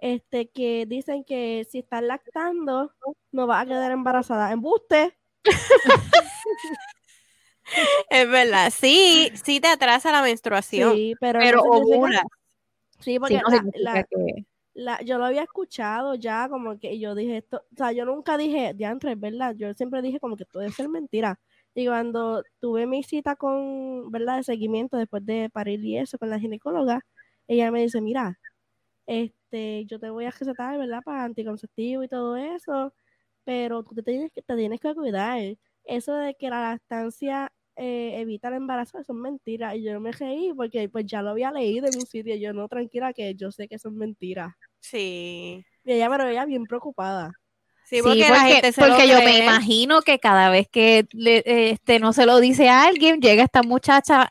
este, 0.00 0.48
que 0.48 0.86
dicen 0.86 1.24
que 1.24 1.66
si 1.70 1.78
estás 1.80 2.02
lactando, 2.02 2.92
no 3.32 3.46
vas 3.46 3.62
a 3.64 3.66
quedar 3.66 3.92
embarazada. 3.92 4.50
Embuste. 4.52 5.16
Es 8.08 8.28
verdad, 8.30 8.70
sí, 8.74 9.30
sí 9.44 9.60
te 9.60 9.68
atrasa 9.68 10.10
la 10.10 10.22
menstruación, 10.22 10.94
Sí, 10.94 11.14
pero, 11.20 11.38
pero 11.40 11.62
que- 11.62 11.68
ovula. 11.68 12.22
Sí, 13.00 13.18
porque 13.18 13.34
Sí, 13.36 13.40
no 13.44 13.50
la- 13.50 13.56
significa 13.58 13.92
la- 13.92 14.02
que- 14.04 14.46
la- 14.72 15.00
yo 15.02 15.18
lo 15.18 15.26
había 15.26 15.42
escuchado 15.42 16.14
ya, 16.14 16.48
como 16.48 16.78
que 16.78 16.98
yo 16.98 17.14
dije 17.14 17.36
esto, 17.38 17.62
o 17.72 17.76
sea, 17.76 17.92
yo 17.92 18.04
nunca 18.06 18.38
dije, 18.38 18.72
diantre, 18.74 19.12
es 19.12 19.20
verdad, 19.20 19.54
yo 19.54 19.74
siempre 19.74 20.00
dije 20.00 20.18
como 20.18 20.36
que 20.36 20.46
todo 20.46 20.62
debe 20.62 20.72
ser 20.72 20.88
mentira. 20.88 21.38
Y 21.78 21.86
cuando 21.86 22.42
tuve 22.58 22.86
mi 22.86 23.04
cita 23.04 23.36
con, 23.36 24.10
¿verdad?, 24.10 24.38
de 24.38 24.42
seguimiento 24.42 24.96
después 24.96 25.24
de 25.24 25.48
parir 25.48 25.84
y 25.84 25.96
eso 25.96 26.18
con 26.18 26.28
la 26.28 26.40
ginecóloga, 26.40 27.02
ella 27.46 27.70
me 27.70 27.82
dice, 27.82 28.00
mira, 28.00 28.36
este, 29.06 29.84
yo 29.86 30.00
te 30.00 30.10
voy 30.10 30.24
a 30.24 30.32
recetar, 30.32 30.76
¿verdad?, 30.76 31.02
para 31.04 31.22
anticonceptivo 31.22 32.02
y 32.02 32.08
todo 32.08 32.36
eso, 32.36 32.92
pero 33.44 33.84
tú 33.84 33.94
te 33.94 34.02
tienes 34.02 34.32
que, 34.32 34.42
te 34.42 34.56
tienes 34.56 34.80
que 34.80 34.92
cuidar. 34.92 35.40
Eso 35.84 36.14
de 36.14 36.34
que 36.34 36.50
la 36.50 36.62
lactancia 36.62 37.52
eh, 37.76 38.20
evita 38.20 38.48
el 38.48 38.54
embarazo, 38.54 38.98
eso 38.98 39.12
es 39.12 39.18
mentira. 39.18 39.76
Y 39.76 39.84
yo 39.84 40.00
me 40.00 40.10
reí 40.10 40.52
porque 40.54 40.88
pues 40.88 41.06
ya 41.06 41.22
lo 41.22 41.30
había 41.30 41.52
leído 41.52 41.86
en 41.86 41.94
un 41.96 42.06
sitio. 42.06 42.34
y 42.34 42.40
Yo 42.40 42.52
no, 42.52 42.66
tranquila, 42.68 43.12
que 43.12 43.36
yo 43.36 43.52
sé 43.52 43.68
que 43.68 43.76
eso 43.76 43.88
es 43.88 43.94
mentira. 43.94 44.58
Sí. 44.80 45.64
Y 45.84 45.92
ella, 45.92 46.10
pero 46.10 46.26
ella 46.26 46.44
bien 46.44 46.64
preocupada. 46.66 47.32
Sí, 47.88 47.96
Sí, 47.96 48.02
porque, 48.02 48.18
porque, 48.24 48.32
la 48.32 48.40
gente 48.40 48.72
se 48.72 48.80
lo 48.82 48.88
porque 48.88 49.08
yo 49.08 49.18
me 49.20 49.38
imagino 49.44 50.02
que 50.02 50.18
cada 50.18 50.50
vez 50.50 50.68
que 50.68 51.06
le- 51.12 51.70
este, 51.70 51.98
no 52.00 52.12
se 52.12 52.26
lo 52.26 52.38
dice 52.38 52.68
a 52.68 52.84
alguien, 52.84 53.20
llega 53.20 53.42
esta 53.42 53.62
muchacha 53.62 54.30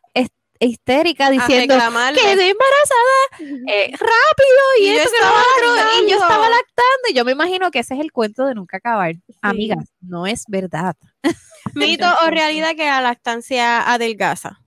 histérica 0.59 1.29
diciendo 1.31 1.73
reclamarle. 1.75 2.19
quedé 2.21 2.49
embarazada 2.49 3.63
eh, 3.67 3.91
rápido 3.91 4.61
y, 4.79 4.83
Y 4.83 4.87
yo 4.93 4.97
que 4.97 5.03
estaba 5.03 5.31
otro, 5.31 6.03
y 6.05 6.09
yo 6.09 6.15
estaba 6.17 6.49
lactando. 6.49 7.09
y 7.09 7.13
yo 7.13 7.25
me 7.25 7.31
imagino 7.31 7.69
que 7.71 7.79
ese 7.79 7.93
es 7.95 7.99
el 7.99 8.11
cuento 8.11 8.45
de 8.45 8.53
nunca 8.55 8.77
acabar. 8.77 9.13
Sí. 9.15 9.33
Amigas, 9.41 9.85
no 10.01 10.25
es 10.27 10.43
verdad. 10.47 10.95
Mito 11.75 12.05
o 12.25 12.29
realidad 12.29 12.75
que 12.75 12.85
la 12.85 13.01
lactancia 13.01 13.91
adelgaza. 13.91 14.59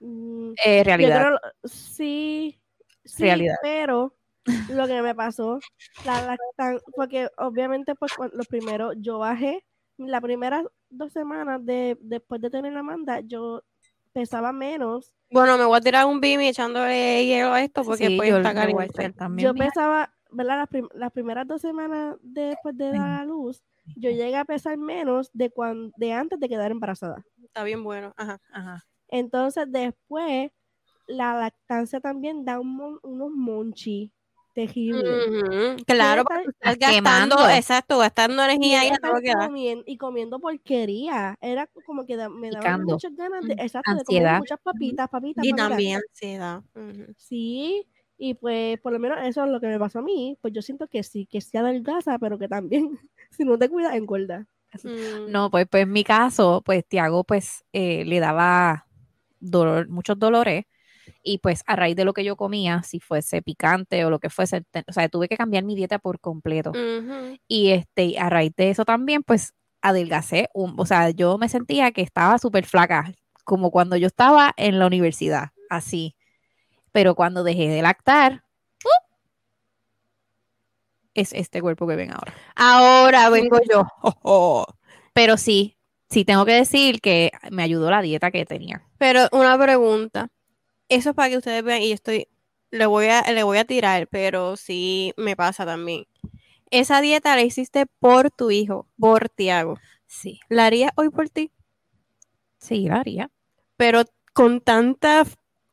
Eh, 0.00 0.78
yo 0.78 0.84
realidad. 0.84 1.20
creo, 1.26 1.38
sí, 1.64 2.58
sí, 3.04 3.22
Realidad. 3.22 3.56
pero 3.62 4.14
lo 4.68 4.86
que 4.86 5.02
me 5.02 5.14
pasó, 5.14 5.60
la 6.04 6.22
lactan, 6.22 6.80
porque 6.96 7.28
obviamente 7.38 7.94
pues 7.94 8.12
los 8.32 8.46
primeros, 8.46 8.94
yo 8.98 9.18
bajé, 9.18 9.64
las 9.96 10.20
primeras 10.20 10.64
dos 10.90 11.12
semanas 11.12 11.64
de, 11.64 11.96
después 12.00 12.40
de 12.40 12.50
tener 12.50 12.72
la 12.72 12.82
manda, 12.82 13.20
yo 13.20 13.62
pesaba 14.12 14.52
menos 14.52 15.12
Bueno, 15.30 15.58
me 15.58 15.64
voy 15.64 15.76
a 15.78 15.80
tirar 15.80 16.06
un 16.06 16.20
bimi 16.20 16.48
echándole 16.48 17.24
hielo 17.26 17.52
a 17.52 17.62
esto 17.62 17.82
porque 17.84 18.06
Sí, 18.08 18.16
pues 18.16 18.32
caliente. 18.42 18.84
hacer 18.84 19.12
también. 19.14 19.48
yo 19.48 19.54
pesaba, 19.54 20.12
¿verdad? 20.30 20.58
Las, 20.58 20.68
prim- 20.68 20.88
las 20.94 21.10
primeras 21.12 21.46
dos 21.46 21.60
semanas 21.60 22.16
después 22.22 22.76
de 22.76 22.90
dar 22.90 23.10
a 23.10 23.24
luz, 23.24 23.62
yo 23.96 24.10
llegué 24.10 24.36
a 24.36 24.44
pesar 24.44 24.76
menos 24.78 25.30
de, 25.32 25.50
cuan, 25.50 25.90
de 25.96 26.12
antes 26.12 26.38
de 26.40 26.48
quedar 26.48 26.70
embarazada. 26.70 27.24
Está 27.42 27.64
bien 27.64 27.82
bueno. 27.84 28.12
Ajá. 28.16 28.40
Ajá. 28.52 28.84
Entonces, 29.08 29.66
después, 29.70 30.50
la 31.06 31.34
lactancia 31.36 32.00
también 32.00 32.44
da 32.44 32.58
un 32.58 32.74
mon- 32.76 33.00
unos 33.02 33.30
monchi 33.30 34.12
Claro, 35.86 36.22
estar- 36.22 36.42
porque 36.44 36.50
estás 36.50 36.72
Estás 36.74 36.78
gastando, 36.78 37.36
quemando. 37.36 37.48
exacto, 37.50 37.98
gastando 37.98 38.42
Y 38.42 38.46
energía 38.46 38.80
ahí 38.80 38.86
ella 38.88 38.96
a 38.96 38.98
todo 39.00 39.14
lo 39.14 39.20
que 39.20 39.28
da. 39.34 39.48
comien- 39.48 39.82
y 39.86 39.96
comiendo 39.98 40.38
porquería. 40.40 41.36
Era 41.40 41.66
como 41.84 42.06
que 42.06 42.16
da- 42.16 42.28
me 42.28 42.50
daban 42.50 42.84
muchas 42.84 43.14
ganas 43.16 43.42
de, 43.46 43.54
Mm, 43.54 43.60
exacto, 43.60 43.94
de 43.94 44.04
comer 44.04 44.32
muchas 44.38 44.58
papitas, 44.62 45.08
papitas, 45.08 45.44
Y 45.44 45.50
papitas. 45.50 45.68
también 45.68 45.96
ansiedad. 45.98 46.62
Sí, 47.18 47.86
Y 48.16 48.34
pues, 48.34 48.78
por 48.80 48.92
lo 48.92 49.00
menos 49.00 49.18
eso 49.22 49.44
es 49.44 49.50
lo 49.50 49.60
que 49.60 49.66
me 49.66 49.78
pasó 49.78 49.98
a 49.98 50.02
mí. 50.02 50.38
Pues 50.40 50.52
yo 50.54 50.62
siento 50.62 50.86
que 50.86 51.02
sí, 51.02 51.26
que 51.26 51.40
sí 51.40 51.56
adelgaza, 51.56 52.16
pero 52.20 52.38
que 52.38 52.46
también, 52.48 52.98
si 53.30 53.44
no 53.44 53.58
te 53.58 53.68
cuidas, 53.68 53.94
engorda. 53.96 54.46
Mm, 54.82 55.30
No, 55.32 55.50
pues, 55.50 55.66
pues 55.68 55.82
en 55.84 55.92
mi 55.92 56.04
caso, 56.04 56.62
pues 56.64 56.86
Tiago 56.86 57.24
pues 57.24 57.64
eh, 57.72 58.04
le 58.04 58.20
daba 58.20 58.86
dolor, 59.40 59.88
muchos 59.88 60.18
dolores 60.18 60.64
y 61.24 61.38
pues 61.38 61.62
a 61.66 61.74
raíz 61.74 61.96
de 61.96 62.04
lo 62.04 62.12
que 62.12 62.22
yo 62.22 62.36
comía, 62.36 62.82
si 62.82 63.00
fuese 63.00 63.42
picante 63.42 64.04
o 64.04 64.10
lo 64.10 64.18
que 64.20 64.30
fuese, 64.30 64.62
o 64.86 64.92
sea, 64.92 65.08
tuve 65.08 65.26
que 65.28 65.36
cambiar 65.36 65.64
mi 65.64 65.74
dieta 65.74 65.98
por 65.98 66.20
completo. 66.20 66.72
Y 67.48 67.70
este, 67.70 68.18
a 68.18 68.28
raíz 68.30 68.52
de 68.56 68.70
eso 68.70 68.84
también, 68.84 69.22
pues 69.22 69.54
adelgacé, 69.82 70.48
un- 70.54 70.74
o 70.78 70.86
sea, 70.86 71.10
yo 71.10 71.38
me 71.38 71.48
sentía 71.48 71.90
que 71.92 72.02
estaba 72.02 72.38
súper 72.38 72.66
flaca, 72.66 73.12
como 73.44 73.70
cuando 73.70 73.96
yo 73.96 74.06
estaba 74.06 74.52
en 74.56 74.78
la 74.78 74.86
universidad, 74.86 75.48
así. 75.70 76.14
Pero 76.92 77.14
cuando 77.14 77.42
dejé 77.42 77.68
de 77.68 77.82
lactar, 77.82 78.44
¡uh! 78.84 79.14
es 81.14 81.32
este 81.32 81.60
cuerpo 81.60 81.86
que 81.86 81.96
ven 81.96 82.12
ahora. 82.12 82.34
Ahora 82.56 83.30
vengo 83.30 83.58
yo. 83.70 83.86
Pero 85.12 85.36
sí, 85.36 85.76
sí 86.10 86.24
tengo 86.24 86.44
que 86.44 86.52
decir 86.54 87.00
que 87.00 87.30
me 87.50 87.62
ayudó 87.62 87.90
la 87.90 88.02
dieta 88.02 88.30
que 88.30 88.44
tenía. 88.44 88.82
Pero 88.98 89.28
una 89.32 89.58
pregunta. 89.58 90.28
Eso 90.94 91.10
es 91.10 91.16
para 91.16 91.30
que 91.30 91.38
ustedes 91.38 91.62
vean, 91.64 91.82
y 91.82 91.92
estoy, 91.92 92.28
le 92.70 92.86
voy 92.86 93.06
a, 93.06 93.22
le 93.32 93.42
voy 93.42 93.58
a 93.58 93.64
tirar, 93.64 94.08
pero 94.08 94.56
sí 94.56 95.12
me 95.16 95.36
pasa 95.36 95.64
también. 95.66 96.04
Esa 96.70 97.00
dieta 97.00 97.36
la 97.36 97.42
hiciste 97.42 97.86
por 98.00 98.30
tu 98.30 98.50
hijo, 98.50 98.88
por 98.98 99.28
Tiago. 99.30 99.78
Sí, 100.06 100.40
¿La 100.48 100.66
harías 100.66 100.92
hoy 100.96 101.10
por 101.10 101.28
ti? 101.30 101.52
sí, 102.58 102.88
lo 102.88 102.96
haría. 102.96 103.30
Pero 103.76 104.04
con 104.32 104.60
tanta, 104.60 105.24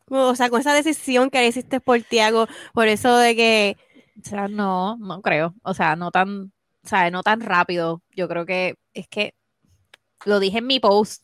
o 0.09 0.35
sea, 0.35 0.49
con 0.49 0.61
esa 0.61 0.73
decisión 0.73 1.29
que 1.29 1.39
la 1.41 1.47
hiciste 1.47 1.79
por 1.81 2.01
Tiago, 2.03 2.47
por 2.73 2.87
eso 2.87 3.17
de 3.17 3.35
que, 3.35 3.77
O 4.19 4.23
sea, 4.23 4.47
no, 4.47 4.97
no 4.97 5.21
creo. 5.21 5.55
O 5.63 5.73
sea, 5.73 5.95
no 5.95 6.11
tan, 6.11 6.53
o 6.83 6.87
sea, 6.87 7.09
no 7.11 7.23
tan 7.23 7.41
rápido. 7.41 8.01
Yo 8.15 8.27
creo 8.27 8.45
que 8.45 8.75
es 8.93 9.07
que 9.07 9.33
lo 10.25 10.39
dije 10.39 10.59
en 10.59 10.67
mi 10.67 10.79
post. 10.79 11.23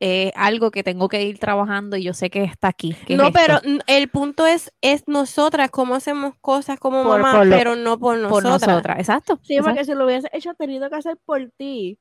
Es 0.00 0.32
algo 0.34 0.70
que 0.70 0.82
tengo 0.82 1.08
que 1.08 1.22
ir 1.22 1.38
trabajando 1.38 1.96
y 1.96 2.02
yo 2.02 2.12
sé 2.14 2.28
que 2.28 2.42
está 2.44 2.68
aquí. 2.68 2.94
que 3.06 3.16
no, 3.16 3.30
pero 3.32 3.60
el 3.86 4.08
punto 4.08 4.46
es, 4.46 4.72
es 4.80 5.04
nosotras, 5.06 5.70
cómo 5.70 5.94
hacemos 5.94 6.34
cosas 6.40 6.78
como 6.80 7.02
Por- 7.04 7.20
mamá, 7.20 7.38
por 7.38 7.46
lo- 7.46 7.56
pero 7.56 7.76
no 7.76 7.98
por 7.98 8.20
por 8.28 8.42
nosotras. 8.42 8.68
nosotras. 8.68 8.98
Exacto. 8.98 9.38
Sí, 9.42 9.54
exacto. 9.54 9.70
porque 9.76 9.84
si 9.84 9.94
lo 9.94 10.04
hubieses 10.04 10.30
hecho 10.32 10.52
tenido 10.54 10.90
que 10.90 10.96
hacer 10.96 11.16
por 11.24 11.48
ti, 11.56 11.98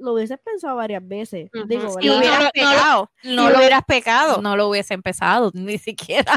lo 0.00 0.14
hubieses 0.14 0.38
pensado 0.44 0.76
varias 0.76 1.06
veces. 1.06 1.48
Ujú. 1.54 1.66
Digo, 1.66 1.90
Si 2.00 2.08
¿verdad? 2.08 2.18
hubieras 2.18 2.38
No 2.38 2.44
lo- 2.44 2.50
pecado, 2.52 3.10
no 3.22 3.46
si 3.46 3.52
lo- 3.52 3.58
hubieras 3.58 3.82
pecado. 3.86 4.42
No 4.42 4.56
lo 4.56 4.68
hubiese 4.68 4.94
empezado 4.94 5.50
ni 5.54 5.78
siquiera. 5.78 6.36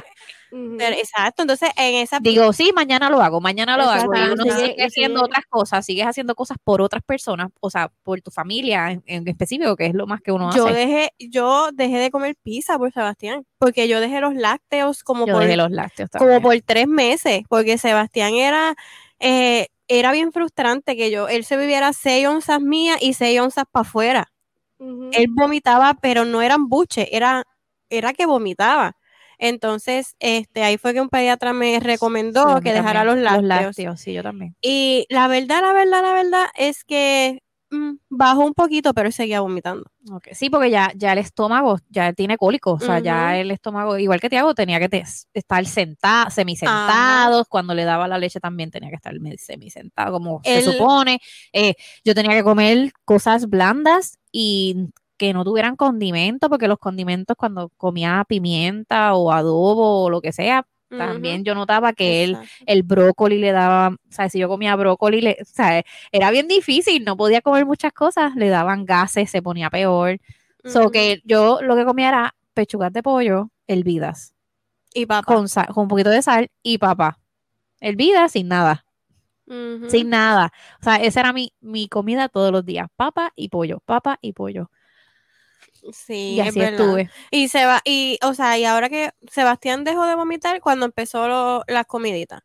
Pero, 0.52 0.96
exacto, 0.96 1.42
entonces 1.42 1.72
en 1.78 1.96
esa 1.96 2.20
Digo, 2.20 2.54
sí, 2.54 2.72
mañana 2.76 3.10
lo 3.10 3.20
hago, 3.22 3.42
mañana 3.42 3.76
lo 3.76 3.86
hago. 3.86 4.14
Y 4.16 4.20
uno 4.34 4.44
sigue- 4.44 4.68
sigue 4.68 4.84
haciendo 4.86 5.20
sigue- 5.22 5.26
otras 5.26 5.46
cosas, 5.50 5.84
sigues 5.84 6.06
haciendo 6.06 6.36
cosas 6.36 6.58
por 6.64 6.80
otras 6.80 7.02
personas, 7.04 7.48
o 7.60 7.72
sea, 7.72 7.92
por 8.04 8.22
tu 8.22 8.30
familia 8.30 8.92
en, 8.92 9.02
en 9.08 9.28
específico, 9.28 9.76
que 9.76 9.88
es 9.88 9.96
lo 9.96 10.06
más 10.06 10.22
que 10.22 10.32
uno 10.32 10.54
yo 10.56 10.68
hace. 10.68 10.76
dejé, 10.76 11.12
yo 11.18 11.70
dejé 11.74 11.98
de 11.98 12.12
comer 12.12 12.36
pizza 12.44 12.78
por 12.78 12.92
Sebastián, 12.94 13.48
porque 13.58 13.88
yo 13.88 14.00
dejé 14.00 14.20
los 14.22 14.36
lácteos 14.36 15.04
como 15.04 15.26
Yo 15.26 15.34
por 15.34 15.42
dejé 15.44 15.58
los 15.58 15.72
lácteos 15.72 16.12
como 16.20 16.40
por 16.40 16.56
tres 16.62 16.88
meses, 16.88 17.42
porque 17.50 17.80
Sebastián 17.80 18.36
era, 18.36 18.76
eh, 19.20 19.70
era 19.88 20.12
bien 20.12 20.32
frustrante 20.32 20.96
que 20.96 21.12
yo, 21.12 21.28
él 21.28 21.44
se 21.44 21.58
viviera 21.58 21.94
seis 21.94 22.28
onzas 22.28 22.62
mías 22.62 22.98
y 23.02 23.14
seis 23.14 23.40
onzas 23.40 23.66
para 23.72 23.82
afuera. 23.82 24.32
Él 24.80 25.28
vomitaba, 25.30 25.94
pero 26.02 26.26
no 26.26 26.42
eran 26.42 26.68
buche, 26.68 27.16
era, 27.16 27.44
era 27.90 28.14
que 28.14 28.26
vomitaba. 28.26 28.98
Entonces, 29.38 30.16
este, 30.20 30.64
ahí 30.64 30.78
fue 30.78 30.94
que 30.94 31.02
un 31.02 31.10
pediatra 31.10 31.54
me 31.54 31.80
recomendó 31.80 32.62
que 32.62 32.74
dejara 32.74 33.04
los 33.04 33.22
también, 33.22 33.48
lácteos. 33.48 34.00
sí, 34.00 34.14
yo 34.14 34.24
también. 34.24 34.56
Y 34.62 35.06
la 35.10 35.28
verdad, 35.28 35.62
la 35.62 35.74
verdad, 35.74 36.02
la 36.02 36.14
verdad 36.14 36.46
es 36.56 36.84
que 36.84 37.43
mm, 37.76 37.98
bajó 38.10 38.46
un 38.46 38.54
poquito, 38.54 38.94
pero 38.94 39.08
él 39.08 39.14
seguía 39.14 39.42
vomitando. 39.42 39.84
Sí, 40.34 40.50
porque 40.50 40.70
ya, 40.70 40.92
ya 40.96 41.14
el 41.14 41.20
estómago 41.20 41.78
ya 41.90 42.14
tiene 42.14 42.38
cólico, 42.38 42.74
o 42.74 42.80
sea, 42.80 43.00
ya 43.04 43.38
el 43.40 43.52
estómago, 43.52 43.98
igual 43.98 44.20
que 44.20 44.30
Tiago, 44.30 44.54
tenía 44.54 44.80
que 44.80 44.90
te- 44.90 45.04
estar 45.34 45.66
sentado, 45.66 46.30
semisentado, 46.30 47.46
cuando 47.50 47.74
le 47.74 47.84
daba 47.84 48.08
la 48.08 48.18
leche 48.18 48.40
también 48.40 48.70
tenía 48.72 48.90
que 48.90 48.96
estar 48.96 49.14
semisentado, 49.38 50.12
como 50.14 50.42
se 50.44 50.62
supone. 50.72 51.20
Eh, 51.52 51.76
yo 52.06 52.14
tenía 52.16 52.32
que 52.32 52.44
comer 52.44 52.92
cosas 53.06 53.48
blandas 53.50 54.18
y 54.32 54.90
que 55.18 55.32
no 55.34 55.44
tuvieran 55.46 55.76
condimento, 55.76 56.50
porque 56.50 56.68
los 56.68 56.80
condimentos 56.80 57.38
cuando 57.38 57.70
comía 57.78 58.26
pimienta 58.28 59.14
o 59.14 59.32
adobo 59.32 60.04
o 60.04 60.10
lo 60.10 60.22
que 60.22 60.34
sea, 60.34 60.66
también 60.96 61.44
yo 61.44 61.56
notaba 61.56 61.94
que 61.94 62.24
él 62.24 62.38
el 62.66 62.84
brócoli 62.84 63.38
le 63.40 63.52
daba, 63.52 63.90
o 63.90 64.12
sea, 64.12 64.30
si 64.30 64.40
yo 64.40 64.48
comía 64.50 64.76
brócoli, 64.76 65.22
le, 65.22 65.38
o 65.42 65.46
sea, 65.46 65.84
era 66.12 66.32
bien 66.32 66.48
difícil, 66.48 67.04
no 67.06 67.18
podía 67.18 67.42
comer 67.42 67.66
muchas 67.66 67.94
cosas, 67.94 68.36
le 68.36 68.50
daban 68.50 68.86
gases, 68.86 69.30
se 69.32 69.42
ponía 69.42 69.70
peor. 69.70 70.20
So 70.66 70.82
Ujú. 70.82 70.92
que 70.92 71.22
yo 71.26 71.60
lo 71.62 71.76
que 71.76 71.86
comía 71.86 72.10
era 72.10 72.36
pechugas 72.54 72.94
de 72.94 73.04
pollo, 73.04 73.50
hervidas, 73.68 74.34
Y 74.94 75.06
papá. 75.06 75.26
con, 75.36 75.50
sal- 75.50 75.68
con 75.68 75.84
un 75.84 75.88
poquito 75.90 76.10
de 76.10 76.22
sal 76.22 76.50
y 76.64 76.78
papa. 76.78 77.20
Hervidas 77.82 78.32
sin 78.34 78.48
nada, 78.48 78.86
sin 79.88 80.10
nada. 80.10 80.52
O 80.80 80.84
sea, 80.84 80.96
esa 80.98 81.20
era 81.22 81.34
mi, 81.34 81.54
mi 81.62 81.88
comida 81.88 82.30
todos 82.30 82.52
los 82.52 82.66
días, 82.66 82.88
papa 82.96 83.32
y 83.36 83.50
pollo, 83.50 83.82
papa 83.86 84.18
y 84.22 84.34
pollo. 84.34 84.70
Sí, 85.92 86.36
y 86.36 86.40
es 86.40 86.48
así 86.50 86.62
estuve. 86.62 87.10
Y 87.32 87.48
se 87.50 87.66
va, 87.66 87.82
y, 87.84 88.18
o 88.24 88.34
sea, 88.34 88.58
y 88.58 88.66
ahora 88.66 88.90
que 88.90 89.12
Sebastián 89.30 89.84
dejó 89.84 90.06
de 90.06 90.16
vomitar 90.16 90.62
cuando 90.62 90.86
empezó 90.86 91.28
lo- 91.28 91.64
las 91.68 91.86
comiditas. 91.86 92.42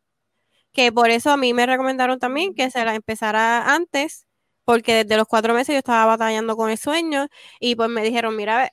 Que 0.72 0.92
por 0.92 1.11
eso 1.11 1.31
a 1.31 1.37
mí 1.37 1.55
me 1.55 1.66
recomendaron 1.66 2.18
también 2.18 2.55
que 2.55 2.70
se 2.70 2.85
la 2.85 2.94
empezara 2.94 3.74
antes, 3.74 4.27
porque 4.64 5.05
desde 5.05 5.16
los 5.16 5.27
cuatro 5.27 5.55
meses 5.55 5.72
yo 5.74 5.79
estaba 5.79 6.05
batallando 6.07 6.57
con 6.57 6.70
el 6.70 6.79
sueño, 6.79 7.29
y 7.61 7.74
pues 7.77 7.88
me 7.88 8.03
dijeron, 8.03 8.37
mira, 8.37 8.70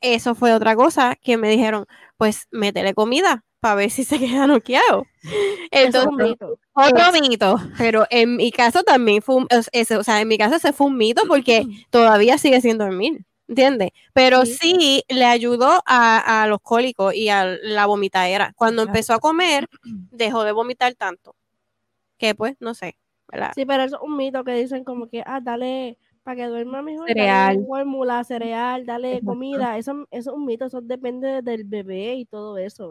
eso 0.00 0.34
fue 0.34 0.52
otra 0.52 0.74
cosa, 0.76 1.16
que 1.20 1.36
me 1.36 1.48
dijeron, 1.50 1.86
pues 2.16 2.46
métele 2.50 2.94
comida 2.94 3.44
para 3.60 3.74
ver 3.76 3.90
si 3.90 4.04
se 4.04 4.18
queda 4.18 4.46
noqueado. 4.46 5.06
Eso 5.70 6.00
es 6.00 6.06
un 6.06 6.20
Entonces, 6.20 6.28
mito. 6.30 6.58
Otro 6.72 7.12
mito. 7.12 7.56
pero 7.76 8.06
en 8.10 8.36
mi 8.36 8.50
caso 8.52 8.82
también 8.82 9.20
fue 9.22 9.34
un, 9.36 9.46
es- 9.50 9.68
ese- 9.72 9.96
o 9.98 10.02
sea, 10.04 10.20
en 10.20 10.28
mi 10.28 10.38
caso 10.38 10.58
se 10.58 10.72
fue 10.72 10.86
un 10.86 10.96
mito 10.96 11.22
porque 11.28 11.64
todavía 11.90 12.38
sigue 12.38 12.60
sin 12.60 12.78
dormir, 12.78 13.24
¿entiendes? 13.50 13.90
Pero 14.14 14.46
Sí. 14.46 14.54
sí, 14.54 15.02
le 15.08 15.24
ayudó 15.26 15.82
a, 15.84 16.42
a 16.42 16.46
los 16.46 16.60
cólicos 16.62 17.12
y 17.14 17.28
a 17.28 17.44
la 17.44 17.84
vomitadera. 17.86 18.52
Cuando 18.56 18.82
Claro. 18.84 18.90
empezó 18.96 19.12
a 19.14 19.18
comer, 19.18 19.68
dejó 20.10 20.44
de 20.44 20.52
vomitar 20.52 20.94
tanto. 20.94 21.34
Que 22.16 22.34
pues, 22.34 22.56
no 22.60 22.74
sé, 22.74 22.96
¿verdad? 23.28 23.52
Sí, 23.54 23.66
pero 23.66 23.82
eso 23.82 23.96
es 23.96 24.02
un 24.02 24.16
mito 24.16 24.44
que 24.44 24.52
dicen 24.54 24.84
como 24.84 25.08
que, 25.08 25.22
ah, 25.26 25.40
dale, 25.42 25.98
para 26.22 26.36
que 26.36 26.46
duerma 26.46 26.80
mejor, 26.82 27.08
Cereal. 27.08 27.56
dale 27.56 27.66
fórmula, 27.66 28.22
cereal, 28.24 28.84
dale 28.86 29.08
Exacto. 29.14 29.26
comida. 29.26 29.78
Eso, 29.78 29.92
eso 30.10 30.30
es 30.30 30.36
un 30.36 30.44
mito, 30.46 30.66
eso 30.66 30.80
depende 30.82 31.42
del 31.42 31.64
bebé 31.64 32.14
y 32.16 32.24
todo 32.26 32.56
eso. 32.58 32.90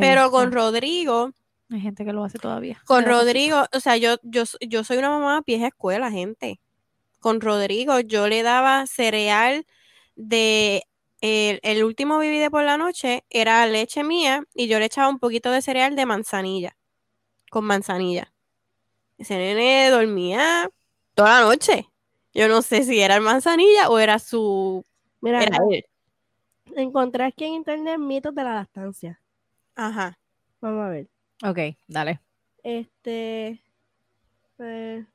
Pero 0.00 0.30
con 0.30 0.52
Rodrigo, 0.52 1.30
hay 1.70 1.80
gente 1.80 2.04
que 2.04 2.12
lo 2.12 2.24
hace 2.24 2.38
todavía. 2.38 2.82
con 2.86 3.04
Pero- 3.04 3.18
Rodrigo, 3.20 3.64
o 3.74 3.80
sea, 3.80 3.96
yo, 3.96 4.16
yo, 4.22 4.42
yo 4.60 4.84
soy 4.84 4.98
una 4.98 5.10
mamá 5.10 5.42
vieja 5.46 5.68
escuela, 5.68 6.10
gente. 6.10 6.60
Con 7.24 7.40
Rodrigo, 7.40 8.00
yo 8.00 8.28
le 8.28 8.42
daba 8.42 8.86
cereal 8.86 9.64
de 10.14 10.82
el, 11.22 11.58
el 11.62 11.82
último 11.82 12.18
viví 12.18 12.38
de 12.38 12.50
por 12.50 12.64
la 12.64 12.76
noche, 12.76 13.24
era 13.30 13.66
leche 13.66 14.04
mía, 14.04 14.44
y 14.54 14.68
yo 14.68 14.78
le 14.78 14.84
echaba 14.84 15.08
un 15.08 15.18
poquito 15.18 15.50
de 15.50 15.62
cereal 15.62 15.96
de 15.96 16.04
manzanilla, 16.04 16.76
con 17.50 17.64
manzanilla. 17.64 18.30
Ese 19.16 19.38
nene 19.38 19.88
dormía 19.88 20.68
toda 21.14 21.40
la 21.40 21.46
noche. 21.46 21.86
Yo 22.34 22.46
no 22.46 22.60
sé 22.60 22.82
si 22.82 23.00
era 23.00 23.14
el 23.14 23.22
manzanilla 23.22 23.88
o 23.88 23.98
era 23.98 24.18
su. 24.18 24.84
Mira, 25.22 25.42
Era 25.44 25.56
él. 25.70 25.82
encontré 26.76 27.24
aquí 27.24 27.44
en 27.46 27.54
internet 27.54 27.98
mitos 27.98 28.34
de 28.34 28.44
la 28.44 28.52
lactancia. 28.56 29.18
Ajá. 29.76 30.18
Vamos 30.60 30.84
a 30.84 30.88
ver. 30.90 31.08
Ok, 31.42 31.58
dale. 31.88 32.20
Este. 32.62 33.62
eh, 34.58 35.06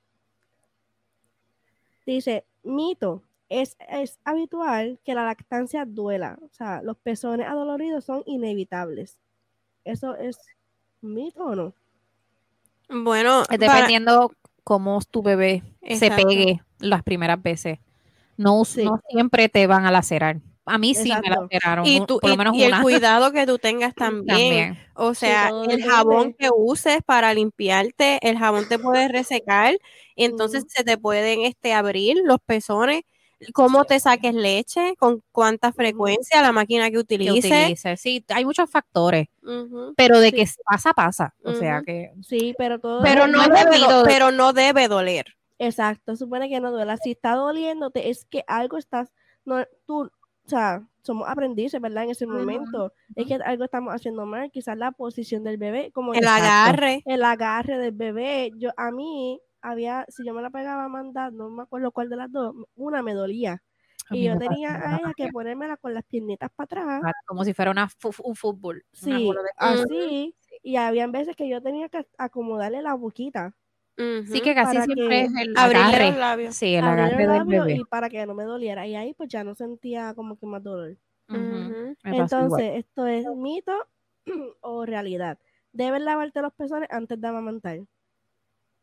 dice: 2.11 2.45
mito. 2.63 3.23
Es, 3.51 3.77
es 3.89 4.19
habitual 4.25 4.99
que 5.03 5.15
la 5.15 5.25
lactancia 5.25 5.83
duela. 5.85 6.37
O 6.43 6.49
sea, 6.53 6.83
los 6.83 6.97
pezones 6.97 7.47
adoloridos 7.47 8.05
son 8.05 8.21
inevitables. 8.27 9.17
¿Eso 9.85 10.15
es 10.15 10.37
mito 11.01 11.43
o 11.45 11.55
no? 11.55 11.73
Bueno, 12.89 13.41
Es 13.49 13.57
para- 13.57 13.75
dependiendo 13.75 14.31
cómo 14.63 14.99
tu 15.09 15.23
bebé 15.23 15.63
se 15.95 16.11
pegue 16.11 16.61
las 16.79 17.01
primeras 17.01 17.41
veces. 17.41 17.79
No, 18.37 18.63
Sí. 18.65 18.85
no 18.85 19.01
siempre 19.09 19.49
te 19.49 19.65
van 19.65 19.85
a 19.85 19.91
lacerar. 19.91 20.37
A 20.69 20.77
mí 20.77 20.93
sí 20.95 21.09
me 21.09 21.15
Exacto. 21.15 21.41
laceraron, 21.43 21.85
y, 21.85 21.99
un- 21.99 22.05
tú, 22.05 22.19
por 22.19 22.29
lo 22.29 22.33
y- 22.35 22.37
menos 22.37 22.55
y 22.55 22.63
el 22.63 22.81
cuidado 22.81 23.31
que 23.31 23.45
tú 23.45 23.57
tengas 23.57 23.93
también. 23.95 24.25
También. 24.27 24.79
O 24.95 25.13
sea, 25.13 25.51
el 25.69 25.83
jabón 25.83 26.33
que 26.33 26.49
uses 26.55 26.99
para 27.05 27.33
limpiarte, 27.33 28.19
el 28.27 28.37
jabón 28.37 28.67
te 28.67 28.79
puede 28.79 29.07
resecar 29.07 29.75
y 30.15 30.25
entonces 30.25 30.65
se 30.67 30.83
te 30.83 30.97
pueden 30.97 31.41
este, 31.41 31.73
abrir 31.73 32.17
los 32.23 32.37
pezones. 32.45 33.03
cómo 33.53 33.85
te 33.85 33.97
saques 34.01 34.33
leche, 34.35 34.95
con 34.99 35.23
cuánta 35.31 35.71
frecuencia, 35.71 36.41
la 36.41 36.51
máquina 36.51 36.87
que 36.87 36.91
que 36.91 36.97
utilices. 36.99 37.45
utilice. 37.45 37.95
Sí, 37.95 38.25
hay 38.27 38.43
muchos 38.43 38.69
factores, 38.69 39.27
pero 39.95 40.19
de 40.19 40.27
Sí. 40.31 40.35
que 40.35 40.45
pasa, 40.69 40.93
pasa. 40.93 41.33
O 41.45 41.53
sea 41.53 41.81
que 41.85 42.11
Sí, 42.27 42.53
pero 42.57 42.79
todo. 42.79 43.01
Pero 43.01 43.27
no 43.27 43.41
debe, 43.43 43.63
debido 43.71 43.89
do- 43.89 44.03
de- 44.03 44.11
pero 44.13 44.31
no 44.31 44.51
debe 44.51 44.89
doler. 44.89 45.37
Exacto, 45.57 46.17
supone 46.17 46.49
que 46.49 46.59
no 46.59 46.69
duela. 46.71 46.97
Si 46.97 47.11
está 47.11 47.35
doliéndote, 47.35 48.09
es 48.09 48.25
que 48.25 48.43
algo 48.45 48.77
estás. 48.77 49.09
No, 49.45 49.63
tú, 49.87 50.11
o 50.49 50.57
sea, 50.57 50.83
somos 51.03 51.29
aprendices, 51.29 51.79
¿verdad? 51.79 52.05
En 52.05 52.09
ese 52.09 52.25
momento. 52.25 52.91
Es 53.15 53.27
que 53.27 53.35
algo 53.35 53.65
estamos 53.65 53.93
haciendo 53.93 54.25
mal. 54.25 54.49
Quizás 54.49 54.75
la 54.75 54.91
posición 54.91 55.43
del 55.43 55.57
bebé, 55.57 55.91
como 55.91 56.13
El 56.13 56.23
Exacto. 56.23 56.43
agarre. 56.43 57.03
el 57.05 57.23
agarre 57.23 57.77
del 57.77 57.91
bebé. 57.91 58.51
Yo, 58.57 58.71
a 58.75 58.89
mí, 58.89 59.39
había, 59.61 60.07
si 60.09 60.25
yo 60.25 60.33
me 60.33 60.41
la 60.41 60.49
pegaba 60.49 60.85
a 60.85 60.89
mandar, 60.89 61.31
no 61.33 61.51
me 61.51 61.61
acuerdo 61.61 61.91
cuál 61.91 62.09
de 62.09 62.15
las 62.15 62.31
dos, 62.31 62.55
una 62.75 63.03
me 63.03 63.13
dolía. 63.13 63.61
a 64.09 64.15
Y 64.15 64.23
yo 64.23 64.39
tenía 64.39 64.73
a 64.73 64.97
ella 64.97 65.13
que 65.15 65.27
ponérmela 65.27 65.77
con 65.77 65.93
las 65.93 66.03
piernitas 66.03 66.49
para 66.55 66.65
atrás. 66.65 67.01
Ah, 67.05 67.11
como 67.27 67.45
si 67.45 67.53
fuera 67.53 67.69
una 67.69 67.87
un 68.23 68.35
fútbol. 68.35 68.83
Sí, 68.91 69.29
así. 69.55 70.35
Y 70.63 70.77
habían 70.77 71.11
veces 71.11 71.35
que 71.35 71.47
yo 71.47 71.61
tenía 71.61 71.89
que 71.89 72.07
acomodarle 72.17 72.81
la 72.81 72.95
boquita. 72.95 73.55
Sí, 74.31 74.39
que 74.41 74.55
casi 74.55 74.77
siempre 74.81 75.07
que 75.09 75.21
es 75.23 75.31
el 75.35 75.53
agarre. 75.57 76.07
los 76.11 76.17
labios. 76.17 76.55
Sí, 76.55 76.73
el 76.75 76.85
abrir 76.85 77.03
agarre 77.03 77.11
el 77.23 77.29
del 77.29 77.37
labio 77.39 77.63
bebé. 77.65 77.79
y 77.79 77.83
para 77.83 78.09
que 78.09 78.25
no 78.25 78.33
me 78.33 78.45
doliera. 78.45 78.87
Y 78.87 78.95
ahí 78.95 79.13
pues 79.13 79.27
ya 79.29 79.43
no 79.43 79.55
sentía 79.55 80.13
como 80.13 80.37
que 80.37 80.45
más 80.45 80.63
dolor. 80.63 80.95
Entonces, 82.03 82.71
¿esto 82.75 83.05
es 83.07 83.25
mito 83.35 83.73
o 84.61 84.85
realidad? 84.85 85.37
Debes 85.71 86.01
lavarte 86.01 86.41
los 86.41 86.53
pezones 86.53 86.89
antes 86.91 87.19
de 87.19 87.27
amamantar. 87.27 87.79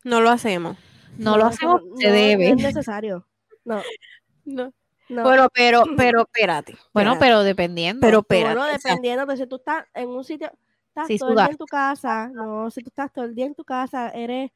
No 0.05 0.21
lo 0.21 0.31
hacemos. 0.31 0.77
no 1.19 1.37
lo 1.37 1.47
hacemos, 1.47 1.83
no- 1.85 1.97
se 1.97 2.09
no 2.09 2.13
debe. 2.13 2.51
es 2.51 2.57
necesario. 2.57 3.27
No, 3.65 3.81
No. 4.45 4.73
no. 5.09 5.23
Bueno, 5.25 5.49
pero, 5.53 5.83
pero, 5.97 6.21
espérate. 6.23 6.77
Bueno, 6.93 7.15
espérate. 7.15 7.19
pero 7.21 7.43
dependiendo. 7.43 8.01
Pero 8.07 8.17
No, 8.19 8.21
espérate. 8.21 8.55
no, 8.55 8.61
o 8.63 8.67
sea, 8.67 8.77
dependiendo 8.93 9.27
de 9.27 9.37
si 9.37 9.47
tú 9.47 9.57
estás 9.57 9.85
en 9.95 10.09
un 10.09 10.25
sitio, 10.25 10.53
estás 10.89 11.07
Sí, 11.09 11.19
todo 11.19 11.31
el 11.31 11.37
día 11.37 11.47
en 11.47 11.57
tu 11.57 11.67
casa, 11.67 12.29
no, 12.29 12.71
si 12.71 12.83
tú 12.83 12.91
estás 12.91 13.13
todo 13.13 13.25
el 13.25 13.35
día 13.35 13.47
en 13.47 13.55
tu 13.55 13.65
casa, 13.65 14.11
eres, 14.11 14.51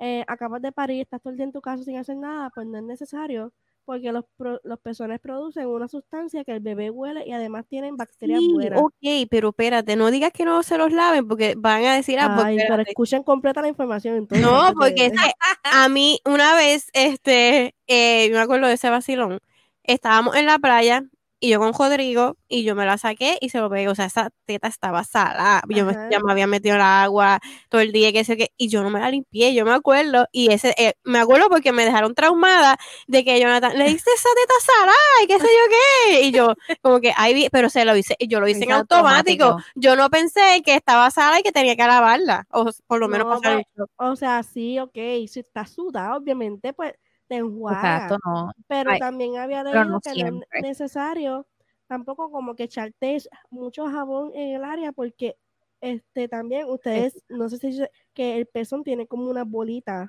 eh, 0.00 0.24
acabas 0.26 0.62
de 0.62 0.72
parir, 0.72 1.02
estás 1.02 1.20
todo 1.22 1.30
el 1.30 1.36
día 1.36 1.44
en 1.46 1.52
tu 1.52 1.60
casa 1.60 1.84
sin 1.84 1.96
hacer 1.96 2.16
nada, 2.16 2.50
pues 2.54 2.66
no 2.66 2.78
es 2.78 2.84
necesario, 2.84 3.52
porque 3.84 4.10
los, 4.12 4.24
pro- 4.36 4.60
los 4.64 4.78
pezones 4.80 5.20
producen 5.20 5.66
una 5.66 5.88
sustancia 5.88 6.44
que 6.44 6.52
el 6.52 6.60
bebé 6.60 6.90
huele 6.90 7.24
y 7.26 7.32
además 7.32 7.66
tienen 7.68 7.96
bacterias 7.96 8.40
sí, 8.40 8.48
buenas. 8.52 8.80
ok, 8.80 9.28
pero 9.30 9.48
espérate, 9.50 9.96
no 9.96 10.10
digas 10.10 10.32
que 10.32 10.44
no 10.44 10.62
se 10.62 10.78
los 10.78 10.92
laven 10.92 11.26
porque 11.28 11.54
van 11.56 11.84
a 11.84 11.94
decir, 11.94 12.18
ah, 12.20 12.30
pues 12.34 12.46
Ay, 12.46 12.58
pero 12.68 12.82
escuchen 12.82 13.22
completa 13.22 13.62
la 13.62 13.68
información 13.68 14.16
entonces. 14.16 14.46
No, 14.46 14.72
porque 14.74 15.06
es 15.06 15.12
que 15.12 15.32
a 15.64 15.88
mí 15.88 16.20
una 16.24 16.54
vez, 16.54 16.88
este, 16.92 17.74
eh, 17.86 18.28
yo 18.28 18.36
me 18.36 18.40
acuerdo 18.42 18.66
de 18.68 18.74
ese 18.74 18.90
vacilón, 18.90 19.38
estábamos 19.84 20.36
en 20.36 20.46
la 20.46 20.58
playa 20.58 21.02
y 21.40 21.50
yo 21.50 21.58
con 21.58 21.72
Rodrigo 21.74 22.36
y 22.48 22.64
yo 22.64 22.74
me 22.76 22.86
la 22.86 22.98
saqué 22.98 23.38
y 23.40 23.48
se 23.50 23.58
lo 23.60 23.70
pegué, 23.70 23.88
o 23.88 23.94
sea, 23.94 24.06
esa 24.06 24.30
teta 24.46 24.68
estaba 24.68 25.04
salada, 25.04 25.62
yo 25.68 25.86
me, 25.86 25.96
ya 26.08 26.20
me 26.20 26.32
había 26.32 26.46
metido 26.46 26.76
el 26.76 26.82
agua 26.82 27.40
todo 27.68 27.80
el 27.80 27.92
día, 27.92 28.12
que 28.12 28.24
sé 28.24 28.36
qué, 28.36 28.52
y 28.56 28.68
yo 28.68 28.82
no 28.82 28.90
me 28.90 29.00
la 29.00 29.10
limpié, 29.10 29.54
yo 29.54 29.64
me 29.64 29.72
acuerdo, 29.72 30.26
y 30.32 30.52
ese, 30.52 30.74
eh, 30.78 30.94
me 31.04 31.18
acuerdo 31.18 31.48
porque 31.48 31.72
me 31.72 31.84
dejaron 31.84 32.14
traumada 32.14 32.76
de 33.06 33.24
que 33.24 33.40
Jonathan, 33.40 33.76
le 33.78 33.86
diste 33.88 34.10
esa 34.14 34.28
teta 34.34 34.54
salada 34.60 35.24
y 35.24 35.26
qué 35.26 35.38
sé 35.40 35.46
yo 35.46 35.76
qué, 36.10 36.20
y 36.22 36.32
yo, 36.32 36.54
como 36.82 37.00
que, 37.00 37.12
ay, 37.16 37.34
vi- 37.34 37.48
pero 37.50 37.70
se 37.70 37.84
lo 37.84 37.96
hice, 37.96 38.16
yo 38.28 38.40
lo 38.40 38.48
hice 38.48 38.64
en 38.64 38.72
automático, 38.72 39.44
automático. 39.44 39.64
yo 39.74 39.96
no 39.96 40.10
pensé 40.10 40.62
que 40.64 40.74
estaba 40.74 41.10
salada 41.10 41.40
y 41.40 41.42
que 41.42 41.52
tenía 41.52 41.76
que 41.76 41.86
lavarla, 41.86 42.46
o 42.50 42.70
por 42.86 43.00
lo 43.00 43.08
menos 43.08 43.26
No, 43.26 43.28
pasar 43.28 43.52
el 43.52 43.64
pues, 43.74 43.88
O 43.96 44.16
sea, 44.16 44.42
sí, 44.42 44.78
ok, 44.78 44.92
si 45.28 45.40
está 45.40 45.66
sudada, 45.66 46.16
obviamente, 46.16 46.72
pues 46.72 46.94
te 47.30 47.36
enjuaga. 47.38 48.12
Exacto, 48.12 48.16
no. 48.24 48.52
Pero 48.68 48.94
Ay, 48.94 48.98
también 48.98 49.38
había 49.38 49.64
leído 49.64 49.86
no 49.88 50.00
que 50.02 50.14
no 50.16 50.26
es 50.28 50.34
necesario 50.58 51.48
tampoco 51.88 52.30
como 52.32 52.56
que 52.56 52.64
echarte 52.64 53.18
mucho 53.50 53.86
jabón 53.88 54.32
en 54.34 54.56
el 54.56 54.64
área 54.64 54.92
porque 54.92 55.36
este 55.82 56.28
también 56.28 56.68
ustedes, 56.70 57.24
no 57.30 57.48
sé 57.50 57.58
si 57.58 57.82
que 58.14 58.36
el 58.38 58.46
pezón 58.48 58.84
tiene 58.84 59.06
como 59.08 59.30
una 59.30 59.44
bolita. 59.44 60.08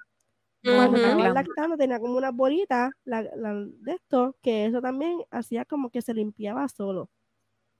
Cuando 0.68 0.98
estaba 0.98 1.30
lactando 1.34 1.78
tenía 1.78 2.00
como 2.00 2.18
una 2.18 2.32
bolita 2.32 2.92
la, 3.06 3.24
la- 3.36 3.56
de 3.56 3.94
esto, 3.94 4.38
que 4.42 4.66
eso 4.66 4.82
también 4.82 5.20
hacía 5.32 5.66
como 5.66 5.90
que 5.92 6.02
se 6.02 6.14
limpiaba 6.14 6.68
solo. 6.70 7.10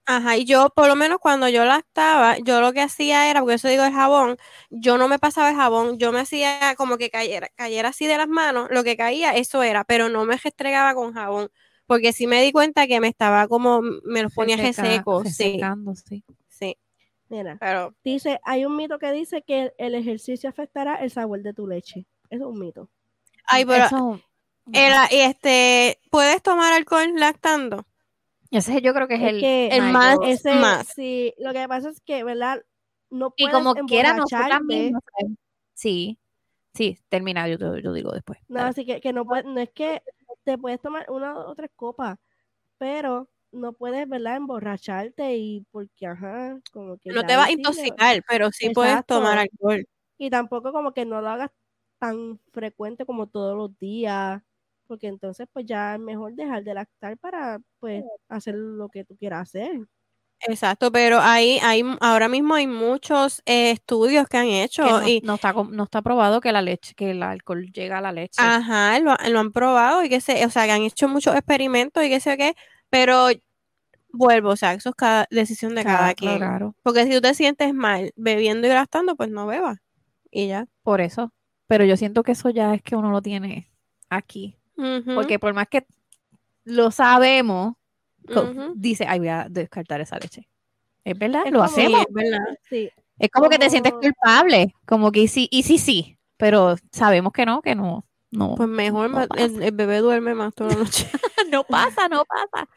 Ajá, 0.04 0.36
y 0.36 0.44
yo, 0.44 0.70
por 0.74 0.88
lo 0.88 0.96
menos 0.96 1.18
cuando 1.20 1.48
yo 1.48 1.64
lactaba, 1.64 2.36
yo 2.38 2.60
lo 2.60 2.72
que 2.72 2.80
hacía 2.80 3.30
era, 3.30 3.40
porque 3.40 3.54
eso 3.54 3.68
digo 3.68 3.84
el 3.84 3.92
jabón, 3.92 4.36
yo 4.70 4.98
no 4.98 5.06
me 5.08 5.18
pasaba 5.20 5.50
el 5.50 5.56
jabón, 5.56 5.96
yo 5.98 6.10
me 6.12 6.18
hacía 6.20 6.74
como 6.76 6.98
que 6.98 7.08
cayera, 7.08 7.48
cayera 7.54 7.90
así 7.90 8.06
de 8.08 8.18
las 8.18 8.26
manos, 8.28 8.68
lo 8.72 8.82
que 8.82 8.96
caía, 8.96 9.32
eso 9.36 9.62
era, 9.62 9.84
pero 9.84 10.08
no 10.08 10.24
me 10.24 10.36
restregaba 10.36 10.94
con 10.94 11.14
jabón, 11.14 11.50
porque 11.86 12.12
sí 12.12 12.26
me 12.26 12.42
di 12.42 12.50
cuenta 12.52 12.88
que 12.88 13.00
me 13.00 13.06
estaba 13.08 13.46
como, 13.46 13.80
me 14.04 14.22
los 14.24 14.32
ponía 14.32 14.56
reseco, 14.56 15.24
sí, 15.24 15.72
sí. 16.04 16.24
sí, 16.48 16.76
Mira, 17.28 17.56
pero 17.58 17.94
dice, 18.04 18.38
hay 18.44 18.64
un 18.64 18.76
mito 18.76 18.98
que 18.98 19.10
dice 19.12 19.42
que 19.42 19.72
el 19.78 19.94
ejercicio 19.94 20.48
afectará 20.50 20.96
el 20.96 21.10
sabor 21.10 21.42
de 21.42 21.54
tu 21.54 21.66
leche. 21.66 22.06
Eso 22.30 22.44
es 22.44 22.50
un 22.50 22.58
mito. 22.60 22.88
ay, 23.46 23.64
pero, 23.64 23.86
Eso- 23.86 24.20
el- 24.72 24.94
y 25.12 25.20
este, 25.22 26.00
¿puedes 26.10 26.42
tomar 26.42 26.72
alcohol 26.74 27.12
lactando? 27.16 27.86
Ese 28.58 28.80
yo 28.82 28.92
creo 28.94 29.08
que 29.08 29.14
es, 29.14 29.22
Es 29.22 29.28
el, 29.28 29.40
que 29.40 29.68
el 29.68 29.92
mayor. 29.92 30.20
más- 30.20 30.30
Ese, 30.30 30.54
más. 30.54 30.86
sí, 30.94 31.34
lo 31.38 31.52
que 31.52 31.66
pasa 31.68 31.88
es 31.90 32.00
que, 32.00 32.24
¿verdad? 32.24 32.62
No 33.10 33.32
Y 33.36 33.44
puedes 33.44 33.56
como 33.58 33.74
quiera, 33.86 34.14
nosotras 34.14 34.60
mismas 34.62 35.02
Sí, 35.74 36.18
sí, 36.74 36.98
termina, 37.08 37.48
yo, 37.48 37.56
yo 37.78 37.92
digo 37.92 38.12
después. 38.12 38.38
No, 38.48 38.60
así 38.62 38.84
que, 38.84 39.00
que 39.00 39.12
no 39.12 39.24
puedes, 39.24 39.44
no 39.44 39.58
es 39.60 39.70
que 39.70 40.02
te 40.44 40.58
puedes 40.58 40.80
tomar 40.80 41.10
una 41.10 41.38
o 41.38 41.54
tres 41.54 41.70
copas, 41.76 42.18
pero 42.78 43.28
no 43.52 43.72
puedes, 43.72 44.08
¿verdad? 44.08 44.36
Emborracharte 44.36 45.36
y 45.36 45.66
porque, 45.70 46.06
ajá, 46.06 46.58
como 46.72 46.98
que 46.98 47.10
No 47.10 47.24
te 47.24 47.36
vas 47.36 47.48
a 47.48 47.52
intoxicar, 47.52 48.22
pero 48.28 48.50
sí 48.50 48.70
puedes 48.70 49.04
tomar 49.06 49.38
alcohol. 49.38 49.84
Y 50.18 50.30
tampoco 50.30 50.72
como 50.72 50.92
que 50.92 51.04
no 51.04 51.20
lo 51.20 51.28
hagas 51.28 51.50
tan 51.98 52.38
frecuente 52.52 53.06
como 53.06 53.28
todos 53.28 53.56
los 53.56 53.78
días, 53.78 54.42
porque 54.92 55.06
entonces 55.06 55.48
pues 55.50 55.64
ya 55.64 55.94
es 55.94 56.00
mejor 56.00 56.34
dejar 56.34 56.62
de 56.64 56.74
lactar 56.74 57.16
para 57.16 57.58
pues 57.80 58.04
hacer 58.28 58.54
lo 58.56 58.90
que 58.90 59.06
tú 59.06 59.16
quieras 59.16 59.48
hacer. 59.48 59.80
Exacto, 60.46 60.92
pero 60.92 61.18
hay, 61.18 61.58
hay, 61.62 61.82
ahora 62.00 62.28
mismo 62.28 62.54
hay 62.54 62.66
muchos 62.66 63.40
eh, 63.46 63.70
estudios 63.70 64.26
que 64.28 64.36
han 64.36 64.48
hecho 64.48 64.84
Que 64.84 64.90
no, 64.90 65.08
y 65.08 65.20
no 65.24 65.36
está, 65.36 65.54
no 65.54 65.84
está 65.84 66.02
probado 66.02 66.42
que 66.42 66.52
la 66.52 66.60
leche, 66.60 66.92
que 66.94 67.12
el 67.12 67.22
alcohol 67.22 67.70
llega 67.72 67.98
a 67.98 68.00
la 68.02 68.12
leche. 68.12 68.42
Ajá, 68.42 68.98
lo, 68.98 69.16
lo 69.30 69.40
han 69.40 69.50
probado 69.52 70.04
y 70.04 70.10
que 70.10 70.20
se, 70.20 70.44
o 70.44 70.50
sea, 70.50 70.66
que 70.66 70.72
han 70.72 70.82
hecho 70.82 71.08
muchos 71.08 71.34
experimentos 71.36 72.04
y 72.04 72.10
qué 72.10 72.20
sé 72.20 72.36
qué, 72.36 72.54
pero 72.90 73.28
vuelvo, 74.10 74.50
o 74.50 74.56
sea, 74.56 74.74
eso 74.74 74.90
es 74.90 74.94
cada 74.94 75.26
decisión 75.30 75.74
de 75.74 75.84
cada 75.84 76.12
Claro, 76.12 76.16
quien. 76.16 76.36
claro, 76.38 76.76
Porque 76.82 77.04
si 77.06 77.12
tú 77.12 77.22
te 77.22 77.32
sientes 77.32 77.72
mal 77.72 78.12
bebiendo 78.16 78.66
y 78.66 78.70
gastando, 78.70 79.16
pues 79.16 79.30
no 79.30 79.46
bebas. 79.46 79.78
Y 80.30 80.48
ya. 80.48 80.66
por 80.82 81.00
eso. 81.00 81.32
Pero 81.66 81.84
yo 81.84 81.96
siento 81.96 82.22
que 82.22 82.32
eso 82.32 82.50
ya 82.50 82.74
es 82.74 82.82
que 82.82 82.96
uno 82.96 83.10
lo 83.10 83.22
tiene 83.22 83.68
aquí. 84.10 84.58
Porque 85.14 85.38
por 85.38 85.52
más 85.54 85.68
que 85.68 85.86
lo 86.64 86.90
sabemos, 86.90 87.74
dice, 88.74 89.04
ay, 89.08 89.18
voy 89.18 89.28
a 89.28 89.46
descartar 89.50 90.00
esa 90.00 90.18
leche. 90.18 90.48
Es 91.04 91.18
verdad, 91.18 91.42
Es 91.46 91.52
lo 91.52 91.62
hacemos. 91.62 92.00
Es 92.02 92.06
verdad. 92.12 92.38
Sí, 92.68 92.90
Es 93.18 93.28
como 93.30 93.48
que 93.48 93.58
te 93.58 93.68
sientes 93.70 93.92
culpable, 93.92 94.74
como 94.86 95.10
que 95.12 95.20
y 95.20 95.28
sí, 95.28 95.48
y 95.50 95.62
sí, 95.64 95.78
sí, 95.78 96.16
pero 96.36 96.76
sabemos 96.92 97.32
que 97.32 97.44
no, 97.46 97.60
que 97.62 97.74
no, 97.74 98.04
no, 98.30 98.54
Pues 98.54 98.68
mejor 98.68 99.10
no 99.10 99.22
el, 99.36 99.62
el 99.62 99.72
bebé 99.72 99.98
duerme 99.98 100.34
más 100.34 100.54
toda 100.54 100.70
la 100.70 100.76
noche. 100.76 101.08
no 101.52 101.64
pasa, 101.64 102.08
no 102.08 102.24
pasa. 102.24 102.68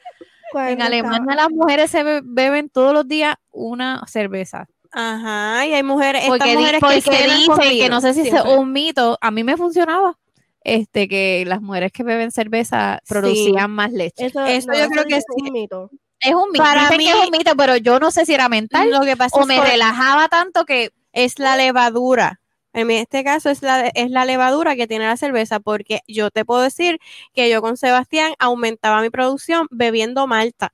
En 0.71 0.81
Alemania 0.81 1.19
estaba- 1.19 1.36
las 1.36 1.49
mujeres 1.51 1.91
se 1.91 2.03
be- 2.03 2.21
beben 2.23 2.69
todos 2.69 2.93
los 2.93 3.08
días 3.08 3.36
una 3.51 4.03
cerveza. 4.08 4.67
Ajá, 4.91 5.65
y 5.65 5.73
hay 5.73 5.84
mujeres, 5.84 6.21
estas 6.23 6.38
Porque, 6.38 6.51
di- 6.51 6.58
mujeres 6.58 6.79
porque 6.81 7.01
que 7.01 7.23
dicen 7.36 7.79
que 7.79 7.89
no 7.89 7.99
sé 8.01 8.13
si 8.13 8.21
es 8.27 8.34
un 8.45 8.71
mito, 8.71 9.17
a 9.21 9.31
mí 9.31 9.43
me 9.43 9.58
funcionaba, 9.58 10.17
este, 10.65 11.08
que 11.08 11.45
las 11.47 11.62
mujeres 11.62 11.91
que 11.93 12.04
beben 12.04 12.32
cerveza 12.32 12.99
Sí. 13.04 13.13
producían 13.13 13.71
más 13.71 13.91
leche. 13.93 14.25
Eso, 14.25 14.43
Eso 14.45 14.67
no, 14.67 14.78
yo 14.78 14.88
creo 14.89 15.06
que 15.06 15.15
es 15.17 15.25
un 15.38 15.54
mito. 15.54 15.89
Es 16.19 16.34
un 16.34 16.49
mito, 16.51 16.63
Para 16.63 16.82
dicen 16.89 16.97
que 16.99 17.10
es 17.10 17.15
mí- 17.15 17.21
un 17.25 17.32
mito, 17.32 17.56
pero 17.56 17.78
yo 17.78 17.99
no 17.99 18.10
sé 18.12 18.25
si 18.25 18.34
era 18.34 18.49
mental 18.49 18.89
Lo 18.89 19.01
que 19.01 19.15
pasa 19.15 19.38
o 19.38 19.41
es 19.41 19.47
me 19.47 19.58
por- 19.58 19.67
relajaba 19.67 20.28
tanto 20.28 20.65
que 20.65 20.91
es 21.13 21.39
la 21.39 21.56
levadura. 21.56 22.41
En 22.73 22.89
este 22.91 23.23
caso 23.23 23.49
es 23.49 23.62
la, 23.62 23.88
es 23.88 24.10
la 24.10 24.25
levadura 24.25 24.75
que 24.75 24.88
tiene 24.88 25.06
la 25.06 25.15
cerveza, 25.17 25.60
porque 25.62 25.99
yo 26.08 26.30
te 26.32 26.43
puedo 26.43 26.62
decir 26.62 26.99
que 27.34 27.49
yo 27.49 27.62
con 27.62 27.78
Sebastián 27.78 28.34
aumentaba 28.39 29.01
mi 29.01 29.10
producción 29.10 29.67
bebiendo 29.71 30.28
malta. 30.28 30.73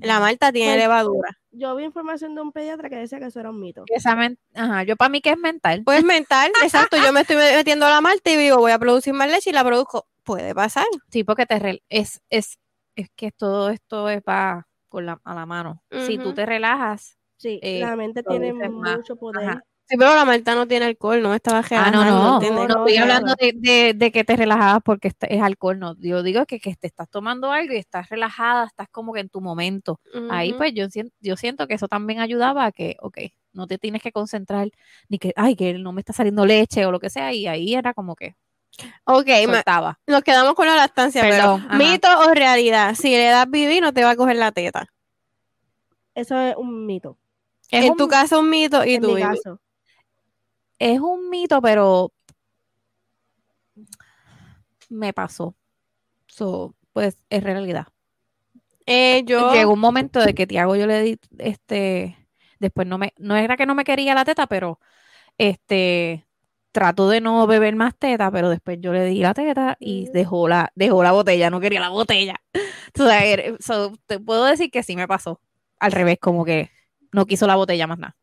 La 0.00 0.18
malta 0.20 0.50
tiene 0.50 0.76
levadura. 0.78 1.38
Yo 1.52 1.76
vi 1.76 1.84
información 1.84 2.34
de 2.34 2.40
un 2.40 2.50
pediatra 2.52 2.88
que 2.88 2.96
decía 2.96 3.18
que 3.18 3.26
eso 3.26 3.38
era 3.40 3.50
un 3.50 3.60
mito. 3.60 3.84
esa 3.88 4.16
ajá, 4.54 4.82
yo 4.84 4.96
para 4.96 5.08
mí 5.10 5.20
que 5.20 5.30
es 5.30 5.38
mental. 5.38 5.82
Pues 5.84 6.02
mental, 6.04 6.50
exacto. 6.64 6.96
Yo 6.96 7.12
me 7.12 7.20
estoy 7.20 7.36
metiendo 7.36 7.88
la 7.88 8.00
malta 8.00 8.30
y 8.30 8.36
digo, 8.36 8.56
voy 8.58 8.72
a 8.72 8.78
producir 8.78 9.12
más 9.12 9.30
leche 9.30 9.50
y 9.50 9.52
la 9.52 9.64
produzco. 9.64 10.06
Puede 10.24 10.54
pasar. 10.54 10.86
Sí, 11.10 11.24
porque 11.24 11.46
te 11.46 11.58
rel- 11.60 11.82
es, 11.88 12.22
es, 12.30 12.58
es 12.96 13.10
que 13.16 13.32
todo 13.32 13.70
esto 13.70 14.08
es 14.08 14.22
va 14.26 14.66
con 14.88 15.06
la, 15.06 15.20
a 15.24 15.34
la 15.34 15.46
mano. 15.46 15.82
Si 16.06 16.18
tú 16.18 16.32
te 16.34 16.46
relajas, 16.46 17.16
Sí, 17.42 17.58
Eh, 17.60 17.80
la 17.80 17.96
mente 17.96 18.22
tiene 18.22 18.52
más. 18.52 18.98
mucho 18.98 19.16
poder. 19.16 19.48
Ajá. 19.48 19.64
Sí, 19.88 19.96
pero 19.98 20.14
la 20.14 20.24
malta 20.24 20.54
no 20.54 20.66
tiene 20.66 20.86
alcohol, 20.86 21.20
no 21.20 21.30
me 21.30 21.36
estaba 21.36 21.62
Ah, 21.70 21.90
no, 21.90 22.04
no, 22.04 22.40
no, 22.40 22.40
No, 22.40 22.86
estoy 22.86 22.96
hablando 22.96 23.34
de, 23.38 23.52
de- 23.54 23.94
de 23.94 24.12
que 24.12 24.24
te 24.24 24.36
relajabas 24.36 24.80
porque 24.82 25.08
est- 25.08 25.24
es 25.28 25.42
alcohol, 25.42 25.78
no. 25.78 25.96
Yo 25.98 26.22
digo 26.22 26.46
que, 26.46 26.60
que 26.60 26.74
te 26.76 26.86
estás 26.86 27.10
tomando 27.10 27.50
algo 27.52 27.74
y 27.74 27.76
estás 27.76 28.08
relajada, 28.08 28.64
estás 28.66 28.88
como 28.90 29.12
que 29.12 29.20
en 29.20 29.28
tu 29.28 29.40
momento. 29.40 30.00
Ahí 30.30 30.54
pues 30.54 30.72
yo, 30.74 30.86
yo 31.20 31.36
siento 31.36 31.66
que 31.66 31.74
eso 31.74 31.88
también 31.88 32.20
ayudaba 32.20 32.64
a 32.66 32.72
que, 32.72 32.96
ok, 33.00 33.18
no 33.52 33.66
te 33.66 33.76
tienes 33.76 34.00
que 34.02 34.12
concentrar 34.12 34.70
ni 35.08 35.18
que, 35.18 35.32
ay, 35.36 35.56
que 35.56 35.74
no 35.74 35.92
me 35.92 36.00
está 36.00 36.12
saliendo 36.14 36.46
leche 36.46 36.86
o 36.86 36.90
lo 36.92 36.98
que 37.00 37.10
sea, 37.10 37.32
y 37.34 37.46
ahí 37.46 37.74
era 37.74 37.92
como 37.92 38.16
que 38.16 38.34
Ok, 39.04 39.28
soltaba. 39.44 39.98
nos 40.06 40.22
quedamos 40.22 40.54
con 40.54 40.66
la 40.66 40.76
lactancia, 40.76 41.20
Perdón, 41.22 41.60
pero 41.60 41.74
ajá. 41.74 41.78
mito 41.78 42.08
o 42.20 42.32
realidad, 42.34 42.94
si 42.94 43.10
le 43.10 43.26
das 43.26 43.50
bibi 43.50 43.80
no 43.80 43.92
te 43.92 44.04
va 44.04 44.10
a 44.12 44.16
coger 44.16 44.36
la 44.36 44.52
teta. 44.52 44.86
Eso 46.14 46.38
es 46.38 46.56
un 46.56 46.86
mito. 46.86 47.18
Es 47.70 47.84
en 47.84 47.90
un, 47.92 47.96
tu 47.96 48.08
caso 48.08 48.40
un 48.40 48.50
mito 48.50 48.84
y 48.84 48.94
en 48.94 49.02
tu 49.02 49.14
mi 49.14 49.20
caso. 49.20 49.60
Es 50.82 51.00
un 51.00 51.30
mito, 51.30 51.60
pero 51.62 52.12
me 54.88 55.12
pasó. 55.12 55.54
So, 56.26 56.74
pues 56.92 57.18
es 57.30 57.42
realidad. 57.42 57.86
Eh, 58.86 59.22
yo, 59.24 59.52
Llegó 59.52 59.72
un 59.74 59.80
momento 59.80 60.20
de 60.20 60.34
que 60.34 60.46
Tiago 60.46 60.74
yo 60.76 60.86
le 60.86 61.02
di, 61.02 61.18
este, 61.38 62.16
después 62.58 62.86
no 62.86 62.98
me, 62.98 63.12
no 63.16 63.36
era 63.36 63.56
que 63.56 63.66
no 63.66 63.74
me 63.74 63.84
quería 63.84 64.14
la 64.14 64.24
teta, 64.24 64.46
pero 64.46 64.80
este, 65.38 66.26
trató 66.72 67.08
de 67.08 67.20
no 67.20 67.46
beber 67.46 67.76
más 67.76 67.96
teta, 67.96 68.30
pero 68.30 68.48
después 68.50 68.78
yo 68.80 68.92
le 68.92 69.04
di 69.04 69.20
la 69.20 69.34
teta 69.34 69.76
y 69.78 70.08
Mm. 70.08 70.12
dejó 70.12 70.48
la, 70.48 70.72
dejó 70.74 71.02
la 71.02 71.12
botella, 71.12 71.48
no 71.50 71.60
quería 71.60 71.80
la 71.80 71.90
botella. 71.90 72.42
O 72.98 73.04
sea, 73.04 73.24
era- 73.24 73.56
so, 73.60 73.94
te 74.06 74.18
puedo 74.20 74.44
decir 74.44 74.70
que 74.70 74.82
sí 74.82 74.96
me 74.96 75.08
pasó. 75.08 75.40
Al 75.78 75.92
revés, 75.92 76.18
como 76.20 76.44
que 76.44 76.70
no 77.12 77.24
quiso 77.26 77.46
la 77.46 77.56
botella 77.56 77.86
más 77.86 77.98
nada. 77.98 78.16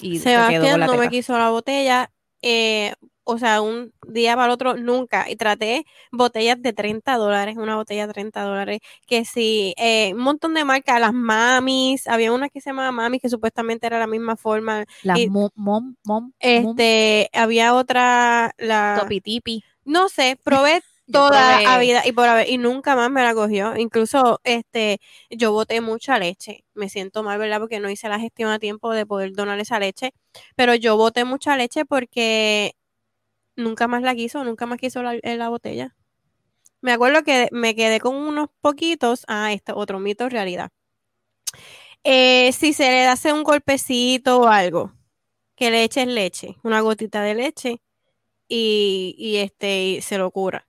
Y 0.00 0.18
se 0.18 0.24
quedó 0.24 0.34
con 0.36 0.50
Sebastián 0.50 0.80
la 0.80 0.86
no 0.86 0.96
me 0.96 1.08
quiso 1.08 1.36
la 1.38 1.50
botella, 1.50 2.10
eh, 2.42 2.94
o 3.24 3.38
sea, 3.38 3.60
un 3.60 3.92
día 4.08 4.34
para 4.34 4.46
el 4.46 4.52
otro 4.52 4.76
nunca. 4.76 5.28
Y 5.28 5.36
traté 5.36 5.84
botellas 6.12 6.60
de 6.62 6.72
30 6.72 7.16
dólares, 7.16 7.56
una 7.56 7.76
botella 7.76 8.06
de 8.06 8.12
30 8.12 8.42
dólares, 8.42 8.80
que 9.06 9.24
sí, 9.24 9.74
eh, 9.76 10.12
un 10.14 10.20
montón 10.20 10.54
de 10.54 10.64
marcas, 10.64 11.00
las 11.00 11.12
mamis, 11.12 12.06
había 12.06 12.32
una 12.32 12.48
que 12.48 12.60
se 12.60 12.70
llamaba 12.70 12.92
mamis 12.92 13.20
que 13.20 13.28
supuestamente 13.28 13.86
era 13.86 13.98
la 13.98 14.06
misma 14.06 14.36
forma. 14.36 14.84
La 15.02 15.18
y- 15.18 15.28
mom, 15.28 15.50
mom, 15.54 15.94
mom, 16.04 16.32
Este, 16.38 17.28
había 17.32 17.74
otra, 17.74 18.52
la, 18.58 18.98
topi 19.00 19.20
tipi. 19.20 19.64
no 19.84 20.08
sé, 20.08 20.38
probé 20.42 20.82
toda 21.10 21.60
la 21.62 21.78
vida 21.78 22.02
y 22.06 22.12
por 22.12 22.28
haber, 22.28 22.48
y 22.50 22.58
nunca 22.58 22.96
más 22.96 23.10
me 23.10 23.22
la 23.22 23.34
cogió. 23.34 23.76
Incluso 23.76 24.40
este, 24.44 25.00
yo 25.30 25.52
boté 25.52 25.80
mucha 25.80 26.18
leche. 26.18 26.64
Me 26.74 26.88
siento 26.88 27.22
mal, 27.22 27.38
¿verdad? 27.38 27.60
Porque 27.60 27.80
no 27.80 27.90
hice 27.90 28.08
la 28.08 28.18
gestión 28.20 28.50
a 28.50 28.58
tiempo 28.58 28.92
de 28.92 29.06
poder 29.06 29.32
donar 29.32 29.58
esa 29.60 29.78
leche. 29.78 30.12
Pero 30.56 30.74
yo 30.74 30.96
boté 30.96 31.24
mucha 31.24 31.56
leche 31.56 31.84
porque 31.84 32.74
nunca 33.56 33.88
más 33.88 34.02
la 34.02 34.14
quiso, 34.14 34.44
nunca 34.44 34.66
más 34.66 34.78
quiso 34.78 35.02
la, 35.02 35.14
eh, 35.16 35.36
la 35.36 35.48
botella. 35.50 35.96
Me 36.82 36.92
acuerdo 36.92 37.24
que 37.24 37.48
me 37.52 37.74
quedé 37.76 38.00
con 38.00 38.16
unos 38.16 38.48
poquitos. 38.60 39.24
Ah, 39.28 39.52
esto, 39.52 39.76
otro 39.76 40.00
mito 40.00 40.28
realidad. 40.28 40.70
Eh, 42.04 42.52
si 42.52 42.72
se 42.72 42.84
le 42.90 43.06
hace 43.06 43.32
un 43.32 43.42
golpecito 43.42 44.40
o 44.40 44.46
algo, 44.48 44.92
que 45.56 45.70
le 45.70 45.84
eches 45.84 46.06
leche, 46.08 46.56
una 46.64 46.80
gotita 46.80 47.22
de 47.22 47.34
leche, 47.34 47.82
y, 48.48 49.14
y 49.18 49.38
este, 49.38 49.84
y 49.84 50.02
se 50.02 50.18
lo 50.18 50.30
cura. 50.30 50.65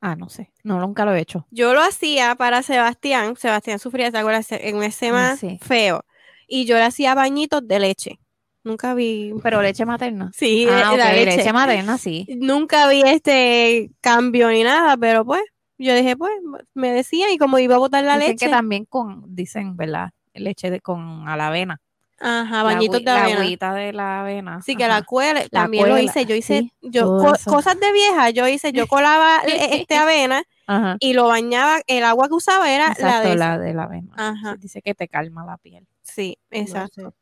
Ah, 0.00 0.16
no 0.16 0.28
sé. 0.30 0.52
No, 0.64 0.80
nunca 0.80 1.04
lo 1.04 1.14
he 1.14 1.20
hecho. 1.20 1.46
Yo 1.50 1.74
lo 1.74 1.82
hacía 1.82 2.34
para 2.34 2.62
Sebastián. 2.62 3.36
Sebastián 3.36 3.78
sufría, 3.78 4.10
¿te 4.10 4.18
acuerdas? 4.18 4.50
En 4.52 4.76
un 4.76 4.82
esquema 4.84 5.32
Ah, 5.32 5.36
sí. 5.36 5.58
feo. 5.62 6.04
Y 6.48 6.64
yo 6.64 6.76
le 6.76 6.84
hacía 6.84 7.14
bañitos 7.14 7.66
de 7.68 7.78
leche. 7.78 8.18
Nunca 8.64 8.94
vi. 8.94 9.32
Pero 9.42 9.62
leche 9.62 9.84
materna. 9.86 10.30
Sí, 10.34 10.66
ah, 10.70 10.94
la 10.96 11.08
ok, 11.10 11.14
leche. 11.14 11.36
leche 11.36 11.52
materna, 11.52 11.98
sí. 11.98 12.26
Nunca 12.38 12.88
vi 12.88 13.02
este 13.04 13.90
cambio 14.00 14.48
ni 14.50 14.62
nada, 14.64 14.96
pero 14.96 15.24
pues, 15.24 15.42
yo 15.78 15.94
dije, 15.94 16.16
pues, 16.16 16.32
me 16.74 16.92
decían, 16.92 17.30
y 17.30 17.38
como 17.38 17.58
iba 17.58 17.76
a 17.76 17.78
botar 17.78 18.04
la 18.04 18.16
dicen 18.16 18.32
leche. 18.32 18.46
que 18.46 18.50
también 18.50 18.84
con, 18.86 19.24
dicen, 19.34 19.76
¿verdad? 19.76 20.10
Leche 20.34 20.70
de, 20.70 20.80
con 20.80 21.26
a 21.28 21.36
la 21.36 21.48
avena. 21.48 21.80
Ajá, 22.22 22.56
La 22.58 22.62
bañitos 22.64 22.98
de 22.98 23.04
La 23.04 23.22
avena. 23.24 23.40
agüita 23.40 23.72
de 23.74 23.92
la 23.94 24.20
avena. 24.20 24.56
Así 24.56 24.76
que 24.76 24.86
la 24.86 25.02
cuela, 25.02 25.40
La 25.40 25.48
también 25.48 25.88
lo 25.88 25.98
hice. 25.98 26.26
Yo 26.26 26.34
hice, 26.34 26.60
sí, 26.60 26.72
yo, 26.82 27.02
todo 27.04 27.24
co- 27.28 27.34
eso. 27.34 27.50
cosas 27.50 27.80
de 27.80 27.90
vieja, 27.92 28.28
yo 28.30 28.46
hice, 28.46 28.72
yo 28.72 28.86
colaba 28.86 29.38
e- 29.46 29.80
este 29.80 29.96
avena 29.96 30.42
Ajá. 30.66 30.96
y 31.00 31.14
lo 31.14 31.28
bañaba, 31.28 31.80
el 31.86 32.04
agua 32.04 32.28
que 32.28 32.34
usaba 32.34 32.70
era 32.70 32.94
la 32.98 33.20
de 33.22 33.36
la 33.36 33.58
de 33.58 33.72
la 33.74 33.84
avena. 33.84 34.12
Ajá. 34.16 34.52
Sí, 34.54 34.58
Dice 34.60 34.82
que 34.82 34.94
te 34.94 35.08
calma 35.08 35.44
la 35.46 35.56
piel. 35.56 35.86
Sí, 36.02 36.36
No 36.50 36.58
exacto. 36.58 37.14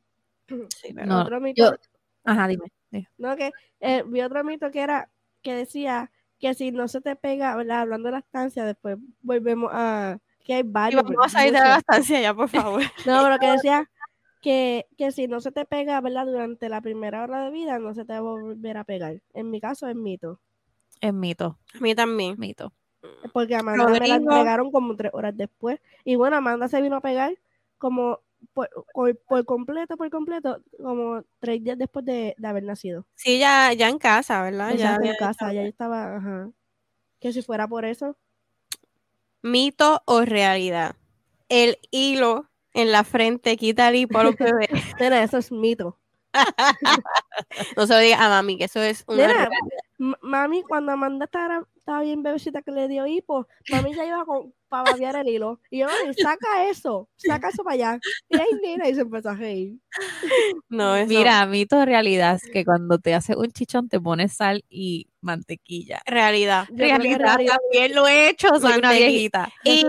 sé. 0.48 0.54
Sí, 0.82 0.92
pero- 0.94 1.06
No, 1.06 1.20
otro 1.22 1.40
mito, 1.40 1.62
yo- 1.72 1.76
Ajá, 2.24 2.48
dime. 2.48 2.64
dime. 2.90 3.08
no, 3.18 3.36
que 3.36 3.52
eh, 3.80 4.02
vi 4.06 4.20
otro 4.22 4.42
mito 4.42 4.70
que 4.72 4.80
era 4.80 5.08
que 5.42 5.54
decía 5.54 6.10
que 6.40 6.54
si 6.54 6.72
no 6.72 6.88
se 6.88 7.00
te 7.00 7.14
pega, 7.16 7.54
¿verdad? 7.54 7.80
Hablando 7.82 8.06
de 8.08 8.12
la 8.12 8.18
estancia, 8.18 8.64
después 8.64 8.96
volvemos 9.22 9.70
a 9.72 10.18
que 10.44 10.54
hay 10.54 10.60
Y 10.60 10.64
varios. 10.64 11.02
vamos 11.04 11.26
a 11.26 11.28
salir 11.28 11.52
de 11.52 11.58
la 11.60 11.76
estancia 11.76 12.20
ya, 12.20 12.34
por 12.34 12.48
favor. 12.48 12.82
No, 13.06 13.22
pero 13.22 13.38
que 13.38 13.46
decía 13.52 13.88
que, 14.40 14.86
que 14.96 15.12
si 15.12 15.26
no 15.28 15.40
se 15.40 15.52
te 15.52 15.64
pega, 15.64 16.00
¿verdad? 16.00 16.26
Durante 16.26 16.68
la 16.68 16.80
primera 16.80 17.22
hora 17.22 17.44
de 17.44 17.50
vida, 17.50 17.78
no 17.78 17.94
se 17.94 18.04
te 18.04 18.12
va 18.12 18.18
a 18.18 18.20
volver 18.22 18.76
a 18.76 18.84
pegar. 18.84 19.20
En 19.34 19.50
mi 19.50 19.60
caso 19.60 19.88
es 19.88 19.96
mito. 19.96 20.40
Es 21.00 21.12
mito, 21.14 21.58
A 21.74 21.78
mí 21.78 21.94
también. 21.94 22.36
mito. 22.38 22.72
Porque 23.32 23.54
Amanda 23.54 23.86
me 23.86 24.06
la 24.08 24.18
pegaron 24.18 24.70
como 24.70 24.96
tres 24.96 25.12
horas 25.14 25.36
después. 25.36 25.80
Y 26.04 26.16
bueno, 26.16 26.36
Amanda 26.36 26.68
se 26.68 26.80
vino 26.80 26.96
a 26.96 27.00
pegar 27.00 27.36
como 27.78 28.20
por, 28.52 28.68
por- 28.92 29.16
por 29.16 29.44
completo, 29.44 29.96
por 29.96 30.10
completo, 30.10 30.62
como 30.82 31.22
tres 31.40 31.62
días 31.62 31.78
después 31.78 32.04
de, 32.04 32.34
de 32.36 32.48
haber 32.48 32.62
nacido. 32.64 33.06
Sí, 33.14 33.38
ya, 33.38 33.72
ya 33.72 33.88
en 33.88 33.98
casa, 33.98 34.42
¿verdad? 34.42 34.74
Ya 34.76 34.96
en 34.96 35.14
casa, 35.16 35.52
ya 35.52 35.62
yo 35.62 35.68
estaba, 35.68 36.16
ajá. 36.16 36.50
Que 37.20 37.32
si 37.32 37.42
fuera 37.42 37.66
por 37.68 37.84
eso, 37.84 38.16
Mito 39.42 40.02
o 40.04 40.22
realidad. 40.22 40.96
El 41.48 41.78
hilo 41.90 42.48
en 42.80 42.92
la 42.92 43.04
frente 43.04 43.56
quita 43.56 43.88
el 43.88 43.96
hipo 43.96 44.18
a 44.18 44.24
los 44.24 44.36
bebés. 44.36 44.68
nena, 45.00 45.22
eso 45.22 45.38
es 45.38 45.50
mito. 45.52 45.98
No 47.76 47.86
se 47.86 47.92
lo 47.94 47.98
diga 48.00 48.24
a 48.24 48.28
mami, 48.28 48.58
que 48.58 48.64
eso 48.64 48.82
es 48.82 49.04
una 49.06 49.28
Nena, 49.28 49.48
mami, 50.20 50.62
cuando 50.62 50.92
Amanda 50.92 51.24
estaba, 51.24 51.64
estaba 51.76 52.02
bien 52.02 52.22
bebecita 52.22 52.62
que 52.62 52.70
le 52.70 52.88
dio 52.88 53.06
hipo, 53.06 53.46
mami 53.70 53.94
ya 53.94 54.04
iba 54.04 54.24
con, 54.24 54.52
para 54.68 54.90
babear 54.90 55.16
el 55.16 55.28
hilo. 55.28 55.60
Y 55.70 55.78
yo, 55.78 55.86
"Mami, 55.86 56.14
saca 56.14 56.68
eso, 56.68 57.08
saca 57.16 57.48
eso 57.48 57.62
para 57.64 57.74
allá. 57.74 57.98
Y 58.28 58.36
ahí, 58.38 58.46
nena, 58.62 58.88
y 58.88 58.94
se 58.94 59.02
empezó 59.02 59.30
a 59.30 59.34
reír. 59.34 59.78
No, 60.68 60.96
eso. 60.96 61.08
Mira, 61.08 61.46
mito 61.46 61.78
de 61.78 61.86
realidad 61.86 62.34
es 62.42 62.50
que 62.50 62.64
cuando 62.64 62.98
te 62.98 63.14
haces 63.14 63.36
un 63.36 63.50
chichón 63.50 63.88
te 63.88 64.00
pones 64.00 64.32
sal 64.34 64.64
y 64.68 65.08
mantequilla. 65.20 66.02
Realidad. 66.04 66.66
Realidad, 66.70 67.18
realidad- 67.18 67.56
también 67.56 67.94
lo 67.94 68.06
he 68.06 68.28
hecho, 68.28 68.48
soy 68.60 68.78
una 68.78 68.92
viejita. 68.92 69.48
Y, 69.64 69.80
y-. 69.80 69.84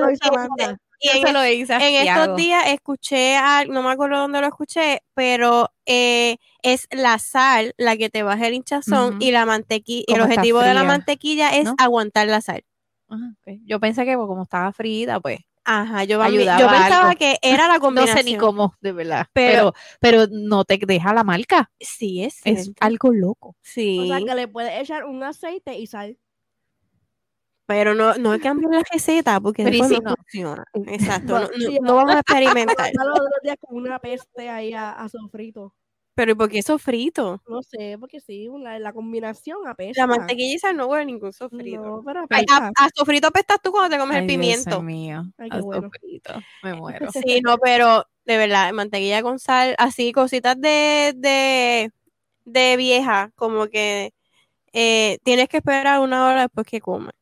y 1.00 1.10
en, 1.10 1.26
se 1.28 1.34
lo 1.34 1.46
hice 1.46 1.74
a 1.74 1.78
en 1.88 2.08
estos 2.08 2.36
días 2.36 2.64
escuché, 2.68 3.36
a- 3.38 3.66
no 3.66 3.82
me 3.84 3.92
acuerdo 3.92 4.18
dónde 4.20 4.42
lo 4.42 4.48
escuché, 4.48 5.02
pero 5.14 5.72
eh, 5.86 6.38
es 6.62 6.88
la 6.92 7.18
sal 7.20 7.74
la 7.78 7.96
que 7.98 8.10
te 8.10 8.24
baja 8.24 8.48
el 8.48 8.54
hinchazón 8.56 9.18
y 9.22 9.32
la 9.32 9.46
mantequilla, 9.46 10.06
el 10.08 10.22
objetivo 10.22 10.60
de 10.62 10.74
la 10.74 10.84
mantequilla 10.84 11.56
es 11.56 11.66
¿no? 11.66 11.76
aguantar 11.78 12.28
la 12.28 12.42
sal. 12.42 12.64
Ajá, 13.08 13.34
ok. 13.42 13.60
Yo 13.66 13.80
pensé 13.80 14.06
que 14.06 14.14
como 14.16 14.44
estaba 14.44 14.72
frita, 14.74 15.20
pues 15.20 15.40
Ajá, 15.66 16.04
yo, 16.04 16.20
Ayudaba 16.24 16.60
yo 16.60 16.68
pensaba 16.68 17.08
algo. 17.10 17.20
que 17.20 17.38
era 17.44 17.68
la 17.68 17.74
no 17.76 17.80
combinación. 17.82 18.18
sé 18.18 18.24
ni 18.24 18.38
cómo, 18.38 18.74
de 18.82 18.92
verdad. 18.92 19.28
Pero- 19.34 19.74
Pero, 20.00 20.26
pero, 20.26 20.28
no 20.32 20.64
te 20.66 20.80
deja 20.82 21.14
la 21.14 21.24
marca. 21.24 21.70
Sí, 21.80 22.24
es, 22.24 22.38
Es 22.44 22.64
cierto. 22.64 22.84
algo 22.84 23.12
loco. 23.12 23.56
Sí, 23.62 24.00
O 24.00 24.08
sea, 24.08 24.18
que 24.26 24.34
le 24.36 24.48
puedes 24.48 24.80
echar 24.82 25.06
un 25.06 25.22
aceite 25.24 25.78
y 25.78 25.86
sal. 25.86 26.18
Pero 27.70 27.94
no, 27.94 28.16
no 28.16 28.40
cambien 28.40 28.72
la 28.72 28.82
receta 28.92 29.40
porque 29.40 29.64
Pero 29.64 29.78
después 29.78 29.92
no, 29.92 30.10
no. 30.10 30.16
funciona. 30.16 30.66
Exacto, 30.88 31.34
no, 31.34 31.40
Bueno, 31.42 31.50
no- 31.56 31.68
sí, 31.70 31.78
no 31.80 31.96
vamos 31.98 32.16
a 32.16 32.20
experimentar. 32.22 32.76
Amanda 32.80 33.04
los 33.06 33.20
otros 33.20 33.40
días 33.44 33.58
con 33.60 33.78
una 33.78 34.00
peste 34.00 34.50
ahí 34.50 34.74
a, 34.74 34.90
a 34.94 35.08
sofrito. 35.08 35.76
Pero 36.16 36.32
¿y 36.32 36.36
por 36.36 36.50
qué 36.50 36.64
sofrito? 36.64 37.44
No 37.48 37.62
sé, 37.62 37.96
porque 38.00 38.22
sí, 38.22 38.48
la, 38.60 38.80
la 38.80 38.92
combinación 38.92 39.68
apesta. 39.68 40.02
La 40.02 40.08
mantequilla 40.08 40.56
y 40.56 40.58
sal 40.58 40.78
no 40.78 40.88
huele 40.88 41.06
ningún 41.06 41.32
sofrito. 41.32 41.80
No, 41.80 42.04
pero 42.04 42.22
apesta. 42.24 42.58
a, 42.76 42.86
a 42.86 42.90
sofrito 42.96 43.28
apestas 43.28 43.62
tú 43.62 43.70
cuando 43.72 43.96
te 43.96 44.00
comes 44.00 44.16
Ay, 44.16 44.22
el 44.24 44.28
Dios 44.28 44.40
pimiento. 44.40 44.82
mío. 44.82 45.26
Ay, 45.38 45.52
qué 45.52 45.58
a 45.58 45.62
bueno. 45.62 45.84
sofrito. 45.84 46.34
Me 46.64 46.74
muero. 46.74 47.12
Sí, 47.12 47.40
no, 47.42 47.60
pero 47.60 48.04
de 48.26 48.38
verdad, 48.38 48.74
mantequilla 48.74 49.22
con 49.22 49.38
sal, 49.38 49.76
así 49.78 50.12
cositas 50.12 50.60
de, 50.60 51.14
de, 51.16 51.92
de 52.46 52.78
vieja, 52.78 53.32
como 53.36 53.68
que 53.68 54.12
eh, 54.74 55.20
tienes 55.24 55.50
que 55.50 55.58
esperar 55.58 56.00
una 56.00 56.26
hora 56.28 56.42
después 56.42 56.66
que 56.66 56.82
comes. 56.82 57.14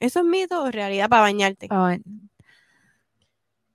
¿Eso 0.00 0.20
es 0.20 0.26
mito 0.26 0.62
o 0.64 0.70
realidad 0.70 1.08
para 1.08 1.22
bañarte? 1.22 1.68
Ay, 1.70 2.02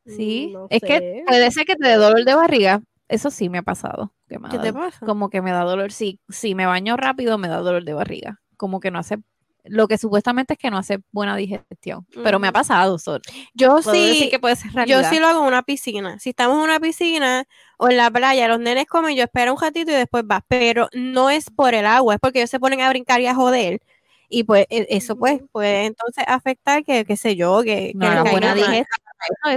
Sí, 0.06 0.50
Mm, 0.50 0.54
no 0.54 0.70
es 0.70 0.82
que 0.84 1.02
puede 1.26 1.52
ser 1.52 1.66
que 1.66 1.76
te 1.76 1.88
dé 1.88 1.96
dolor 1.96 2.24
de 2.26 2.36
barriga. 2.36 2.82
Eso 3.08 3.30
sí 3.32 3.50
me 3.50 3.60
ha 3.60 3.64
pasado. 3.64 4.14
que 4.28 4.40
me 4.40 4.48
ha 4.48 4.52
¿Qué 4.52 4.60
te 4.60 4.74
pasa? 4.74 5.06
Como 5.06 5.30
que 5.30 5.42
me 5.42 5.52
da 5.52 5.62
dolor. 5.64 5.92
Sí, 5.92 6.20
si 6.30 6.56
me 6.56 6.66
baño 6.66 6.98
rápido 6.98 7.38
me 7.38 7.48
da 7.48 7.58
dolor 7.58 7.84
de 7.84 7.94
barriga. 7.94 8.42
Como 8.58 8.80
que 8.80 8.92
no 8.92 9.00
hace 9.00 9.18
lo 9.64 9.88
que 9.88 9.98
supuestamente 9.98 10.54
es 10.54 10.60
que 10.60 10.70
no 10.70 10.78
hace 10.78 11.00
buena 11.12 11.36
digestión. 11.36 12.06
Pero 12.22 12.40
me 12.40 12.48
ha 12.48 12.52
Ujú. 12.52 12.54
pasado. 12.54 13.00
so, 13.00 13.20
Yo 13.54 13.82
puedo 13.82 14.06
decir 14.06 14.30
sí, 14.30 14.30
que 14.30 14.40
puede 14.40 14.56
ser 14.56 14.72
yo 14.74 14.98
realidad. 14.98 15.10
sí 15.10 15.20
lo 15.20 15.28
hago 15.28 15.42
en 15.42 15.48
una 15.48 15.64
piscina. 15.64 16.20
Si 16.20 16.30
estamos 16.30 16.58
en 16.58 16.64
una 16.64 16.80
piscina 16.80 17.46
o 17.78 17.90
en 17.90 17.98
la 17.98 18.12
playa, 18.12 18.48
los 18.48 18.60
nenes 18.60 18.86
comen, 18.88 19.16
yo 19.16 19.24
espero 19.24 19.54
un 19.54 19.60
ratito 19.62 19.92
y 19.92 19.96
después 19.96 20.24
va. 20.30 20.46
Pero 20.48 20.88
no 20.94 21.30
es 21.30 21.50
por 21.50 21.74
el 21.74 21.86
agua, 21.86 22.16
es 22.16 22.20
porque 22.20 22.40
ellos 22.40 22.50
se 22.52 22.60
ponen 22.60 22.82
a 22.82 22.90
brincar 22.90 23.22
y 23.22 23.28
a 23.28 23.36
joder. 23.36 23.82
Y 24.30 24.44
pues 24.44 24.66
e- 24.70 24.88
eso 24.90 25.16
pues 25.16 25.42
puede 25.52 25.86
entonces 25.86 26.24
afectar 26.28 26.84
que, 26.84 27.06
qué 27.06 27.18
sé 27.18 27.36
yo, 27.36 27.62
que, 27.64 27.92
no 27.96 28.10
que 28.10 28.16
les 28.24 28.32
buena 28.32 28.54
digestión. 28.54 28.86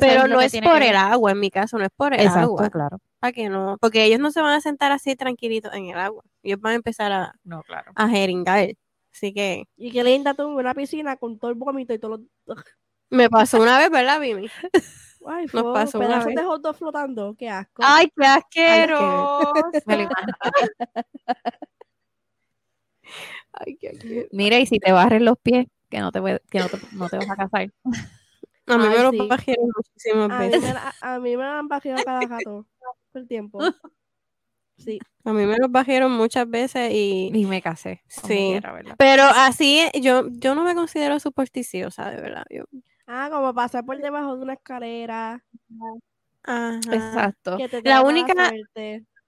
Pero 0.01 0.27
lo 0.27 0.35
no 0.37 0.41
es 0.41 0.53
por 0.61 0.79
que 0.81 0.89
el 0.91 0.97
agua, 0.97 1.33
en 1.33 1.41
mi 1.41 1.51
caso, 1.51 1.79
no 1.79 1.85
es 1.85 1.91
por 1.95 2.15
el 2.15 2.21
Exacto, 2.21 2.41
agua. 2.41 2.71
claro. 2.71 2.99
Para 3.21 3.33
que 3.33 3.49
no, 3.49 3.77
porque 3.81 4.05
ellos 4.05 4.21
no 4.21 4.31
se 4.31 4.41
van 4.41 4.53
a 4.55 4.61
sentar 4.61 4.93
así 4.93 5.17
tranquilitos 5.17 5.73
en 5.75 5.87
el 5.89 5.99
agua. 5.99 6.23
Ellos 6.43 6.61
van 6.61 6.73
a 6.73 6.77
empezar 6.77 7.11
a, 7.13 7.35
No, 7.45 7.63
claro. 7.63 7.93
a 7.95 8.09
jeringar. 8.09 8.75
Así 9.13 9.33
que 9.35 9.65
Y 9.77 9.91
qué 9.91 10.05
linda 10.05 10.35
tú 10.35 10.43
en 10.43 10.55
una 10.55 10.75
piscina 10.75 11.17
con 11.17 11.39
todo 11.39 11.51
el 11.51 11.57
vómito 11.57 11.93
y 11.93 11.99
todos 11.99 12.21
los... 12.47 12.59
me 13.11 13.29
pasó 13.29 13.61
una 13.61 13.79
vez, 13.79 13.91
¿verdad, 13.91 14.21
Vimi? 14.21 14.49
Ay, 15.27 15.47
Nos 15.53 15.63
fue 15.63 15.73
pasó 15.75 15.99
una 15.99 16.25
vez. 16.25 16.37
de 16.37 16.45
hot 16.45 16.63
dog 16.63 16.77
flotando. 16.77 17.35
Qué 17.37 17.51
asco. 17.51 17.83
¡Ay, 17.85 18.13
qué 18.17 18.25
Ay, 18.25 18.39
asqueroso! 18.39 19.53
Lo. 23.53 23.61
Ay, 23.67 23.77
qué. 23.77 24.29
Mira, 24.33 24.59
y 24.59 24.67
si 24.67 24.79
te 24.79 24.93
barres 24.93 25.23
los 25.23 25.39
pies, 25.39 25.67
que 25.89 26.01
no 26.01 26.13
te, 26.13 26.21
voy- 26.21 26.41
que 26.51 26.59
no 26.61 26.69
te, 26.69 26.79
no 26.93 27.09
te 27.09 27.17
vas 27.19 27.31
a 27.31 27.37
casar. 27.37 27.71
A 28.67 28.77
mí 28.77 28.85
Ay, 28.85 28.91
me 28.99 29.03
lo 29.03 29.11
sí. 29.13 29.27
bajaron 29.29 29.71
muchísimas 29.75 30.31
A 30.31 30.39
mí, 30.41 30.49
veces. 30.51 30.63
me, 30.63 30.75
la- 30.75 30.95
a 31.01 31.19
mí 31.19 31.37
me 31.39 31.43
la 31.43 31.59
han 31.59 31.69
bajado 31.69 32.05
cada 32.05 32.21
rato. 32.27 32.67
Todo 33.13 33.23
el 33.23 33.27
tiempo. 33.27 33.59
Sí. 34.77 34.99
A 35.25 35.33
mí 35.33 35.47
me 35.47 35.57
los 35.57 35.71
bajaron 35.73 36.13
muchas 36.13 36.49
veces 36.49 36.93
y... 36.93 37.31
Y 37.35 37.47
me 37.47 37.63
casé. 37.63 38.03
Sí. 38.09 38.61
Pero 38.99 39.23
así, 39.25 39.81
yo, 40.01 40.29
yo 40.31 40.55
no 40.55 40.65
me 40.65 40.75
considero 40.75 41.19
supersticiosa, 41.19 42.11
de 42.11 42.21
verdad. 42.21 42.45
Yo, 42.51 42.65
Ah, 43.07 43.29
como 43.33 43.55
pasar 43.55 43.87
por 43.87 43.97
debajo 43.99 44.37
de 44.37 44.43
una 44.43 44.53
escalera. 44.53 45.43
ajá. 46.43 46.79
Exacto. 46.93 47.57
La 47.85 48.03
única-. 48.03 48.53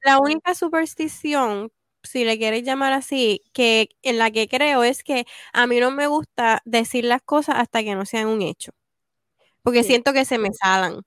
La 0.02 0.18
única 0.18 0.54
superstición, 0.54 1.72
si 2.03 2.24
le 2.24 2.38
quieres 2.38 2.62
llamar 2.64 2.92
así, 2.92 3.42
que 3.53 3.90
en 4.03 4.18
la 4.18 4.30
que 4.30 4.48
creo 4.48 4.82
es 4.84 5.03
que 5.05 5.26
a 5.53 5.66
mí 5.66 5.80
no 5.80 5.90
me 5.90 6.07
gusta 6.07 6.62
decir 6.64 7.05
las 7.05 7.22
cosas 7.22 7.57
hasta 7.59 7.82
que 7.82 7.94
no 7.94 8.07
sean 8.07 8.26
un 8.28 8.42
hecho. 8.42 8.72
Porque 9.62 9.82
Sí. 9.82 9.88
siento 9.90 10.12
que 10.12 10.24
se 10.26 10.38
me 10.38 10.51
salan. 10.55 11.03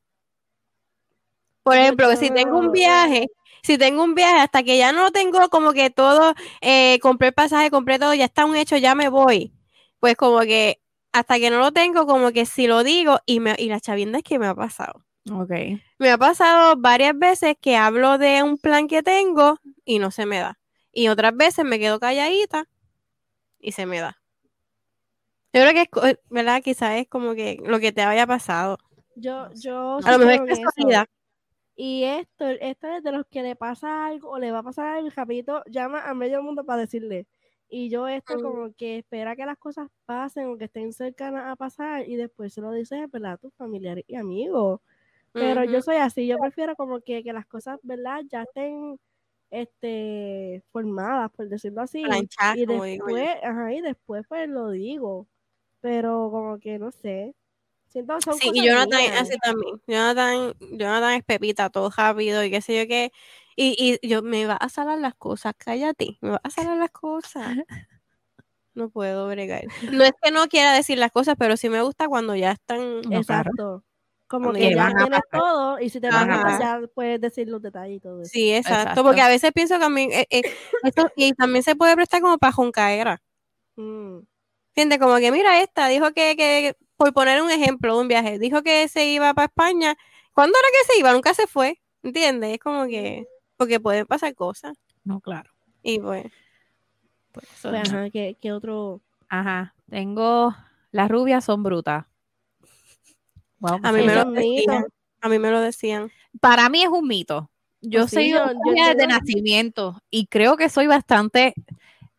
Por 1.66 1.78
ejemplo, 1.78 2.10
que 2.10 2.18
si 2.18 2.30
tengo 2.30 2.60
un 2.60 2.72
viaje, 2.74 3.28
si 3.64 3.78
tengo 3.78 4.04
un 4.04 4.16
viaje, 4.16 4.40
hasta 4.42 4.64
que 4.64 4.78
ya 4.78 4.92
no 4.92 5.12
tengo 5.12 5.48
como 5.50 5.72
que 5.72 5.90
todo, 5.90 6.34
eh, 6.62 7.00
compré 7.02 7.30
el 7.30 7.34
pasaje, 7.34 7.70
compré 7.72 7.98
todo, 8.00 8.14
ya 8.14 8.26
está 8.26 8.46
un 8.46 8.56
hecho, 8.58 8.76
ya 8.78 8.96
me 8.96 9.08
voy. 9.08 9.54
Pues 10.00 10.16
como 10.18 10.42
que 10.42 10.80
hasta 11.14 11.40
que 11.40 11.50
no 11.50 11.60
lo 11.60 11.72
tengo, 11.72 12.06
como 12.06 12.32
que 12.32 12.46
si 12.46 12.68
lo 12.68 12.84
digo, 12.84 13.20
y, 13.26 13.40
me, 13.40 13.56
y 13.58 13.70
la 13.70 13.80
chavienda 13.80 14.18
es 14.18 14.24
que 14.26 14.40
me 14.40 14.48
ha 14.48 14.56
pasado. 14.56 15.06
Ok. 15.32 15.52
Me 16.00 16.12
ha 16.12 16.18
pasado 16.18 16.76
varias 16.78 17.18
veces 17.18 17.56
que 17.62 17.78
hablo 17.78 18.18
de 18.18 18.44
un 18.44 18.58
plan 18.58 18.88
que 18.90 19.02
tengo 19.02 19.60
y 19.86 20.00
no 20.00 20.12
se 20.12 20.26
me 20.26 20.40
da. 20.40 20.58
Y 20.94 21.08
otras 21.10 21.36
veces 21.36 21.66
me 21.66 21.80
quedo 21.80 22.00
calladita 22.00 22.70
y 23.60 23.72
se 23.74 23.86
me 23.86 24.00
da. 24.00 24.22
Yo 25.52 25.62
creo 25.62 25.74
que 25.74 25.82
es, 25.82 26.14
eh, 26.14 26.20
¿verdad? 26.30 26.62
Quizás 26.64 26.98
es 27.00 27.08
como 27.08 27.34
que 27.34 27.60
lo 27.66 27.80
que 27.80 27.92
te 27.92 28.02
haya 28.02 28.26
pasado. 28.26 28.78
Yo, 29.16 29.50
yo 29.54 30.00
A 30.04 30.12
lo 30.18 30.26
mejor 30.26 30.50
es 30.50 30.60
casualidad. 30.60 31.06
Y 31.76 32.04
esto, 32.04 32.46
esto 32.48 32.88
es 32.88 33.04
de 33.04 33.12
los 33.12 33.26
que 33.28 33.42
le 33.42 33.56
pasa 33.56 34.06
algo 34.06 34.30
o 34.30 34.40
le 34.40 34.52
va 34.52 34.60
a 34.60 34.64
pasar 34.64 34.88
algo, 34.98 35.10
rapidito 35.16 35.64
llama 35.66 36.08
a 36.08 36.14
medio 36.14 36.42
mundo 36.44 36.64
para 36.64 36.82
decirle. 36.82 37.26
Y 37.68 37.90
yo 37.90 38.08
esto 38.08 38.38
Mm. 38.38 38.42
como 38.42 38.74
que 38.74 39.00
espera 39.00 39.36
que 39.36 39.46
las 39.46 39.58
cosas 39.58 39.88
pasen 40.06 40.48
o 40.50 40.58
que 40.58 40.66
estén 40.66 40.94
cercanas 40.94 41.46
a 41.52 41.56
pasar 41.56 42.08
y 42.08 42.16
después 42.16 42.54
se 42.54 42.62
lo 42.62 42.72
dices, 42.72 43.10
¿verdad? 43.12 43.34
A 43.34 43.38
tus 43.38 43.54
familiares 43.56 44.04
y 44.08 44.16
amigos. 44.16 44.82
Pero 45.32 45.64
yo 45.64 45.82
soy 45.82 45.96
así, 45.96 46.28
yo 46.28 46.38
prefiero 46.38 46.76
como 46.76 47.02
que, 47.02 47.24
que 47.24 47.34
las 47.34 47.48
cosas, 47.48 47.80
¿verdad? 47.82 48.22
Ya 48.30 48.44
estén 48.44 49.00
este, 49.54 50.64
formadas, 50.72 51.30
por 51.32 51.48
decirlo 51.48 51.82
así. 51.82 52.04
Planchar, 52.04 52.58
y 52.58 52.66
después, 52.66 53.30
ajá, 53.44 53.72
y 53.72 53.82
después 53.82 54.26
pues 54.28 54.50
lo 54.50 54.72
digo. 54.72 55.28
Pero 55.80 56.30
como 56.32 56.60
que 56.60 56.80
no 56.80 56.92
sé. 56.92 57.36
Siento 57.88 58.20
son 58.22 58.36
Sí, 58.40 58.50
y 58.52 58.66
Jonathan 58.66 59.00
mías. 59.00 59.22
hace 59.22 59.38
también. 59.38 59.80
Jonathan, 59.86 60.54
Jonathan 60.72 61.14
es 61.14 61.24
pepita, 61.24 61.70
todo 61.70 61.92
rápido 61.96 62.44
y 62.44 62.50
qué 62.50 62.62
sé 62.62 62.82
yo 62.82 62.88
qué. 62.88 63.12
Y, 63.56 64.00
y 64.02 64.08
yo, 64.08 64.24
me 64.24 64.48
va 64.48 64.56
a 64.56 64.70
salar 64.70 64.98
las 64.98 65.14
cosas, 65.14 65.54
cállate, 65.56 66.18
me 66.22 66.32
va 66.32 66.42
a 66.44 66.50
salar 66.50 66.78
las 66.78 66.92
cosas. 66.92 67.58
No 68.76 68.90
puedo 68.90 69.28
bregar. 69.28 69.66
No 69.92 70.04
es 70.04 70.14
que 70.20 70.32
no 70.32 70.48
quiera 70.48 70.74
decir 70.74 70.98
las 70.98 71.12
cosas, 71.12 71.36
pero 71.38 71.58
sí 71.58 71.70
me 71.70 71.84
gusta 71.84 72.08
cuando 72.08 72.36
ya 72.36 72.54
están. 72.54 73.02
No, 73.02 73.22
claro. 73.22 73.84
Como 74.28 74.52
que 74.54 74.74
ya 74.74 74.94
tienes 74.96 75.22
todo 75.32 75.80
y 75.80 75.90
si 75.90 76.00
te 76.02 76.10
Van 76.10 76.28
vas 76.28 76.30
a 76.30 76.40
pasar. 76.40 76.82
ya 76.82 76.88
puedes 76.94 77.22
decir 77.22 77.48
los 77.50 77.62
detalles 77.62 77.98
y 77.98 78.00
todo 78.00 78.22
eso. 78.22 78.32
Sí, 78.32 78.54
exacto, 78.54 78.90
Exacto. 78.92 79.04
porque 79.04 79.22
a 79.22 79.28
veces 79.28 79.52
pienso 79.54 79.78
que 79.80 79.86
a 79.86 79.90
mí, 79.90 80.10
eh, 80.12 80.28
eh, 80.30 80.44
esto, 80.84 81.12
y 81.16 81.34
también 81.34 81.64
se 81.64 81.76
puede 81.76 81.96
prestar 81.96 82.22
como 82.22 82.38
para 82.38 82.54
joncaera. 82.54 83.22
Mm. 83.76 84.20
¿Entiendes? 84.76 85.00
Como 85.00 85.18
que 85.18 85.32
mira 85.32 85.62
esta, 85.62 85.88
dijo 85.88 86.14
que, 86.14 86.36
que, 86.38 86.76
por 86.98 87.14
poner 87.14 87.42
un 87.42 87.52
ejemplo 87.52 87.96
de 87.96 88.02
un 88.02 88.08
viaje, 88.08 88.40
dijo 88.40 88.64
que 88.64 88.88
se 88.88 89.06
iba 89.08 89.34
para 89.34 89.46
España. 89.48 89.96
¿Cuándo 90.34 90.58
era 90.58 90.68
que 90.88 90.94
se 90.94 91.00
iba? 91.00 91.14
Nunca 91.14 91.34
se 91.34 91.48
fue. 91.48 91.82
¿Entiendes? 92.04 92.54
Es 92.56 92.60
como 92.60 92.86
que, 92.88 93.26
porque 93.58 93.80
pueden 93.80 94.06
pasar 94.08 94.34
cosas. 94.36 94.78
No, 95.04 95.20
claro. 95.22 95.52
Y 95.84 96.00
pues, 96.00 96.26
Pues 97.32 97.46
eso 97.54 97.70
Pues, 97.72 97.90
ajá, 97.94 98.10
¿qué, 98.12 98.38
qué 98.42 98.52
otro? 98.52 99.02
Ajá. 99.30 99.76
Tengo. 99.90 100.56
Las 100.92 101.10
rubias 101.10 101.46
son 101.46 101.64
brutas. 101.64 102.06
Wow, 103.64 103.80
a 103.82 103.92
mí 103.94 104.02
pues 104.02 104.06
me 104.06 104.16
lo 104.16 104.32
decían. 104.32 104.86
A 105.22 105.30
mí 105.30 105.40
me 105.40 105.50
lo 105.52 105.62
decían. 105.62 106.12
Para 106.42 106.68
mí 106.68 106.84
es 106.84 106.90
un 106.90 107.08
mito. 107.08 107.50
Yo 107.82 108.02
Pues 108.02 108.10
sí, 108.12 108.16
soy 108.18 108.30
yo- 108.32 108.44
una 108.44 108.88
yo 108.90 108.94
desde 108.94 109.08
nacimiento 109.08 110.02
y 110.10 110.28
creo 110.28 110.58
que 110.58 110.68
soy 110.70 110.86
bastante 110.88 111.54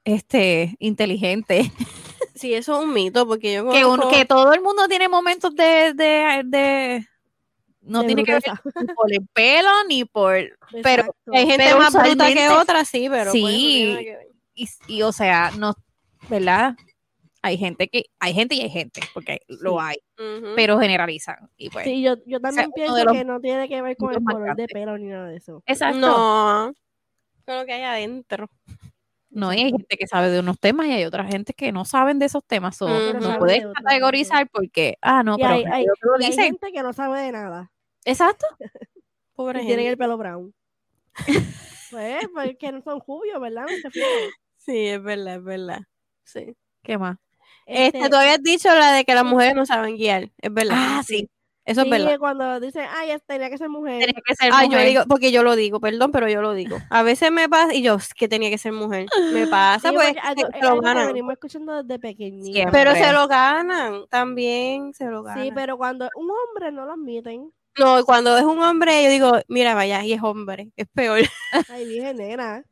este, 0.04 0.74
inteligente. 0.78 1.70
Sí, 2.36 2.52
eso 2.52 2.76
es 2.80 2.84
un 2.84 2.92
mito, 2.92 3.28
porque 3.28 3.52
yo 3.54 3.70
que, 3.70 3.84
un- 3.84 4.10
que 4.10 4.24
todo 4.24 4.52
el 4.54 4.60
mundo 4.60 4.88
tiene 4.88 5.08
momentos 5.08 5.54
de, 5.54 5.92
de, 5.94 6.42
de- 6.44 7.06
no 7.82 8.00
de 8.00 8.06
tiene 8.08 8.24
que 8.24 8.32
ver 8.32 8.42
ni 8.80 8.86
por 8.94 9.12
el 9.12 9.26
pelo 9.32 9.70
ni 9.88 10.04
por 10.04 10.34
pero 10.82 11.14
hay 11.32 11.46
gente 11.46 11.64
pero 11.66 11.78
más 11.78 11.92
bruta 11.92 12.32
que 12.34 12.48
otra, 12.48 12.84
sí, 12.84 13.06
pero 13.08 13.30
Sí. 13.30 13.96
y, 14.56 14.68
y, 14.88 15.02
o 15.02 15.12
sea 15.12 15.52
no 15.56 15.74
verdad 16.28 16.74
hay 17.44 17.58
gente 17.58 17.88
que 17.88 18.06
hay 18.20 18.32
gente 18.32 18.54
y 18.54 18.62
hay 18.62 18.70
gente 18.70 19.02
porque 19.12 19.42
lo 19.48 19.78
hay 19.78 19.98
pero 20.56 20.78
generalizan 20.78 21.50
y 21.58 21.68
pues 21.68 21.84
Sí, 21.84 22.02
yo, 22.02 22.14
yo 22.24 22.40
también 22.40 22.72
pienso 22.72 23.04
los 23.04 23.12
que 23.12 23.24
no 23.24 23.38
tiene 23.38 23.68
que 23.68 23.82
ver 23.82 23.98
con 23.98 24.14
el 24.14 24.24
color 24.24 24.56
de 24.56 24.66
pelo 24.66 24.96
ni 24.96 25.08
nada 25.08 25.28
de 25.28 25.36
eso. 25.36 25.62
exacto 25.66 25.98
No, 25.98 26.72
con 27.44 27.56
lo 27.58 27.66
que 27.66 27.74
hay 27.74 27.82
adentro. 27.82 28.48
no 29.28 29.52
y 29.52 29.58
hay 29.60 29.70
gente 29.72 29.98
que 29.98 30.06
sabe 30.06 30.30
de 30.30 30.40
unos 30.40 30.58
temas 30.58 30.86
y 30.86 30.92
hay 30.92 31.04
otra 31.04 31.24
gente 31.26 31.52
que 31.52 31.70
no 31.70 31.84
saben 31.84 32.18
de 32.18 32.24
esos 32.26 32.42
temas 32.46 32.80
o 32.80 32.88
no 32.88 33.38
puedes 33.38 33.66
categorizar 33.74 34.48
porque 34.48 34.96
ah 35.02 35.22
no 35.22 35.34
Y 35.34 35.42
pero 35.42 35.54
hay, 35.70 35.84
lo 35.84 36.32
gente 36.32 36.72
que 36.72 36.82
no 36.82 36.94
sabe 36.94 37.20
de 37.20 37.32
nada. 37.32 37.70
exacto 38.06 38.46
Pobre 39.34 39.64
Y 39.64 39.66
tienen 39.66 39.88
el 39.88 39.98
pelo 39.98 40.16
brown. 40.16 40.54
pues, 41.90 42.28
porque 42.32 42.70
no 42.72 42.80
son 42.82 43.02
rubios, 43.06 43.40
¿verdad? 43.40 43.62
No 43.68 43.68
se 43.68 43.90
fijan. 43.90 44.08
Sí, 44.56 44.86
es 44.86 45.02
verdad, 45.02 45.34
es 45.34 45.44
verdad. 45.44 45.80
Sí. 46.22 46.56
qué 46.82 46.96
más 46.96 47.18
Este, 47.66 47.98
Este, 47.98 48.10
tú 48.10 48.16
habías 48.16 48.42
dicho 48.42 48.68
la 48.74 48.92
de 48.92 49.04
que 49.04 49.14
las 49.14 49.24
mujeres 49.24 49.54
no 49.54 49.64
saben 49.66 49.96
guiar, 49.96 50.30
es 50.40 50.52
verdad. 50.52 50.76
ah 50.78 51.02
sí 51.06 51.28
Eso 51.64 51.80
es 51.82 51.88
verdad. 51.90 52.18
cuando 52.18 52.60
dicen, 52.60 52.84
ay, 52.94 53.16
tenía 53.26 53.48
que 53.48 53.56
ser 53.56 53.70
mujer. 53.70 54.00
tenía 54.00 54.20
que 54.26 54.34
ser 54.34 54.50
Ah, 54.52 54.66
yo 54.66 54.78
digo, 54.80 55.04
porque 55.08 55.32
yo 55.32 55.42
lo 55.42 55.56
digo, 55.56 55.80
perdón, 55.80 56.12
pero 56.12 56.28
yo 56.28 56.42
lo 56.42 56.52
digo. 56.52 56.76
A 56.90 57.02
veces 57.02 57.32
me 57.32 57.48
pasa, 57.48 57.72
y 57.72 57.80
yo, 57.80 57.94
"Es 57.94 58.12
que 58.12 58.28
tenía 58.28 58.50
que 58.50 58.58
ser 58.58 58.72
mujer. 58.72 59.06
Me 59.32 59.46
pasa, 59.50 59.88
Sí, 59.88 59.94
pues, 59.94 60.08
porque 60.08 60.20
algo, 60.20 60.42
se 60.52 60.60
lo 60.60 60.80
ganan. 60.82 61.06
venimos 61.06 61.32
escuchando 61.32 61.82
desde 61.82 61.98
pequeñitos. 61.98 62.52
Siempre. 62.52 62.70
Pero 62.84 62.94
se 62.94 63.12
lo 63.14 63.26
ganan, 63.28 64.04
también 64.10 64.92
se 64.92 65.06
lo 65.06 65.22
ganan. 65.22 65.42
Sí, 65.44 65.52
pero 65.54 65.78
cuando 65.78 66.10
un 66.16 66.28
hombre 66.30 66.70
no 66.70 66.84
lo 66.84 66.92
admiten, 66.92 67.50
No, 67.78 68.04
cuando 68.04 68.36
es 68.36 68.44
un 68.44 68.60
hombre, 68.62 69.02
yo 69.02 69.08
digo, 69.10 69.32
mira, 69.48 69.74
vaya, 69.74 70.04
y 70.04 70.12
es 70.12 70.22
hombre, 70.22 70.70
es 70.76 70.86
peor. 70.94 71.20
ay, 71.70 71.86
dije, 71.86 72.12
nena. 72.14 72.62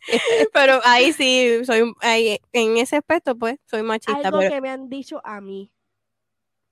pero 0.52 0.80
ahí 0.84 1.12
sí, 1.12 1.64
soy, 1.64 1.92
ahí, 2.00 2.38
en 2.52 2.76
ese 2.76 2.96
aspecto, 2.96 3.36
pues, 3.36 3.56
soy 3.66 3.82
machista. 3.82 4.28
Algo 4.28 4.38
pero 4.38 4.50
que 4.50 4.60
me 4.60 4.70
han 4.70 4.88
dicho 4.88 5.20
a 5.24 5.40
mí, 5.40 5.70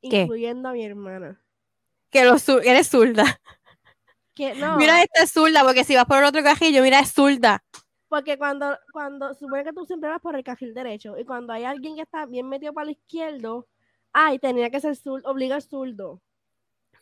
¿Qué? 0.02 0.22
incluyendo 0.22 0.68
a 0.68 0.72
mi 0.72 0.84
hermana. 0.84 1.40
que 2.10 2.24
lo, 2.24 2.38
zu- 2.38 2.60
eres 2.64 2.88
zurda. 2.88 3.40
Que 4.34 4.54
no, 4.54 4.78
Mira, 4.78 5.02
esta 5.02 5.22
es 5.24 5.32
zurda, 5.32 5.62
porque 5.62 5.84
si 5.84 5.94
vas 5.94 6.06
por 6.06 6.18
el 6.18 6.24
otro 6.24 6.42
cajillo, 6.42 6.82
mira, 6.82 7.00
es 7.00 7.12
zurda. 7.12 7.62
porque 8.08 8.36
cuando, 8.38 8.76
cuando 8.92 9.34
supone 9.34 9.64
que 9.64 9.72
tú 9.72 9.84
siempre 9.86 10.10
vas 10.10 10.20
por 10.20 10.34
el 10.36 10.42
carril 10.44 10.74
derecho 10.74 11.16
y 11.18 11.24
cuando 11.24 11.52
hay 11.52 11.64
alguien 11.64 11.96
que 11.96 12.02
está 12.02 12.26
bien 12.26 12.48
metido 12.48 12.72
para 12.72 12.84
el 12.90 12.92
izquierdo, 12.96 13.68
ay, 14.12 14.38
tenía 14.38 14.70
que 14.70 14.80
ser 14.80 14.96
zurdo, 14.96 15.30
obliga 15.30 15.54
al 15.56 15.62
zurdo. 15.62 16.20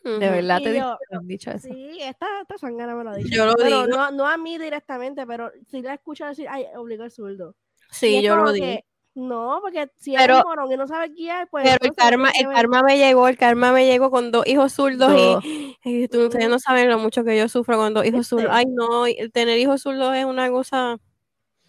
De 0.03 0.29
verdad 0.29 0.59
Y 0.59 0.63
te, 0.63 0.77
yo- 0.77 0.97
han 1.11 1.27
dicho 1.27 1.51
eso 1.51 1.67
Sí, 1.67 1.97
esta, 2.01 2.25
esta 2.41 2.57
sangana 2.57 2.95
me 2.95 3.03
lo 3.03 3.09
ha 3.11 3.15
dicho. 3.15 3.29
Yo 3.35 3.45
lo 3.45 3.55
Pero 3.55 3.85
digo. 3.85 3.97
No, 3.97 4.11
no 4.11 4.27
a 4.27 4.37
mí 4.37 4.57
directamente, 4.57 5.25
pero 5.27 5.51
sí 5.67 5.81
la 5.81 5.93
escucho 5.95 6.25
decir, 6.25 6.47
ay, 6.49 6.65
obliga 6.77 7.03
al 7.03 7.11
zurdo. 7.11 7.55
Sí, 7.91 8.17
es 8.17 8.23
yo 8.23 8.35
lo 8.35 8.51
digo. 8.51 8.65
que 8.65 8.85
No, 9.15 9.59
porque 9.61 9.89
si 9.97 10.11
Pero- 10.15 10.35
eres 10.35 10.45
morón 10.45 10.71
y 10.71 10.77
no 10.77 10.87
sabes 10.87 11.11
guiar, 11.13 11.49
pues. 11.49 11.65
Pero 11.65 11.77
el 11.81 11.93
karma, 11.95 12.29
el 12.39 12.47
karma 12.47 12.83
me 12.83 12.97
llegó, 12.97 13.27
el 13.27 13.37
karma 13.37 13.71
me 13.73 13.85
llegó 13.85 14.11
con 14.11 14.31
dos 14.31 14.45
hijos 14.47 14.71
zurdos 14.73 15.11
Dos. 15.11 15.43
y, 15.45 15.77
y 15.83 16.07
tú, 16.07 16.25
ustedes 16.27 16.47
no 16.49 16.59
saben 16.59 16.87
lo 16.89 16.97
mucho 16.99 17.23
que 17.23 17.37
yo 17.37 17.49
sufro 17.49 17.75
con 17.77 17.93
dos 17.93 18.05
hijos 18.05 18.19
¿Viste? 18.19 18.29
zurdos. 18.35 18.51
Ay, 18.53 18.65
no, 18.67 19.05
el 19.07 19.31
tener 19.31 19.57
hijos 19.59 19.81
zurdos 19.81 20.15
es 20.15 20.23
una 20.25 20.49
cosa, 20.49 20.97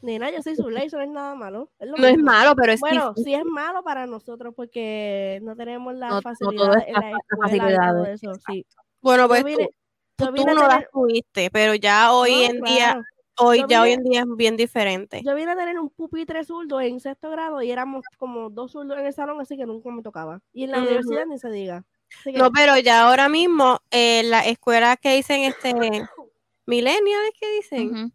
Nena, 0.03 0.31
yo 0.31 0.43
soy 0.43 0.57
su 0.57 0.71
ley, 0.71 0.87
eso 0.87 0.97
no 0.97 1.03
es 1.03 1.11
nada 1.11 1.35
malo. 1.35 1.71
lo 1.81 1.97
no 1.97 2.07
es 2.07 2.17
malo, 2.19 2.55
pero 2.57 2.73
es 2.73 2.81
Bueno, 2.81 3.11
difícil. 3.11 3.25
sí 3.25 3.35
es 3.35 3.45
malo 3.45 3.83
para 3.83 4.07
nosotros 4.07 4.55
porque 4.57 5.41
no 5.43 5.55
tenemos 5.57 5.95
la 5.95 6.09
No- 6.09 6.15
no 6.17 6.23
facilidad 6.23 6.65
todo 6.73 6.73
en 6.87 6.93
la 6.95 7.01
las 7.11 7.21
escuela 7.21 7.43
facilidades, 7.43 8.23
eso, 8.23 8.33
sí. 8.47 8.67
Bueno, 9.03 9.29
pues 9.29 9.45
vine, 9.45 9.69
tú, 10.17 10.25
no 10.27 10.55
las 10.55 10.69
tener- 10.69 10.89
tuviste, 10.93 11.51
pero 11.51 11.75
ya 11.75 12.13
hoy 12.13 12.33
no, 12.49 12.55
en 12.55 12.61
día, 12.63 13.03
hoy 13.39 13.61
Yo 13.61 13.67
ya 13.69 13.83
hoy 13.83 13.93
en 13.93 14.03
día 14.05 14.21
es 14.21 14.27
bien 14.37 14.57
diferente. 14.57 15.23
Yo 15.25 15.35
vine 15.35 15.53
a 15.53 15.57
tener 15.57 15.79
un 15.79 15.91
pupitre 15.91 16.45
zurdo 16.45 16.81
en 16.81 16.99
sexto 17.01 17.31
grado 17.31 17.61
y 17.63 17.71
éramos 17.71 18.03
como 18.19 18.49
dos 18.51 18.73
zurdos 18.73 18.99
en 18.99 19.07
el 19.07 19.13
salón, 19.13 19.41
así 19.41 19.57
que 19.57 19.67
nunca 19.67 19.91
me 19.91 20.03
tocaba. 20.03 20.41
Y 20.53 20.65
en 20.65 20.71
la 20.73 20.79
universidad 20.79 21.27
ni 21.27 21.39
se 21.39 21.51
diga. 21.51 21.85
Que- 22.25 22.33
No, 22.33 22.51
pero 22.51 22.77
ya 22.79 23.07
ahora 23.07 23.29
mismo, 23.29 23.79
eh, 23.91 24.23
las 24.25 24.47
escuelas 24.47 24.97
que 25.01 25.15
dicen 25.15 25.43
este 25.43 25.73
millennials 26.67 27.31
que 27.39 27.51
dicen. 27.57 28.13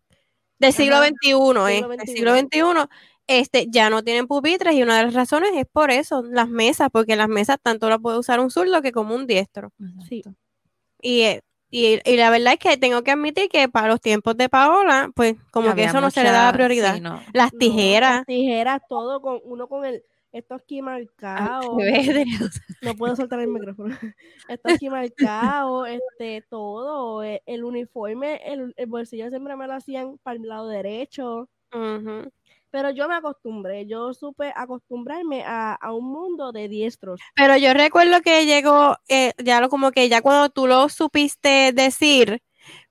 Del 0.59 0.73
siglo 0.73 0.99
XXI, 1.01 1.31
eh, 1.69 1.85
del 1.97 2.07
siglo 2.07 2.33
XXI. 2.35 2.87
Este, 3.27 3.67
ya 3.69 3.89
no 3.89 4.03
tienen 4.03 4.27
pupitres 4.27 4.75
y 4.75 4.83
una 4.83 4.97
de 4.99 5.05
las 5.05 5.13
razones 5.15 5.51
es 5.55 5.65
por 5.71 5.89
eso, 5.91 6.21
las 6.23 6.47
mesas, 6.49 6.89
porque 6.91 7.15
las 7.15 7.27
mesas 7.27 7.57
tanto 7.61 7.89
las 7.89 7.99
puede 7.99 8.19
usar 8.19 8.39
un 8.39 8.51
zurdo 8.51 8.81
que 8.83 8.91
como 8.91 9.15
un 9.15 9.25
diestro. 9.27 9.71
Sí. 10.07 10.21
Y, 11.01 11.21
eh, 11.23 11.41
y, 11.69 11.99
y 12.09 12.17
la 12.17 12.29
verdad 12.29 12.53
es 12.53 12.59
que 12.59 12.77
tengo 12.77 13.03
que 13.03 13.11
admitir 13.11 13.49
que 13.49 13.69
para 13.69 13.87
los 13.87 14.01
tiempos 14.01 14.37
de 14.37 14.49
Paola, 14.49 15.11
pues 15.15 15.35
como 15.51 15.75
que 15.75 15.85
eso 15.85 16.01
no 16.01 16.11
se 16.11 16.23
le 16.23 16.31
daba 16.31 16.53
prioridad. 16.53 16.95
sí, 16.95 17.01
no. 17.01 17.21
Las 17.33 17.53
No, 17.53 17.59
tijeras, 17.59 18.13
las 18.17 18.25
tijeras, 18.25 18.81
todo 18.87 19.21
con 19.21 19.39
uno 19.43 19.67
con 19.67 19.85
el 19.85 20.03
esto 20.37 20.55
aquí 20.55 20.81
marcado. 20.81 21.75
Bebé, 21.77 22.25
No 22.81 22.95
puedo 22.95 23.15
soltar 23.15 23.39
el 23.39 23.47
micrófono. 23.47 23.95
Esto 24.47 24.69
aquí 24.69 24.89
marcado, 24.89 25.85
este, 25.85 26.43
todo, 26.49 27.23
eh, 27.23 27.41
el 27.45 27.63
uniforme, 27.63 28.41
el, 28.45 28.73
el 28.77 28.85
bolsillo 28.85 29.29
siempre 29.29 29.55
me 29.55 29.65
lo 29.67 29.73
hacían 29.73 30.17
para 30.19 30.37
el 30.37 30.47
lado 30.47 30.67
derecho. 30.67 31.49
ujú. 31.73 32.31
Pero 32.69 32.89
yo 32.91 33.07
me 33.07 33.15
acostumbré, 33.15 33.85
yo 33.85 34.13
supe 34.13 34.51
acostumbrarme 34.55 35.43
a, 35.45 35.73
a 35.73 35.93
un 35.93 36.05
mundo 36.11 36.51
de 36.51 36.67
diestros. 36.67 37.21
Pero 37.35 37.55
yo 37.57 37.73
recuerdo 37.73 38.21
que 38.21 38.45
llegó, 38.45 38.97
eh, 39.07 39.31
ya 39.43 39.61
lo 39.61 39.69
como 39.69 39.91
que 39.91 40.09
ya 40.09 40.21
cuando 40.21 40.49
tú 40.49 40.67
lo 40.67 40.89
supiste 40.89 41.71
decir, 41.73 42.41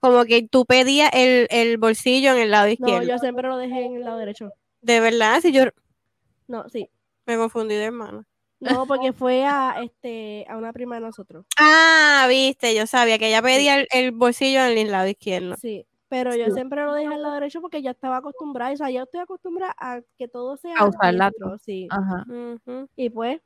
como 0.01 0.25
que 0.25 0.49
tú 0.49 0.65
pedías 0.65 1.11
el, 1.13 1.47
el 1.51 1.77
bolsillo 1.77 2.33
en 2.33 2.39
el 2.39 2.51
lado 2.51 2.67
No, 2.67 2.73
izquierdo. 2.73 3.09
yo 3.09 3.19
siempre 3.19 3.47
lo 3.47 3.59
dejé 3.59 3.85
en 3.85 3.97
el 3.97 4.05
lado 4.05 4.19
derecho. 4.19 4.51
De 4.81 5.01
verdad, 5.01 5.41
si 5.41 5.53
yo 5.53 5.65
No, 6.49 6.69
sí. 6.69 6.89
Me 7.27 7.37
confundí 7.37 7.75
de 7.75 7.85
hermano. 7.85 8.25
No, 8.61 8.87
porque 8.87 9.13
fue 9.13 9.45
a 9.45 9.77
este 9.83 10.47
a 10.49 10.57
una 10.57 10.73
prima 10.73 10.95
de 10.95 11.03
nosotros. 11.03 11.45
Ah, 11.59 12.27
viste, 12.29 12.75
yo 12.75 12.87
sabía 12.87 13.19
que 13.19 13.29
ella 13.29 13.43
pedía 13.43 13.81
el, 13.81 13.89
el 13.93 14.13
bolsillo 14.13 14.65
en 14.65 14.79
el 14.79 14.91
lado 14.91 15.09
izquierdo. 15.09 15.57
Sí. 15.57 15.87
Pero 16.09 16.35
yo 16.37 16.47
Sí. 16.47 16.53
siempre 16.53 16.83
lo 16.85 16.95
dejé 16.95 17.13
al 17.13 17.23
lado 17.23 17.35
derecho 17.35 17.61
porque 17.61 17.83
ya 17.83 17.91
estaba 17.91 18.19
acostumbrada. 18.19 18.73
O 18.73 18.77
sea, 18.77 18.91
yo 18.91 19.03
estoy 19.03 19.21
acostumbrada 19.21 19.75
a 19.79 20.01
que 20.17 20.29
todo 20.29 20.57
sea 20.57 20.77
A 20.79 20.87
usar 20.89 21.13
la 21.15 21.31
diestro, 21.31 21.59
sí. 21.59 21.89
Ajá. 21.91 22.25
Y 22.97 23.11
pues, 23.11 23.41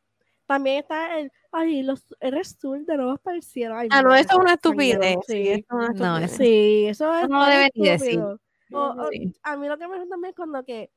también 0.47 0.79
está 0.79 1.18
el, 1.18 1.33
ay, 1.51 1.83
los, 1.83 2.05
eres 2.20 2.57
zurda, 2.61 2.97
no 2.97 3.07
vas 3.09 3.20
para 3.20 3.37
el 3.37 3.43
cielo. 3.43 3.74
Ay, 3.76 3.89
Ah, 3.91 4.03
no, 4.03 4.14
eso 4.14 4.29
es 4.33 4.39
una 4.39 4.55
estupidez. 4.55 5.16
Sí, 5.26 5.35
Sí, 5.35 5.49
eso 5.51 5.59
es 5.59 5.66
una 5.70 5.89
No, 5.89 6.18
estupidez. 6.18 6.33
eso- 6.33 6.37
sí, 6.37 6.87
eso 6.87 7.14
es 7.18 7.29
no 7.29 7.47
deben 7.47 7.70
decir. 7.74 8.20
O- 8.20 8.79
o- 8.79 9.09
Sí. 9.11 9.33
a 9.43 9.57
mí 9.57 9.66
lo 9.66 9.79
que 9.79 9.89
me 9.89 9.97
gusta 9.97 10.11
también 10.11 10.31
es 10.31 10.37
cuando 10.37 10.62
que 10.64 10.91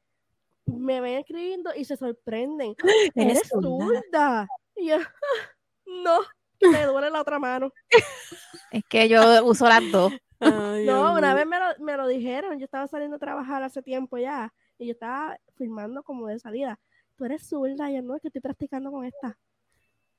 me 0.65 1.01
ven 1.01 1.19
escribiendo 1.19 1.71
y 1.75 1.85
se 1.85 1.97
sorprenden. 1.97 2.75
Eres 3.15 3.49
zurda. 3.49 4.47
Y 4.75 4.87
yo, 4.87 4.97
no, 5.85 6.19
me 6.61 6.85
duele 6.85 7.09
la 7.09 7.21
otra 7.21 7.39
mano. 7.39 7.71
Es 8.71 8.83
que 8.89 9.07
yo 9.09 9.45
uso 9.45 9.67
las 9.67 9.89
dos. 9.91 10.13
Ay, 10.39 10.85
No, 10.85 11.13
una 11.13 11.33
vez 11.33 11.45
me 11.45 11.59
lo, 11.59 11.65
me 11.85 11.97
lo 11.97 12.07
dijeron. 12.07 12.57
Yo 12.59 12.65
estaba 12.65 12.87
saliendo 12.87 13.17
a 13.17 13.19
trabajar 13.19 13.61
hace 13.63 13.81
tiempo 13.81 14.17
ya. 14.17 14.53
Y 14.77 14.87
yo 14.87 14.93
estaba 14.93 15.37
filmando 15.55 16.03
como 16.03 16.27
de 16.27 16.39
salida. 16.39 16.79
Tú 17.15 17.25
eres 17.25 17.47
zurda. 17.47 17.91
Y 17.91 17.95
yo 17.95 18.01
no, 18.01 18.15
es 18.15 18.21
que 18.21 18.29
estoy 18.29 18.41
practicando 18.41 18.91
con 18.91 19.05
esta. 19.05 19.37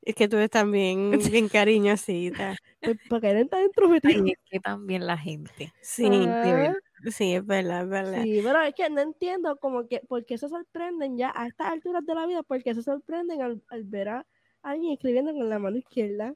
Es 0.02 0.14
que 0.16 0.28
tú 0.28 0.36
eres 0.36 0.50
también 0.50 1.10
bien 1.32 1.48
cariñosita. 1.48 2.56
Pues, 2.80 2.98
Porque 3.08 3.30
eres 3.30 3.48
tan 3.48 3.62
introvertido. 3.62 4.24
Ay, 4.24 4.32
es 4.32 4.38
que 4.50 4.60
también 4.60 5.06
la 5.06 5.16
gente. 5.16 5.72
Sí, 5.80 6.08
de 6.08 6.74
sí, 7.10 7.34
es 7.34 7.46
verdad, 7.46 7.82
es 7.82 7.88
verdad. 7.88 8.22
Sí, 8.22 8.40
pero 8.42 8.62
es 8.62 8.74
que 8.74 8.88
no 8.90 9.00
entiendo 9.00 9.56
como 9.56 9.86
que 9.88 10.00
por 10.00 10.24
qué 10.24 10.38
se 10.38 10.48
sorprenden 10.48 11.16
ya 11.18 11.32
a 11.34 11.46
estas 11.46 11.68
alturas 11.68 12.04
de 12.06 12.14
la 12.14 12.26
vida, 12.26 12.42
porque 12.42 12.74
se 12.74 12.82
sorprenden 12.82 13.42
al, 13.42 13.62
al 13.68 13.84
ver 13.84 14.08
a 14.10 14.26
alguien 14.62 14.92
escribiendo 14.92 15.32
con 15.32 15.48
la 15.48 15.58
mano 15.58 15.76
izquierda. 15.76 16.34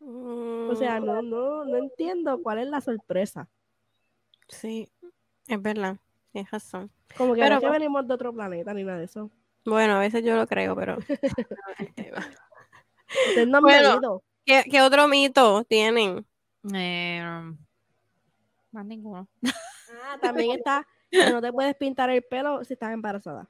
O 0.00 0.74
sea, 0.76 0.98
Mm, 1.00 1.04
no, 1.04 1.22
no, 1.22 1.64
no 1.64 1.76
entiendo 1.76 2.42
cuál 2.42 2.58
es 2.58 2.68
la 2.68 2.80
sorpresa. 2.80 3.48
Sí, 4.48 4.88
es 5.46 5.60
verdad, 5.60 5.98
tienes 6.32 6.50
razón. 6.50 6.90
Como 7.16 7.34
que 7.34 7.40
Pero 7.40 7.56
no 7.56 7.60
es 7.60 7.64
que 7.64 7.70
venimos 7.70 8.08
de 8.08 8.14
otro 8.14 8.32
planeta 8.32 8.72
ni 8.72 8.82
nada 8.82 8.98
de 8.98 9.04
eso. 9.04 9.30
Bueno, 9.64 9.94
a 9.94 10.00
veces 10.00 10.24
yo 10.24 10.36
lo 10.36 10.46
creo, 10.46 10.74
pero... 10.74 10.96
Ustedes 13.28 13.48
no 13.48 13.60
Bueno. 13.60 14.22
¿Qué, 14.44 14.64
qué 14.70 14.80
otro 14.80 15.06
mito 15.06 15.64
tienen? 15.64 16.24
Eh, 16.72 17.22
más 18.72 18.86
ninguno. 18.86 19.28
Ah, 20.04 20.18
también 20.20 20.52
está 20.58 20.86
que 21.10 21.30
no 21.32 21.40
te 21.42 21.52
puedes 21.52 21.74
pintar 21.76 22.10
el 22.10 22.22
pelo 22.22 22.62
si 22.64 22.74
estás 22.74 22.92
embarazada. 22.92 23.48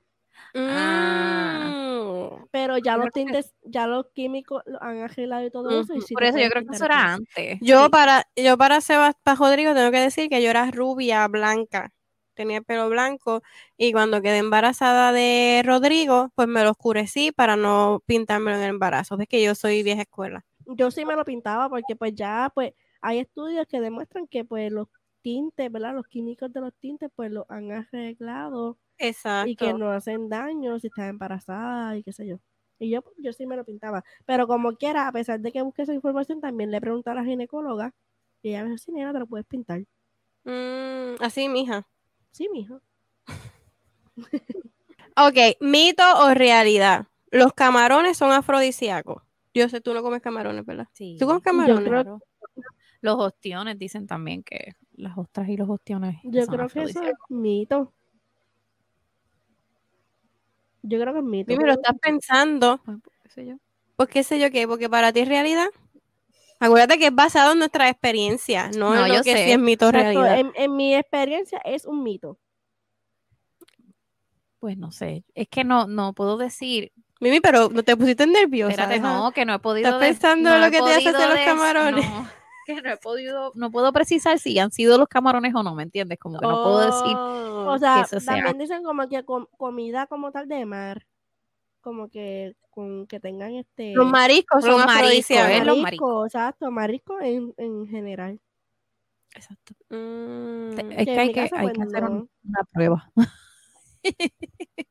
Ah. 0.55 1.71
Mm, 1.71 2.47
Pero 2.51 2.79
ya 2.79 2.97
los 2.97 3.07
que- 3.07 3.11
tintes, 3.25 3.55
ya 3.63 3.87
los 3.87 4.07
químicos 4.15 4.63
lo 4.67 4.83
han 4.83 4.99
arreglado 4.99 5.45
y 5.47 5.51
todo 5.51 5.69
eso. 5.81 5.95
Y 5.95 5.99
Ujú, 5.99 6.07
sí 6.07 6.15
Por 6.15 6.25
eso 6.25 6.39
yo 6.39 6.49
creo 6.51 6.65
que 6.67 6.75
eso 6.75 6.85
era 6.85 7.15
antes. 7.15 7.59
Yo 7.61 7.85
Sí. 7.85 7.91
para 7.91 8.27
yo 8.37 8.57
para 8.59 8.81
Sebas, 8.81 9.15
para 9.23 9.37
Rodrigo 9.37 9.75
tengo 9.75 9.91
que 9.91 10.01
decir 10.01 10.29
que 10.29 10.43
yo 10.43 10.51
era 10.51 10.71
rubia, 10.71 11.27
blanca, 11.29 11.93
tenía 12.35 12.59
el 12.59 12.65
pelo 12.65 12.89
blanco 12.89 13.43
y 13.77 13.93
cuando 13.93 14.23
quedé 14.23 14.39
embarazada 14.39 15.13
de 15.13 15.63
Rodrigo, 15.65 16.31
pues 16.35 16.49
me 16.49 16.65
lo 16.65 16.71
oscurecí 16.71 17.33
para 17.33 17.57
no 17.57 18.03
pintármelo 18.07 18.57
en 18.57 18.63
el 18.65 18.71
embarazo. 18.71 19.19
Es 19.21 19.29
que 19.29 19.43
yo 19.43 19.55
soy 19.55 19.83
vieja 19.83 20.03
escuela. 20.03 20.45
Yo 20.67 20.91
sí 20.91 21.05
me 21.05 21.17
lo 21.17 21.25
pintaba 21.25 21.69
porque 21.69 21.97
pues 21.97 22.15
ya 22.15 22.51
pues 22.55 22.73
hay 23.03 23.19
estudios 23.19 23.67
que 23.67 23.81
demuestran 23.81 24.27
que 24.27 24.45
pues 24.45 24.71
los 24.73 24.89
tintes, 25.23 25.71
¿verdad? 25.71 25.95
Los 25.95 26.07
químicos 26.07 26.53
de 26.53 26.61
los 26.61 26.75
tintes 26.75 27.11
pues 27.15 27.31
los 27.31 27.45
han 27.49 27.71
arreglado 27.73 28.79
Exacto. 28.99 29.51
y 29.51 29.57
que 29.57 29.73
no 29.75 29.91
hacen 29.91 30.29
daño 30.29 30.79
si 30.79 30.89
estás 30.89 31.09
embarazada 31.09 31.97
y 31.97 32.03
qué 32.03 32.13
sé 32.13 32.27
yo. 32.27 32.39
Y 32.79 32.91
yo, 32.91 33.03
pues, 33.03 33.15
yo 33.19 33.33
sí 33.33 33.47
me 33.47 33.57
lo 33.57 33.65
pintaba. 33.65 34.03
Pero 34.25 34.47
como 34.47 34.73
quiera, 34.77 35.07
a 35.07 35.13
pesar 35.13 35.41
de 35.41 35.53
que 35.53 35.63
busque 35.63 35.83
esa 35.83 35.93
información, 35.93 36.41
también 36.41 36.71
le 36.71 36.81
pregunté 36.81 37.11
a 37.11 37.15
la 37.15 37.25
ginecóloga 37.25 37.93
y 38.43 38.51
ella 38.51 38.63
me 38.63 38.71
dijo, 38.71 38.79
sí, 38.79 38.93
nena, 38.93 39.13
te 39.13 39.19
lo 39.19 39.27
puedes 39.27 39.47
pintar. 39.47 39.81
Mm, 40.45 41.21
así, 41.21 41.49
mija. 41.49 41.87
Sí, 42.33 42.49
mijo. 42.51 42.81
Ok, 45.17 45.37
mito 45.61 46.03
o 46.25 46.35
realidad. 46.35 47.07
Los 47.31 47.53
camarones 47.53 48.17
son 48.17 48.33
afrodisíacos. 48.33 49.23
Yo 49.53 49.69
sé, 49.69 49.81
tú 49.81 49.93
no 49.93 50.03
comes 50.03 50.23
camarones, 50.23 50.65
¿verdad? 50.65 50.87
Sí. 50.93 51.17
¿Tú 51.19 51.27
comes 51.27 51.43
camarones? 51.43 51.85
creo-. 51.85 52.21
Los 53.01 53.17
ostiones 53.19 53.79
dicen 53.79 54.07
también 54.07 54.43
que 54.43 54.75
las 54.97 55.17
ostras 55.17 55.49
y 55.49 55.57
los 55.57 55.69
ostiones. 55.69 56.17
Yo 56.25 56.47
creo 56.47 56.69
que 56.69 56.83
eso 56.83 57.03
es 57.03 57.15
mito. 57.29 57.93
Yo 60.83 61.01
creo 61.01 61.13
que 61.13 61.19
es 61.21 61.25
mito. 61.25 61.53
Dime, 61.53 61.67
lo 61.67 61.73
estás 61.73 61.97
pensando. 62.01 62.81
Pues, 62.85 62.99
qué 63.23 63.29
sé 63.31 63.47
yo. 63.47 63.57
Pues 63.97 64.09
qué 64.09 64.23
sé 64.23 64.39
yo 64.41 64.51
qué, 64.51 64.67
porque 64.67 64.89
para 64.89 65.13
ti 65.13 65.21
es 65.21 65.29
realidad. 65.29 65.69
Acuérdate 66.59 66.99
que 66.99 67.07
es 67.07 67.15
basado 67.15 67.53
en 67.53 67.59
nuestra 67.59 67.89
experiencia, 67.89 68.71
no, 68.77 68.95
No, 68.95 69.03
en 69.07 69.09
lo 69.09 69.15
yo 69.17 69.23
que 69.23 69.33
sé. 69.33 69.45
sí 69.47 69.53
es 69.53 69.59
mito 69.59 69.87
o 69.87 69.89
Exacto, 69.89 70.23
realidad. 70.23 70.39
en, 70.39 70.53
en 70.63 70.77
mi 70.77 70.95
experiencia 70.95 71.59
es 71.65 71.87
un 71.87 72.03
mito. 72.03 72.39
Pues 74.59 74.77
no 74.77 74.93
sé. 74.93 75.25
Es 75.35 75.49
que 75.49 75.65
no, 75.65 75.87
no 75.87 76.13
puedo 76.13 76.37
decir. 76.37 76.93
Mimi, 77.19 77.41
pero 77.41 77.71
no 77.71 77.83
te 77.83 77.97
pusiste 77.97 78.27
nerviosa. 78.27 78.73
Espérate, 78.73 79.01
no, 79.01 79.33
que 79.33 79.45
no 79.47 79.55
he 79.55 79.59
podido. 79.59 79.89
¿Estás 79.89 80.03
pensando 80.07 80.51
no 80.51 80.57
en 80.57 80.61
lo 80.63 80.71
que 80.71 80.79
te 80.83 80.91
hace 80.95 81.13
podido 81.13 81.19
hacer 81.19 81.29
los 81.31 81.45
camarones? 81.47 82.07
no, 82.11 82.29
que 82.77 82.83
no 82.83 82.91
he 82.93 82.97
podido, 82.97 83.53
no 83.55 83.71
puedo 83.71 83.93
precisar 83.93 84.39
si 84.39 84.59
han 84.59 84.71
sido 84.71 84.99
los 84.99 85.09
camarones 85.09 85.55
o 85.55 85.63
no, 85.63 85.75
¿me 85.75 85.83
entiendes? 85.85 86.19
Como 86.19 86.39
que 86.39 86.47
no 86.47 86.63
puedo 86.63 86.81
decir. 86.87 87.17
Oh, 87.17 87.67
O 87.73 87.79
sea, 87.79 88.03
eso 88.03 88.21
sea. 88.21 88.35
también 88.35 88.59
dicen 88.59 88.83
como 88.83 89.09
que 89.09 89.25
com- 89.25 89.47
comida 89.57 90.07
como 90.07 90.31
tal 90.33 90.49
de 90.49 90.65
mar, 90.67 91.07
como 91.81 92.09
que 92.09 92.55
con 92.71 93.07
que 93.07 93.19
tengan 93.21 93.55
este 93.55 93.95
Los 93.95 94.07
mariscos 94.09 94.65
Los 94.65 94.77
son 94.77 94.87
mariscos, 94.87 95.03
afrodisíacos. 95.37 95.51
¿eh? 95.51 95.65
los 95.65 95.79
marisco, 95.79 96.27
exacto, 96.27 96.71
marisco 96.71 97.21
en, 97.21 97.55
en 97.57 97.87
general. 97.89 98.41
Exacto. 99.35 99.75
Mm, 99.91 100.71
Es 100.93 101.05
Que 101.07 101.19
hay 101.21 101.33
que, 101.33 101.49
pues, 101.49 101.73
que 101.73 101.83
hacer 101.83 102.05
un- 102.05 102.29
una 102.45 102.65
prueba. 102.73 103.13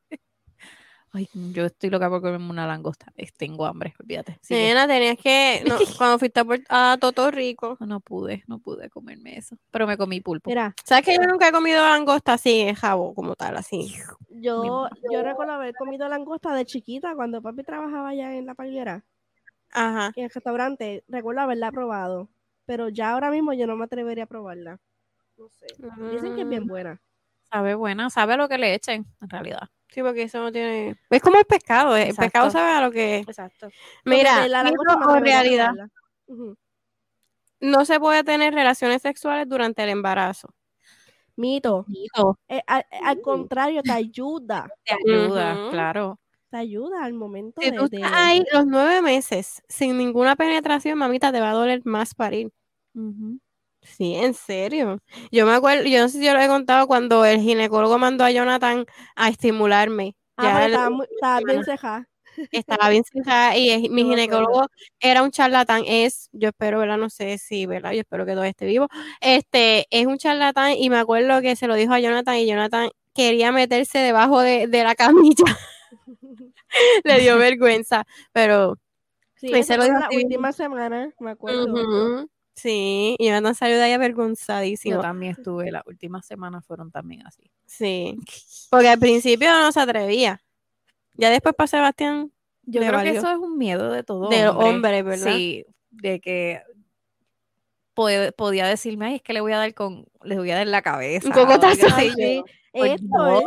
Ay, 1.12 1.28
yo 1.32 1.64
estoy 1.66 1.90
loca 1.90 2.08
por 2.08 2.20
comerme 2.22 2.50
una 2.50 2.66
langosta. 2.68 3.06
Es- 3.16 3.32
Tengo 3.34 3.66
hambre, 3.66 3.94
olvídate. 4.00 4.38
Sigue. 4.42 4.60
Nena, 4.68 4.86
tenías 4.86 5.16
que. 5.18 5.62
No, 5.66 5.76
cuando 5.98 6.18
fuiste 6.18 6.38
a, 6.40 6.44
Puerto- 6.44 6.66
a 6.68 6.96
Toto 7.00 7.30
Rico. 7.30 7.76
No, 7.80 8.00
pude, 8.00 8.44
no 8.46 8.58
pude 8.60 8.88
comerme 8.90 9.36
eso. 9.36 9.56
Pero 9.72 9.86
me 9.88 9.96
comí 9.96 10.20
pulpo. 10.20 10.50
Mira, 10.50 10.74
¿Sabes 10.84 11.04
que 11.04 11.14
yo 11.14 11.22
nunca 11.22 11.48
he 11.48 11.52
comido 11.52 11.82
langosta 11.82 12.34
así, 12.34 12.60
en 12.60 12.74
jabo, 12.76 13.14
como 13.14 13.34
tal, 13.34 13.56
así? 13.56 13.92
yo, 14.28 14.88
yo 15.12 15.22
recuerdo 15.24 15.54
haber 15.54 15.74
comido 15.74 16.08
langosta 16.08 16.54
de 16.54 16.64
chiquita 16.64 17.14
cuando 17.16 17.42
papi 17.42 17.64
trabajaba 17.64 18.10
allá 18.10 18.36
en 18.36 18.46
la 18.46 18.54
palguera, 18.54 19.04
Ajá. 19.72 20.12
en 20.14 20.24
el 20.24 20.30
restaurante. 20.30 21.02
Recuerdo 21.08 21.40
haberla 21.40 21.72
probado, 21.72 22.28
pero 22.66 22.88
ya 22.88 23.10
ahora 23.10 23.30
mismo 23.32 23.52
yo 23.52 23.66
no 23.66 23.74
me 23.76 23.84
atrevería 23.86 24.24
a 24.24 24.28
probarla. 24.28 24.78
No 25.36 25.48
sé. 25.48 25.66
Dicen 26.12 26.34
que 26.36 26.42
es 26.42 26.48
bien 26.48 26.64
Mm, 26.64 26.68
buena. 26.68 27.00
Sabe 27.50 27.74
buena, 27.74 28.10
sabe 28.10 28.34
a 28.34 28.36
lo 28.36 28.48
que 28.48 28.58
le 28.58 28.74
echen, 28.74 29.06
en 29.20 29.28
realidad. 29.28 29.68
Sí, 29.92 30.02
porque 30.02 30.22
eso 30.22 30.40
no 30.40 30.52
tiene. 30.52 30.96
Es 31.10 31.20
como 31.20 31.38
el 31.38 31.44
pescado, 31.44 31.96
eh, 31.96 32.08
el 32.08 32.14
pescado 32.14 32.50
sabe 32.50 32.70
a 32.70 32.80
lo 32.80 32.90
que. 32.92 33.18
Exacto. 33.18 33.68
Mira, 34.04 34.46
la 34.48 34.62
mito 34.62 34.80
o 35.08 35.16
realidad, 35.18 35.72
no 37.60 37.84
se 37.84 38.00
puede 38.00 38.24
tener 38.24 38.54
relaciones 38.54 39.02
sexuales 39.02 39.48
durante 39.48 39.82
el 39.82 39.90
embarazo. 39.90 40.48
Mito. 41.36 41.84
Mito, 41.88 42.38
Eh, 42.48 42.62
al, 42.66 42.84
al 43.04 43.20
contrario, 43.20 43.82
te 43.82 43.92
ayuda. 43.92 44.68
te 44.84 44.94
ayuda, 44.94 45.68
claro. 45.70 46.18
Te 46.50 46.56
ayuda 46.56 47.04
al 47.04 47.14
momento 47.14 47.60
Si 47.60 47.70
de, 47.70 47.76
tú 47.76 47.88
de- 47.88 47.96
estás 47.98 48.12
ahí 48.12 48.44
los 48.52 48.66
nueve 48.66 49.00
meses 49.02 49.62
sin 49.68 49.96
ninguna 49.96 50.36
penetración, 50.36 50.98
mamita, 50.98 51.32
te 51.32 51.40
va 51.40 51.50
a 51.50 51.54
doler 51.54 51.80
más 51.84 52.14
parir. 52.14 52.50
Ujú. 52.94 53.38
Sí, 53.82 54.14
en 54.14 54.34
serio. 54.34 54.98
Yo 55.32 55.46
me 55.46 55.52
acuerdo, 55.52 55.84
yo 55.84 56.00
no 56.00 56.08
sé 56.08 56.18
si 56.18 56.24
yo 56.26 56.34
lo 56.34 56.40
he 56.40 56.48
contado 56.48 56.86
cuando 56.86 57.24
el 57.24 57.40
ginecólogo 57.40 57.98
mandó 57.98 58.24
a 58.24 58.30
Jonathan 58.30 58.84
a 59.16 59.28
estimularme. 59.28 60.14
Ah, 60.36 60.64
estaba, 60.64 61.44
bien 61.44 61.64
ceja. 61.64 62.08
estaba 62.52 62.88
bien 62.90 63.04
cerrada 63.04 63.56
y 63.56 63.70
es- 63.70 63.90
mi 63.90 64.02
No 64.02 64.08
ginecólogo 64.10 64.66
era 65.00 65.22
un 65.22 65.30
charlatán. 65.30 65.82
Es, 65.86 66.28
yo 66.32 66.48
espero, 66.48 66.78
¿verdad? 66.78 66.98
No 66.98 67.10
sé 67.10 67.38
si, 67.38 67.66
¿verdad? 67.66 67.92
Yo 67.92 68.00
espero 68.00 68.26
que 68.26 68.32
todo 68.34 68.44
esté 68.44 68.66
vivo. 68.66 68.88
Este, 69.20 69.86
es 69.90 70.06
un 70.06 70.18
charlatán 70.18 70.74
y 70.76 70.90
me 70.90 70.98
acuerdo 70.98 71.40
que 71.40 71.56
se 71.56 71.66
lo 71.66 71.74
dijo 71.74 71.92
a 71.94 72.00
Jonathan 72.00 72.36
y 72.36 72.46
Jonathan 72.46 72.90
quería 73.14 73.50
meterse 73.52 73.98
debajo 73.98 74.40
de, 74.40 74.66
de 74.66 74.84
la 74.84 74.94
camilla. 74.96 75.44
Le 77.04 77.20
dio 77.20 77.38
vergüenza, 77.38 78.04
pero 78.32 78.78
Sí, 79.36 79.50
esa 79.54 79.74
se 79.74 79.76
lo 79.78 79.84
dijo 79.84 79.98
la 79.98 80.10
última 80.12 80.52
semana, 80.52 81.12
me 81.18 81.30
acuerdo. 81.30 81.74
ujú, 81.74 82.28
sí, 82.60 83.16
y 83.18 83.26
Jonathan 83.26 83.54
salió 83.54 83.76
de 83.76 83.82
ahí 83.84 83.90
Yo 83.90 83.96
avergonzadísimo. 83.96 85.00
también 85.00 85.32
estuve, 85.32 85.70
las 85.70 85.86
últimas 85.86 86.26
semanas 86.26 86.64
fueron 86.66 86.90
también 86.90 87.26
así. 87.26 87.50
Sí, 87.66 88.18
porque 88.70 88.88
al 88.88 88.98
principio 88.98 89.50
no 89.52 89.70
se 89.72 89.80
atrevía. 89.80 90.40
Ya 91.14 91.30
después 91.30 91.54
para 91.54 91.66
Sebastián, 91.68 92.32
Yo 92.62 92.80
creo 92.80 92.92
valió. 92.92 93.12
que 93.12 93.18
eso 93.18 93.30
es 93.30 93.38
un 93.38 93.58
miedo 93.58 93.90
de 93.90 94.02
todo 94.04 94.28
de 94.28 94.48
hombre. 94.48 94.66
hombres, 94.68 95.04
¿verdad? 95.04 95.34
Sí, 95.34 95.64
de 95.90 96.20
que 96.20 96.62
puede- 97.94 98.32
podía 98.32 98.66
decirme, 98.66 99.06
ay, 99.06 99.14
es 99.16 99.22
que 99.22 99.32
le 99.32 99.40
voy 99.40 99.52
a 99.52 99.58
dar 99.58 99.74
con, 99.74 100.06
le 100.22 100.36
voy 100.38 100.50
a 100.50 100.54
dar 100.54 100.66
en 100.66 100.70
la 100.72 100.82
cabeza. 100.82 101.26
Un 101.26 101.32
cocotazo. 101.32 101.86
Pues 102.72 102.92
Esto 102.92 103.06
no, 103.08 103.42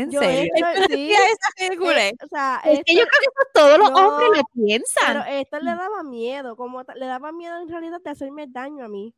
en 0.00 0.10
yo 0.10 0.20
serio. 0.20 0.52
esto, 0.54 0.82
sí, 0.88 0.94
Tía, 0.94 1.18
esa 1.26 1.68
ridícula. 1.68 2.10
o 2.24 2.28
sea, 2.28 2.60
Es 2.64 2.80
que 2.84 2.94
yo 2.94 3.00
creo 3.02 3.20
que 3.20 3.26
eso 3.26 3.50
todos 3.54 3.78
los 3.78 3.88
No, 3.90 3.94
hombres 4.08 4.28
lo 4.36 4.42
pero 4.54 4.64
piensan. 4.66 5.28
esto 5.28 5.60
le 5.60 5.70
daba 5.74 6.02
miedo, 6.02 6.56
como 6.56 6.82
le 6.94 7.06
daba 7.06 7.32
miedo 7.32 7.60
en 7.60 7.68
realidad 7.68 8.00
de 8.02 8.10
hacerme 8.10 8.46
daño 8.48 8.84
a 8.84 8.88
mí. 8.88 9.14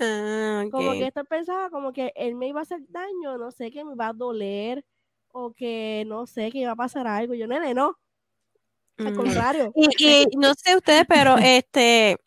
Ah, 0.00 0.64
Como 0.70 0.92
que 0.92 1.06
esto 1.06 1.24
pensaba 1.24 1.70
como 1.70 1.92
que 1.92 2.12
él 2.16 2.34
me 2.34 2.48
iba 2.48 2.60
a 2.60 2.62
hacer 2.64 2.80
daño, 2.88 3.38
no 3.38 3.50
sé, 3.50 3.70
que 3.70 3.84
me 3.84 3.92
iba 3.92 4.08
a 4.08 4.12
doler 4.12 4.84
o 5.32 5.52
que 5.52 6.04
no 6.06 6.26
sé, 6.26 6.50
que 6.50 6.58
iba 6.58 6.72
a 6.72 6.76
pasar 6.76 7.06
algo. 7.06 7.34
Yo, 7.34 7.46
nene, 7.46 7.74
no, 7.74 7.96
al 8.98 9.12
Mm. 9.12 9.16
contrario. 9.16 9.72
Y, 9.74 10.26
y 10.30 10.36
no 10.36 10.52
sé 10.54 10.76
ustedes, 10.76 11.04
pero 11.08 11.36
este 11.44 12.18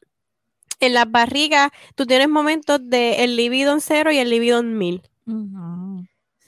en 0.79 0.93
las 0.93 1.09
barrigas 1.09 1.71
tú 1.95 2.05
tienes 2.05 2.29
momentos 2.29 2.79
de 2.89 3.23
el 3.23 3.35
libido 3.35 3.73
en 3.73 3.81
cero 3.81 4.11
y 4.11 4.17
el 4.19 4.29
libido 4.29 4.59
en 4.59 4.77
mil. 4.77 5.01
Ujú. 5.25 5.57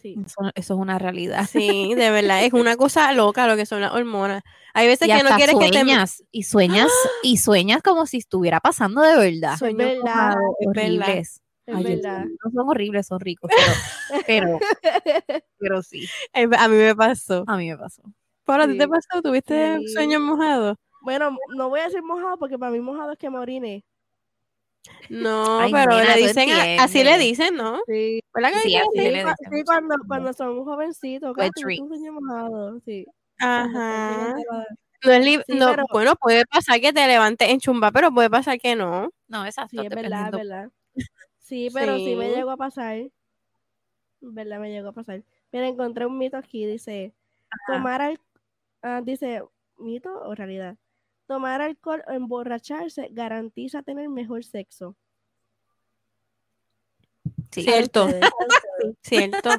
Sí. 0.01 0.15
Eso, 0.25 0.35
eso 0.55 0.73
es 0.75 0.79
una 0.79 0.97
realidad. 0.97 1.45
Sí, 1.51 1.93
de 1.93 2.09
verdad, 2.11 2.43
es 2.45 2.53
una 2.53 2.77
cosa 2.77 3.11
loca 3.13 3.47
lo 3.47 3.55
que 3.57 3.65
son 3.65 3.81
las 3.81 3.91
hormonas. 3.91 4.43
Hay 4.73 4.87
veces 4.87 5.07
Y 5.07 5.11
que 5.11 5.23
no 5.23 5.35
quieres 5.35 5.55
que 5.59 5.69
te 5.69 5.73
sueñas, 5.79 6.23
y 6.31 6.43
sueñas, 6.43 6.91
y 7.23 7.37
sueñas 7.37 7.81
como 7.83 8.05
si 8.05 8.17
estuviera 8.17 8.59
pasando 8.59 9.01
de 9.01 9.17
verdad. 9.17 9.57
Sueños 9.57 9.77
verdad, 9.77 10.35
es 10.59 10.71
verdad. 10.73 11.09
Es 11.17 11.41
Ay, 11.71 11.83
no 12.43 12.51
son 12.51 12.69
horribles, 12.69 13.05
son 13.07 13.19
ricos, 13.19 13.51
pero, 13.55 13.71
pero, 14.27 14.59
pero 15.59 15.83
sí, 15.83 16.05
A 16.33 16.67
mí 16.67 16.75
me 16.77 16.95
pasó. 16.95 17.43
a 17.45 17.57
mí 17.57 17.69
me 17.69 17.77
pasó. 17.77 18.01
¿Para 18.45 18.67
ti 18.67 18.75
te 18.77 18.85
Sí. 18.85 18.89
pasó? 18.89 19.21
¿Tuviste 19.21 19.77
Sí. 19.79 19.87
sueños 19.93 20.21
mojados? 20.21 20.77
Bueno, 21.01 21.37
no 21.55 21.69
voy 21.69 21.81
a 21.81 21.83
decir 21.85 22.01
mojado 22.03 22.37
porque 22.37 22.57
para 22.57 22.71
mí 22.71 22.79
mojado 22.79 23.11
es 23.11 23.17
que 23.19 23.29
me 23.29 23.37
orine. 23.37 23.83
No, 25.09 25.59
Ay, 25.59 25.71
pero 25.71 25.97
nena, 25.97 26.15
le 26.15 26.27
dicen, 26.27 26.49
a- 26.51 26.83
así 26.83 27.03
le 27.03 27.17
dicen, 27.17 27.55
¿no? 27.55 27.79
Sí, 27.87 28.21
¿Verdad 28.33 28.51
que 28.51 28.59
Sí, 28.59 28.75
así 28.75 28.87
así? 28.87 28.97
le 29.11 29.23
dicen 29.23 29.65
cuando, 29.65 29.95
cuando 30.07 30.33
son 30.33 30.63
jovencitos, 30.63 31.33
claro, 31.33 31.51
mojado, 32.13 32.79
sí. 32.81 33.05
Ajá. 33.39 34.35
No 35.01 35.11
es 35.13 35.25
Sí, 35.25 35.53
no, 35.55 35.71
pero- 35.71 35.85
bueno, 35.91 36.15
puede 36.15 36.45
pasar 36.45 36.79
que 36.81 36.91
te 36.93 37.07
levantes 37.07 37.49
en 37.49 37.59
chumba, 37.59 37.91
pero 37.91 38.11
puede 38.11 38.29
pasar 38.29 38.59
que 38.59 38.75
no. 38.75 39.11
No, 39.27 39.45
exacto, 39.45 39.79
Sí, 39.81 39.85
es 39.85 39.89
verdad, 39.95 40.25
es 40.27 40.31
verdad. 40.31 40.71
Sí, 41.39 41.69
pero 41.73 41.97
sí. 41.97 42.15
me 42.15 42.29
llegó 42.29 42.51
a 42.51 42.57
pasar. 42.57 43.09
Verdad 44.21 44.59
me 44.59 44.69
llegó 44.71 44.89
a 44.89 44.93
pasar. 44.93 45.23
Mira, 45.51 45.67
encontré 45.67 46.05
un 46.05 46.17
mito 46.17 46.37
aquí, 46.37 46.65
dice, 46.65 47.13
tomar 47.65 48.01
al... 48.01 48.19
ah, 48.83 49.01
dice, 49.03 49.41
mito 49.77 50.13
o 50.25 50.35
realidad. 50.35 50.75
Tomar 51.29 51.61
alcohol 51.61 52.01
o 52.07 52.11
emborracharse 52.11 53.09
garantiza 53.11 53.83
tener 53.83 54.09
mejor 54.09 54.43
sexo. 54.43 54.95
Sí. 57.51 57.61
Cierto, 57.63 58.07
cierto. 59.03 59.49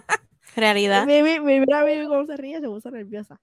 Realidad. 0.57 1.07
Mimi, 1.07 1.39
mimi, 1.39 1.61
mira, 1.61 1.85
Mimi 1.85 2.09
cómo 2.09 2.27
se 2.27 2.37
ríe, 2.37 2.61
se 2.61 2.67
puso 2.67 2.91
nerviosa. 2.91 3.41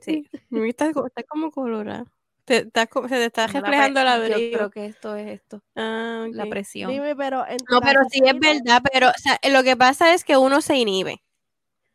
Sí. 0.00 0.24
Mimi 0.48 0.68
está, 0.68 0.92
co- 0.92 1.08
está 1.08 1.24
como 1.24 1.50
colorada. 1.50 2.04
Te, 2.44 2.70
se 3.08 3.14
te 3.16 3.24
está 3.24 3.48
No, 3.48 3.54
la 3.54 3.60
reflejando 3.62 4.04
la 4.04 4.18
Yo 4.28 4.34
brillo. 4.36 4.56
creo 4.56 4.70
que 4.70 4.86
esto 4.86 5.16
es 5.16 5.28
esto, 5.40 5.60
Ah, 5.74 6.28
la 6.30 6.46
presión. 6.46 6.92
Mimi, 6.92 7.16
pero 7.16 7.44
No, 7.68 7.80
pero 7.80 8.00
sí 8.12 8.20
es 8.24 8.38
verdad, 8.38 8.80
pero 8.92 9.08
o 9.08 9.18
sea, 9.18 9.40
lo 9.50 9.64
que 9.64 9.76
pasa 9.76 10.14
es 10.14 10.22
que 10.22 10.36
uno 10.36 10.60
se 10.60 10.76
inhibe. 10.76 11.20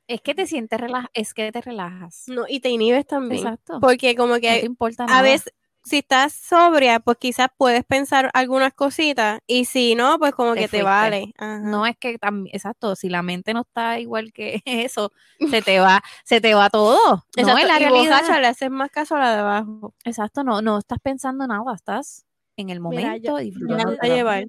Es 0.08 0.22
que 0.22 0.36
te 0.36 0.46
sientes 0.46 0.80
relaja, 0.80 1.10
es 1.14 1.34
que 1.34 1.52
te 1.52 1.62
relajas. 1.62 2.24
No, 2.28 2.46
y 2.48 2.60
te 2.60 2.70
inhibes 2.70 3.08
también. 3.08 3.42
Exacto. 3.42 3.80
Porque 3.80 4.16
como 4.16 4.34
no 4.34 4.40
te 4.40 4.42
que 4.42 4.66
importa 4.66 5.06
nada. 5.06 5.20
a 5.20 5.22
veces, 5.24 5.52
si 5.84 5.98
estás 6.00 6.34
sobria, 6.34 7.00
pues 7.00 7.18
quizás 7.18 7.48
puedes 7.58 7.84
pensar 7.86 8.30
algunas 8.34 8.74
cositas. 8.74 9.40
Y 9.48 9.66
si 9.66 9.96
no, 9.96 10.18
pues 10.20 10.34
como 10.34 10.54
Te 10.54 10.62
que 10.62 10.68
te 10.68 10.84
vale. 10.84 11.34
Ajá. 11.38 11.60
No 11.60 11.86
es 11.88 11.98
que 11.98 12.18
también, 12.20 12.56
exacto, 12.56 12.96
si 12.96 13.10
la 13.10 13.24
mente 13.24 13.54
no 13.54 13.62
está 13.62 14.00
igual 14.00 14.32
que 14.32 14.62
eso, 14.66 15.12
se 15.50 15.62
te 15.64 15.80
va, 15.80 16.04
se 16.24 16.40
te 16.42 16.54
va 16.54 16.70
todo. 16.70 16.98
No, 17.08 17.24
Exacto, 17.36 17.62
en 17.62 17.68
la 17.68 17.76
y 17.80 17.84
realidad. 17.86 18.42
le 18.42 18.48
haces 18.48 18.70
más 18.70 18.92
caso 18.92 19.16
a 19.16 19.20
la 19.20 19.34
de 19.34 19.40
abajo. 19.40 19.94
Exacto, 20.04 20.44
no, 20.44 20.62
no 20.62 20.78
estás 20.78 21.00
pensando 21.02 21.48
nada, 21.48 21.74
estás 21.76 22.26
en 22.58 22.70
el 22.70 22.80
Mira, 22.80 23.10
momento 23.18 23.40
yo- 23.42 23.56
todo. 23.98 24.16
llevar. 24.16 24.46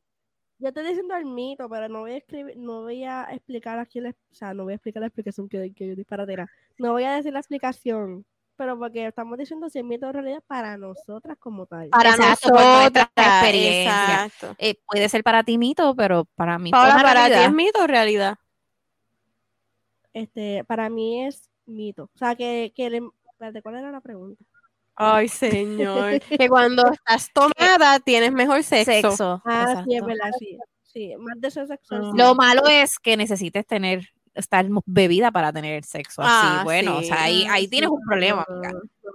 Yo 0.59 0.69
estoy 0.69 0.85
diciendo 0.87 1.15
el 1.17 1.27
mito, 1.27 1.69
pero 1.69 1.89
no 1.89 2.01
voy 2.01 2.13
a 2.13 2.17
escribir, 2.17 2.57
no 2.57 2.83
voy 2.83 3.05
a 3.05 3.25
explicar 3.31 3.79
aquí, 3.79 4.01
la, 4.01 4.11
o 4.11 4.35
sea, 4.35 4.55
no 4.55 4.65
voy 4.65 4.73
a 4.73 4.77
explicar 4.77 5.01
la 5.03 5.09
explicación 5.09 5.49
que, 5.49 5.73
que 5.75 5.89
yo 5.89 5.95
disparatera. 5.95 6.49
No 6.79 6.93
voy 6.93 7.05
a 7.05 7.13
decir 7.13 7.33
la 7.33 7.41
explicación, 7.41 8.25
pero 8.57 8.79
porque 8.79 9.07
estamos 9.07 9.37
diciendo 9.37 9.69
si 9.69 9.81
es 9.81 9.85
mito 9.85 10.09
o 10.09 10.13
realidad 10.13 10.43
para 10.47 10.79
nosotras 10.79 11.37
como 11.39 11.67
tal. 11.67 11.91
Para 11.91 12.11
Exacto, 12.11 12.49
nosotras. 12.49 13.11
experiencia. 13.17 14.31
Eh, 14.57 14.77
puede 14.87 15.09
ser 15.11 15.23
para 15.23 15.45
ti 15.45 15.59
mito, 15.59 15.95
pero 15.95 16.25
para 16.37 16.59
mí 16.59 16.71
Paola, 16.71 17.03
para 17.03 17.27
ti 17.27 17.33
es 17.35 17.53
mito 17.53 17.83
o 17.83 17.87
realidad. 17.87 18.39
Este, 20.15 20.65
para 20.65 20.89
mí 20.89 21.27
es 21.27 21.51
mito. 21.67 22.05
O 22.15 22.19
sea, 22.19 22.35
que, 22.35 22.73
que 22.75 22.89
le- 22.89 23.11
¿cuál 23.63 23.77
era 23.77 23.91
la 23.91 24.01
pregunta? 24.01 24.43
Ay, 24.97 25.29
señor. 25.29 26.21
que 26.41 26.49
cuando 26.49 26.83
estás 26.93 27.31
tomada 27.33 28.01
tienes 28.01 28.33
mejor 28.33 28.63
sexo. 28.63 28.93
Sexo. 29.11 29.43
Ah, 29.45 29.85
sí, 29.87 29.95
es 29.97 30.05
verdad, 30.05 30.31
sí. 30.39 30.59
Sí, 30.83 31.15
más. 31.19 31.37
Ah. 31.59 31.77
sí. 31.83 31.97
Lo 32.15 32.35
malo 32.35 32.63
es 32.67 32.99
que 32.99 33.17
necesites 33.19 33.67
tener, 33.67 34.09
estar 34.35 34.67
bebida 34.87 35.31
para 35.31 35.53
tener 35.53 35.85
sexo. 35.85 36.23
Así, 36.23 36.31
Ah, 36.33 36.61
bueno, 36.65 36.97
o 36.99 37.03
sea, 37.03 37.23
ahí, 37.25 37.45
Ah, 37.47 37.55
ahí 37.55 37.69
tienes 37.69 37.91
un 37.91 38.01
problema, 38.03 38.45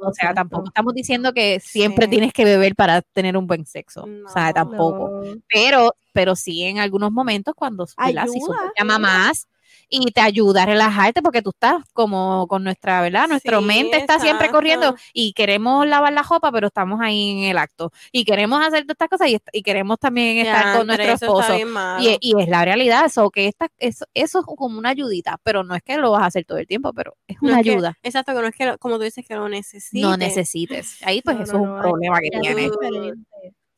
O 0.03 0.13
sea, 0.13 0.34
tampoco 0.34 0.65
estamos 0.67 0.93
diciendo 0.93 1.34
que 1.34 1.59
siempre 1.59 2.05
Sí. 2.05 2.11
tienes 2.11 2.34
que 2.34 2.45
beber 2.45 2.75
para 2.75 3.01
tener 3.01 3.36
un 3.38 3.47
buen 3.47 3.65
sexo. 3.65 4.03
o 4.25 4.29
sea, 4.29 4.53
tampoco. 4.53 5.21
No. 5.23 5.36
Pero, 5.47 5.95
pero 6.13 6.36
sí 6.36 6.63
en 6.63 6.79
algunos 6.79 7.11
momentos 7.11 7.53
cuando 7.55 7.86
Ayuda. 7.97 8.25
somos 8.27 8.55
ya 8.77 8.84
mamás, 8.86 9.47
y 9.89 10.11
te 10.11 10.22
ayuda 10.22 10.63
a 10.63 10.65
relajarte 10.65 11.22
porque 11.22 11.41
tú 11.41 11.49
estás 11.51 11.84
como 11.93 12.47
con 12.47 12.63
nuestra, 12.63 13.01
¿verdad? 13.01 13.28
Nuestra 13.28 13.59
Sí, 13.59 13.65
mente 13.65 13.97
está 13.97 14.19
siempre 14.19 14.49
corriendo 14.49 14.95
y 15.13 15.34
queremos 15.34 15.86
lavar 15.88 16.13
la 16.13 16.24
ropa, 16.24 16.51
pero 16.51 16.67
estamos 16.67 16.99
ahí 17.01 17.32
en 17.32 17.49
el 17.49 17.57
acto 17.57 17.91
y 18.11 18.24
queremos 18.26 18.59
hacer 18.65 18.84
todas 18.84 18.95
estas 18.95 19.09
cosas 19.09 19.28
y, 19.30 19.38
y 19.51 19.61
queremos 19.63 19.99
también 19.99 20.38
estar 20.45 20.78
con 20.78 20.88
nuestro 20.88 21.13
esposo. 21.13 21.65
malo. 21.67 22.01
Y, 22.03 22.17
y 22.22 22.41
es 22.41 22.47
la 22.47 22.63
realidad, 22.65 23.05
eso 23.05 23.30
que 23.30 23.47
esta, 23.47 23.67
eso, 23.78 24.05
eso 24.13 24.39
es 24.39 24.45
como 24.45 24.78
una 24.78 24.89
ayudita, 24.89 25.39
pero 25.43 25.63
no 25.63 25.76
es 25.76 25.84
que 25.84 25.97
lo 25.97 26.11
vas 26.11 26.24
a 26.24 26.26
hacer 26.28 26.45
todo 26.45 26.57
el 26.57 26.67
tiempo, 26.67 26.93
pero 26.93 27.15
es 27.28 27.38
No 27.41 27.49
una 27.49 27.61
que- 27.63 27.72
ayuda. 27.72 27.97
exacto, 28.03 28.34
que 28.34 28.41
no 28.41 28.47
es 28.47 28.55
que, 28.55 28.65
lo- 28.65 28.78
como 28.78 28.97
tú 28.97 29.03
dices, 29.03 29.26
que 29.28 29.36
lo 29.36 29.49
necesites. 29.49 30.01
No 30.01 30.17
necesites. 30.17 30.97
Ahí 31.03 31.22
pues 31.22 31.38
No, 31.38 31.43
eso 31.43 31.53
no, 31.53 31.63
es 31.63 31.69
un 31.69 31.80
problema 31.82 32.19
que 32.19 32.28
es 32.32 32.41
tienes. 32.41 32.72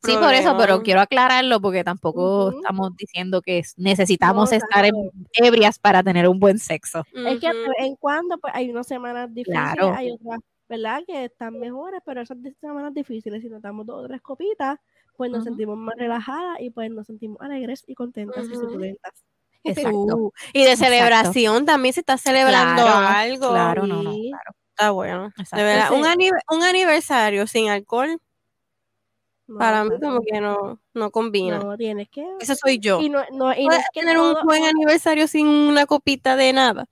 Sí, 0.04 0.16
por 0.16 0.34
eso, 0.34 0.56
pero 0.58 0.82
quiero 0.82 1.00
aclararlo 1.00 1.60
porque 1.60 1.82
tampoco 1.84 2.50
estamos 2.50 2.96
diciendo 2.96 3.40
que 3.42 3.58
es- 3.58 3.74
necesitamos 3.78 4.50
No, 4.50 4.56
estar 4.56 4.84
ebrias 5.34 5.78
para 5.78 6.02
tener 6.02 6.28
un 6.28 6.38
buen 6.38 6.58
sexo. 6.58 7.04
Es 7.12 7.40
que 7.40 7.48
de 7.48 7.60
Ujú. 7.62 7.70
vez 7.70 7.86
en 7.86 7.96
cuando 7.96 8.38
pues, 8.38 8.52
hay 8.54 8.70
unas 8.70 8.86
semanas 8.86 9.32
difíciles, 9.32 9.58
Claro. 9.74 9.94
hay 9.96 10.10
otras, 10.10 10.40
¿verdad? 10.68 11.02
Que 11.06 11.24
están 11.26 11.58
mejores, 11.58 12.00
pero 12.04 12.20
esas 12.22 12.36
semanas 12.60 12.92
difíciles, 12.94 13.42
si 13.42 13.48
nos 13.48 13.62
damos 13.62 13.86
dos 13.86 14.04
o 14.04 14.06
tres 14.08 14.20
copitas, 14.22 14.78
pues 15.16 15.30
nos 15.30 15.44
sentimos 15.44 15.76
más 15.78 15.94
relajadas 15.96 16.60
y 16.60 16.70
pues 16.70 16.90
nos 16.90 17.06
sentimos 17.06 17.38
alegres 17.40 17.84
y 17.86 17.94
contentas 17.94 18.46
y 18.50 18.54
suculentas. 18.54 19.12
Exacto. 19.62 19.96
Uh, 19.98 20.30
y 20.52 20.64
de 20.64 20.72
Exacto. 20.72 20.92
celebración 20.92 21.64
también, 21.64 21.94
si 21.94 22.00
estás 22.00 22.20
celebrando 22.20 22.82
Claro, 22.82 23.06
algo. 23.06 23.50
Claro, 23.50 23.86
no, 23.86 24.02
no, 24.02 24.10
claro. 24.10 24.50
Está 24.70 24.90
bueno. 24.90 25.30
De 25.52 25.62
verdad, 25.62 25.92
un, 25.92 26.04
anive- 26.04 26.40
un 26.50 26.62
aniversario 26.64 27.46
sin 27.46 27.70
alcohol, 27.70 28.18
No, 29.46 29.58
para 29.58 29.84
mí 29.84 29.90
como 30.00 30.20
que 30.22 30.40
no, 30.40 30.80
no 30.94 31.10
combina. 31.10 31.58
no, 31.58 31.76
tienes 31.76 32.08
que... 32.08 32.24
Ese 32.40 32.54
soy 32.56 32.78
yo. 32.78 33.00
Y 33.00 33.10
no, 33.10 33.20
no, 33.30 33.52
y 33.54 33.64
no 33.64 33.68
¿Puedes 33.68 33.82
es 33.82 33.88
que 33.92 34.00
tener 34.00 34.18
un 34.18 34.34
buen 34.44 34.64
aniversario 34.64 35.28
sin 35.28 35.46
una 35.46 35.84
copita 35.86 36.34
de 36.36 36.52
nada? 36.54 36.86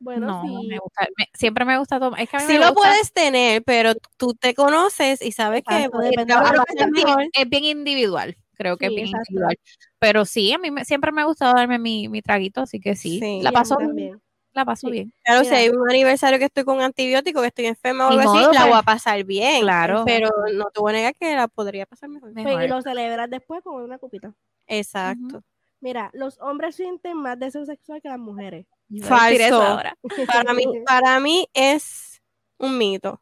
Bueno, 0.00 0.26
no, 0.26 0.42
sí. 0.42 0.66
me 0.68 0.78
gusta, 0.78 1.06
me- 1.16 1.28
siempre 1.34 1.64
me 1.64 1.78
gusta 1.78 1.98
tomar. 1.98 2.20
Es 2.20 2.28
que 2.28 2.36
a 2.36 2.40
mí 2.40 2.46
Sí 2.46 2.52
me 2.52 2.58
lo 2.60 2.72
gusta- 2.72 2.88
puedes 2.90 3.12
tener, 3.12 3.64
pero 3.64 3.94
tú 4.16 4.34
te 4.34 4.54
conoces 4.54 5.20
y 5.22 5.32
sabes 5.32 5.62
que 5.66 5.74
Exacto, 5.74 5.98
pues, 5.98 6.10
es, 6.16 6.90
bien, 6.92 7.30
es 7.32 7.48
bien 7.48 7.64
individual, 7.64 8.36
creo 8.54 8.76
que 8.76 8.86
es 8.86 8.90
bien 8.90 9.06
exacto. 9.06 9.24
individual. 9.30 9.58
Pero 9.98 10.24
sí, 10.24 10.52
a 10.52 10.58
mí 10.58 10.70
me- 10.70 10.84
siempre 10.84 11.10
me 11.12 11.22
ha 11.22 11.24
gustado 11.24 11.54
darme 11.54 11.78
mi, 11.78 12.08
mi 12.08 12.22
traguito, 12.22 12.60
así 12.60 12.78
que 12.78 12.94
sí, 12.94 13.18
Sí. 13.18 13.40
la 13.42 13.50
paso, 13.50 13.76
también. 13.76 14.20
La 14.52 14.64
paso 14.64 14.86
Sí. 14.88 14.92
bien. 14.92 15.12
Claro, 15.24 15.44
si 15.44 15.54
hay 15.54 15.68
un 15.68 15.88
aniversario 15.88 16.38
que 16.38 16.46
estoy 16.46 16.64
con 16.64 16.80
antibiótico, 16.80 17.40
que 17.40 17.46
estoy 17.48 17.66
enferma 17.66 18.06
o 18.06 18.10
algo 18.10 18.20
así, 18.20 18.28
modo, 18.40 18.52
la 18.52 18.60
pues. 18.60 18.70
voy 18.70 18.78
a 18.78 18.82
pasar 18.82 19.24
bien. 19.24 19.62
Claro. 19.62 20.02
Pero 20.04 20.30
no 20.54 20.64
te 20.70 20.80
voy 20.80 20.90
a 20.92 20.96
negar 20.96 21.14
que 21.14 21.34
la 21.36 21.46
podría 21.48 21.86
pasar 21.86 22.08
mejor. 22.08 22.30
Me- 22.30 22.42
Pues, 22.42 22.46
Mejor. 22.56 22.64
y 22.64 22.68
lo 22.68 22.82
celebras 22.82 23.30
después 23.30 23.62
con 23.62 23.82
una 23.82 23.98
copita. 23.98 24.32
Exacto. 24.66 25.42
Mira, 25.80 26.10
los 26.12 26.38
hombres 26.40 26.74
sienten 26.74 27.16
más 27.18 27.38
deseo 27.38 27.64
sexual 27.64 28.02
que 28.02 28.08
las 28.08 28.18
mujeres. 28.18 28.66
Falso. 29.02 29.62
ahora. 29.62 29.96
Para 30.42 30.52
mí, 30.54 30.64
para 30.84 31.20
mí 31.20 31.46
es 31.54 32.20
un 32.58 32.76
mito. 32.78 33.20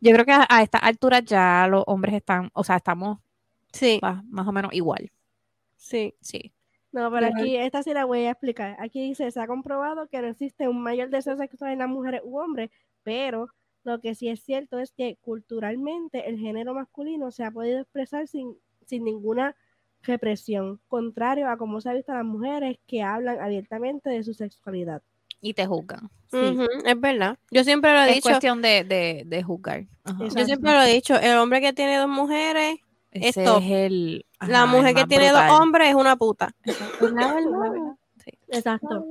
Yo 0.00 0.12
creo 0.12 0.24
que 0.24 0.32
a, 0.32 0.46
a 0.48 0.62
estas 0.62 0.82
alturas 0.82 1.22
ya 1.24 1.66
los 1.68 1.84
hombres 1.86 2.14
están, 2.14 2.50
o 2.54 2.64
sea, 2.64 2.76
estamos 2.76 3.18
Sí, 3.72 3.98
pa- 4.00 4.22
más 4.28 4.48
o 4.48 4.52
menos 4.52 4.72
igual. 4.72 5.12
sí. 5.76 6.14
Sí. 6.20 6.52
No, 6.92 7.10
pero 7.10 7.26
aquí, 7.26 7.56
esta 7.56 7.82
sí 7.82 7.92
la 7.94 8.04
voy 8.04 8.24
a 8.24 8.32
explicar. 8.32 8.76
Aquí 8.80 9.00
dice, 9.00 9.30
se 9.30 9.40
ha 9.40 9.46
comprobado 9.46 10.08
que 10.08 10.20
no 10.20 10.28
existe 10.28 10.66
un 10.68 10.82
mayor 10.82 11.08
deseo 11.10 11.36
sexual 11.36 11.72
en 11.72 11.78
las 11.78 11.88
mujeres 11.88 12.20
u 12.24 12.38
hombres, 12.38 12.70
pero 13.04 13.46
lo 13.84 14.00
que 14.00 14.14
sí 14.14 14.28
es 14.28 14.42
cierto 14.42 14.78
es 14.78 14.92
que 14.92 15.16
culturalmente 15.22 16.28
el 16.28 16.38
género 16.38 16.74
masculino 16.74 17.30
se 17.30 17.44
ha 17.44 17.50
podido 17.50 17.80
expresar 17.80 18.26
sin, 18.28 18.56
sin 18.86 19.04
ninguna 19.04 19.54
represión, 20.02 20.80
contrario 20.88 21.48
a 21.48 21.56
cómo 21.56 21.80
se 21.80 21.90
ha 21.90 21.94
visto 21.94 22.12
a 22.12 22.16
las 22.16 22.24
mujeres 22.24 22.78
que 22.86 23.02
hablan 23.02 23.40
abiertamente 23.40 24.10
de 24.10 24.22
su 24.24 24.34
sexualidad. 24.34 25.02
Y 25.42 25.54
te 25.54 25.66
juzgan. 25.66 26.10
Sí. 26.30 26.58
Es 26.84 27.00
verdad. 27.00 27.38
Yo 27.50 27.64
siempre 27.64 27.92
lo 27.92 28.00
he 28.00 28.08
Es 28.10 28.14
dicho. 28.16 28.28
cuestión 28.28 28.60
de, 28.62 28.84
de, 28.84 29.22
de 29.26 29.42
juzgar. 29.42 29.84
Yo 30.18 30.44
siempre 30.44 30.72
lo 30.72 30.82
he 30.82 30.92
dicho. 30.92 31.18
El 31.18 31.36
hombre 31.38 31.60
que 31.60 31.72
tiene 31.72 31.96
dos 31.96 32.08
mujeres, 32.08 32.76
Ese 33.12 33.40
Esto. 33.40 33.58
es 33.58 33.70
el. 33.70 34.26
la 34.40 34.62
ajá, 34.62 34.66
mujer 34.66 34.94
que 34.94 35.04
tiene 35.06 35.30
brutal. 35.30 35.48
dos 35.48 35.60
hombres 35.60 35.88
es 35.88 35.94
una 35.94 36.16
puta. 36.16 36.54
La 36.64 36.74
verdad. 37.34 37.96
Sí. 38.24 38.30
Exacto. 38.48 39.04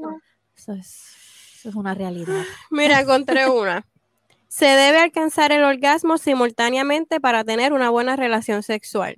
Eso 0.55 0.73
es, 0.73 1.15
eso 1.55 1.69
es 1.69 1.75
una 1.75 1.93
realidad. 1.93 2.43
Mira, 2.71 3.01
encontré 3.01 3.49
una. 3.49 3.85
Se 4.47 4.65
debe 4.65 4.99
alcanzar 4.99 5.51
el 5.51 5.63
orgasmo 5.63 6.17
simultáneamente 6.17 7.19
para 7.19 7.43
tener 7.43 7.73
una 7.73 7.89
buena 7.89 8.15
relación 8.15 8.63
sexual. 8.63 9.17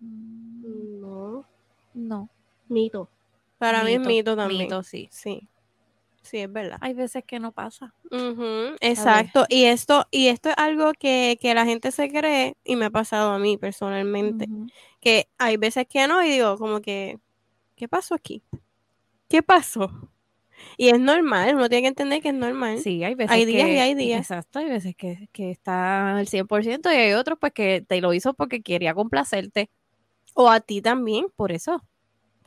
No, 0.00 1.44
No. 1.94 2.28
mito. 2.68 3.08
Para 3.58 3.82
mí 3.82 3.94
es 3.94 4.00
mito 4.00 4.36
también. 4.36 4.62
Mito, 4.64 4.82
sí. 4.84 5.08
Sí. 5.10 5.48
Sí, 6.30 6.38
es 6.38 6.52
verdad. 6.52 6.78
Hay 6.80 6.94
veces 6.94 7.24
que 7.24 7.40
no 7.40 7.52
pasa. 7.52 7.94
Exacto. 8.80 9.46
Y 9.48 9.64
esto, 9.64 10.06
y 10.10 10.28
esto 10.28 10.50
es 10.50 10.54
algo 10.58 10.92
que, 10.92 11.38
que 11.40 11.54
la 11.54 11.64
gente 11.64 11.90
se 11.90 12.08
cree, 12.10 12.56
y 12.64 12.76
me 12.76 12.86
ha 12.86 12.90
pasado 12.90 13.32
a 13.32 13.38
mí 13.38 13.56
personalmente, 13.56 14.48
que 15.00 15.28
hay 15.38 15.56
veces 15.56 15.86
que 15.88 16.06
no, 16.06 16.22
y 16.24 16.28
digo, 16.30 16.58
como 16.58 16.80
que, 16.80 17.18
¿qué 17.76 17.88
pasó 17.88 18.14
aquí? 18.14 18.42
¿Qué 19.28 19.42
pasó? 19.42 19.90
Y 20.76 20.88
es 20.88 20.98
normal, 21.00 21.54
uno 21.54 21.68
tiene 21.68 21.82
que 21.82 21.88
entender 21.88 22.20
que 22.22 22.28
es 22.28 22.34
normal. 22.34 22.78
Sí, 22.80 23.04
hay 23.04 23.14
veces 23.14 23.30
Hay 23.36 23.44
días 23.46 23.66
que- 23.66 23.74
y 23.74 23.78
hay 23.78 23.94
días. 23.94 24.20
Exacto, 24.20 24.58
hay 24.58 24.66
veces 24.68 24.96
que, 24.96 25.28
que 25.32 25.50
está 25.50 26.16
al 26.18 26.26
100% 26.28 26.92
y 26.92 26.96
hay 26.96 27.12
otros 27.12 27.38
pues 27.40 27.52
que 27.52 27.84
te 27.86 28.00
lo 28.00 28.12
hizo 28.12 28.34
porque 28.34 28.62
quería 28.62 28.94
complacerte. 28.94 29.70
O 30.34 30.50
a 30.50 30.60
ti 30.60 30.82
también. 30.82 31.26
Por 31.36 31.52
eso, 31.52 31.82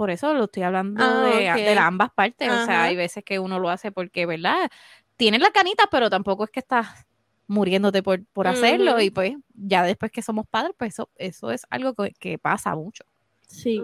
por 0.02 0.10
eso 0.10 0.34
lo 0.34 0.45
estoy 0.45 0.64
hablando 0.64 1.04
Ah, 1.04 1.30
de, 1.56 1.78
ambas 1.78 2.10
partes. 2.12 2.49
O 2.49 2.66
sea, 2.66 2.86
hay 2.86 2.95
veces 2.95 3.24
que 3.24 3.38
uno 3.38 3.60
lo 3.60 3.70
hace 3.70 3.91
porque, 3.91 4.26
¿verdad? 4.26 4.68
Tienes 5.16 5.41
la 5.41 5.52
canita, 5.52 5.84
pero 5.91 6.10
tampoco 6.10 6.43
es 6.43 6.49
que 6.49 6.60
estás 6.60 7.06
muriéndote 7.45 8.02
por, 8.02 8.26
por 8.34 8.47
hacerlo. 8.47 8.99
Y 8.99 9.12
pues 9.12 9.36
ya 9.54 9.84
después 9.84 10.12
que 10.12 10.24
somos 10.24 10.47
padres, 10.47 10.74
pues 10.76 10.93
eso, 10.95 11.10
eso 11.18 11.52
es 11.52 11.68
algo 11.70 11.93
que, 11.93 12.14
que 12.14 12.39
pasa 12.39 12.76
mucho. 12.76 13.04
Sí. 13.45 13.84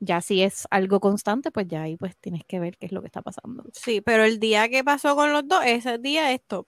Ya 0.00 0.20
si 0.20 0.42
es 0.42 0.66
algo 0.72 0.98
constante, 0.98 1.52
pues 1.52 1.68
ya 1.68 1.82
ahí 1.82 1.96
pues 1.96 2.16
tienes 2.16 2.42
que 2.44 2.58
ver 2.58 2.76
qué 2.76 2.86
es 2.86 2.92
lo 2.92 3.02
que 3.02 3.06
está 3.06 3.22
pasando. 3.22 3.62
Sí, 3.72 4.00
pero 4.00 4.24
el 4.24 4.40
día 4.40 4.68
que 4.68 4.82
pasó 4.82 5.14
con 5.14 5.32
los 5.32 5.46
dos, 5.46 5.62
ese 5.64 5.98
día 5.98 6.32
es 6.32 6.42
top. 6.44 6.66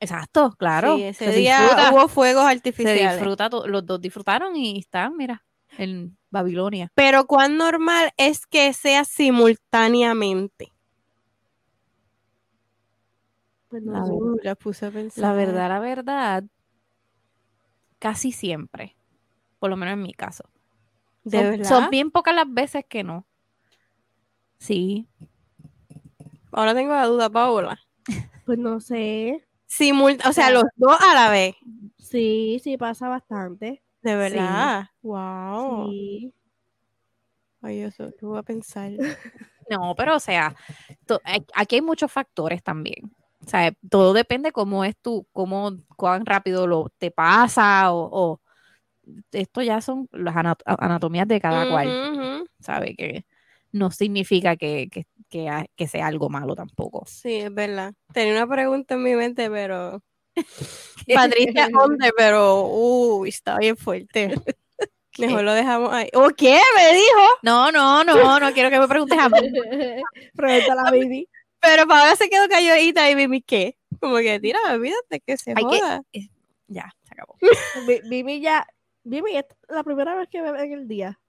Exacto, 0.00 0.54
claro. 0.58 0.96
Sí, 0.96 1.04
ese 1.04 1.24
se 1.24 1.32
día 1.32 1.60
disfruta. 1.62 1.92
hubo 1.94 2.08
fuegos 2.08 2.44
se 2.44 2.50
artificiales. 2.50 3.12
disfruta, 3.14 3.48
to- 3.48 3.66
los 3.66 3.86
dos 3.86 3.98
disfrutaron 4.02 4.54
y 4.54 4.80
están, 4.80 5.16
mira, 5.16 5.42
en 5.78 6.16
Babilonia. 6.30 6.90
Pero 6.94 7.26
cuán 7.26 7.56
normal 7.56 8.12
es 8.16 8.46
que 8.46 8.72
sea 8.72 9.04
simultáneamente. 9.04 10.72
Pues 13.68 13.82
no 13.82 13.92
La. 13.92 14.04
Uh, 14.04 14.38
la 14.42 14.54
puse 14.54 14.86
a 14.86 14.90
pensar. 14.90 15.22
La 15.22 15.32
verdad, 15.32 15.68
la 15.68 15.80
verdad, 15.80 16.44
casi 17.98 18.32
siempre, 18.32 18.96
por 19.58 19.70
lo 19.70 19.76
menos 19.76 19.94
en 19.94 20.02
mi 20.02 20.12
caso. 20.12 20.44
¿De 21.24 21.38
son, 21.38 21.50
verdad? 21.50 21.68
son 21.68 21.90
bien 21.90 22.10
pocas 22.10 22.34
las 22.34 22.52
veces 22.52 22.84
que 22.88 23.04
no. 23.04 23.26
Sí, 24.58 25.08
Ahora 26.52 26.74
tengo 26.74 26.92
la 26.92 27.06
duda, 27.06 27.30
Paola. 27.30 27.80
Pues 28.44 28.58
no 28.58 28.78
sé. 28.80 29.46
Simul 29.66 30.18
o 30.28 30.32
sea, 30.32 30.50
los 30.50 30.64
dos 30.76 30.98
a 31.00 31.14
la 31.14 31.30
vez. 31.30 31.56
Sí, 31.98 32.60
sí 32.62 32.76
pasa 32.76 33.08
bastante. 33.08 33.82
De 34.02 34.16
verdad. 34.16 34.86
Wow. 35.02 35.90
Sí. 35.90 36.34
Ay, 37.60 37.80
eso 37.80 38.10
lo 38.20 38.28
voy 38.28 38.38
a 38.38 38.42
pensar. 38.42 38.90
no, 39.70 39.94
pero 39.96 40.16
o 40.16 40.20
sea, 40.20 40.54
aquí 41.54 41.76
hay 41.76 41.82
muchos 41.82 42.10
factores 42.10 42.62
también. 42.62 43.12
O 43.44 43.48
sea, 43.48 43.72
todo 43.90 44.12
depende 44.12 44.52
cómo 44.52 44.84
es 44.84 44.96
tú, 45.00 45.26
cómo, 45.32 45.72
cuán 45.96 46.24
rápido 46.26 46.66
lo 46.66 46.90
te 46.98 47.10
pasa 47.10 47.92
o, 47.92 48.08
o- 48.12 48.40
esto 49.32 49.62
ya 49.62 49.80
son 49.80 50.08
las 50.12 50.36
ana- 50.36 50.56
anatomías 50.64 51.26
de 51.26 51.40
cada 51.40 51.68
cual. 51.68 52.48
Sabe 52.60 52.94
que 52.94 53.24
no 53.72 53.90
significa 53.90 54.56
que, 54.56 54.88
que, 55.28 55.66
que 55.74 55.88
sea 55.88 56.06
algo 56.06 56.28
malo 56.28 56.54
tampoco. 56.54 57.04
Sí, 57.06 57.36
es 57.36 57.52
verdad. 57.52 57.94
Tenía 58.12 58.34
una 58.34 58.46
pregunta 58.54 58.94
en 58.94 59.02
mi 59.02 59.14
mente, 59.14 59.50
pero. 59.50 60.02
Patricia 61.14 61.68
Onde, 61.74 62.10
pero. 62.16 62.64
Uy, 62.66 63.28
está 63.28 63.58
bien 63.58 63.76
fuerte. 63.76 64.34
Mejor 65.18 65.42
lo 65.42 65.52
dejamos 65.52 65.92
ahí. 65.92 66.08
¿O 66.14 66.30
qué? 66.30 66.58
Me 66.74 66.94
dijo. 66.94 67.26
No, 67.42 67.70
no, 67.70 68.02
no, 68.02 68.40
no 68.40 68.52
quiero 68.52 68.70
que 68.70 68.78
me 68.78 68.88
preguntes 68.88 69.18
a 69.18 69.28
mí. 69.28 69.38
Pregunta 70.34 70.72
a 70.72 70.76
la 70.76 70.84
baby. 70.84 71.28
Pero 71.60 71.86
Paola 71.86 72.16
se 72.16 72.28
quedó 72.30 72.48
calladita 72.48 73.10
y 73.10 73.14
Mimi, 73.14 73.42
¿qué? 73.42 73.76
Como 74.00 74.16
que, 74.16 74.40
tira, 74.40 74.58
olvídate 74.72 75.20
que 75.20 75.36
se 75.36 75.52
Hay 75.54 75.64
que-. 75.64 76.28
Ya, 76.66 76.92
se 77.04 77.14
acabó. 77.14 77.36
Vivi 78.08 78.40
ya. 78.40 78.66
Vivi, 79.04 79.36
es 79.36 79.44
la 79.68 79.84
primera 79.84 80.16
vez 80.16 80.28
que 80.28 80.40
bebe 80.40 80.64
en 80.64 80.72
el 80.72 80.88
día. 80.88 81.20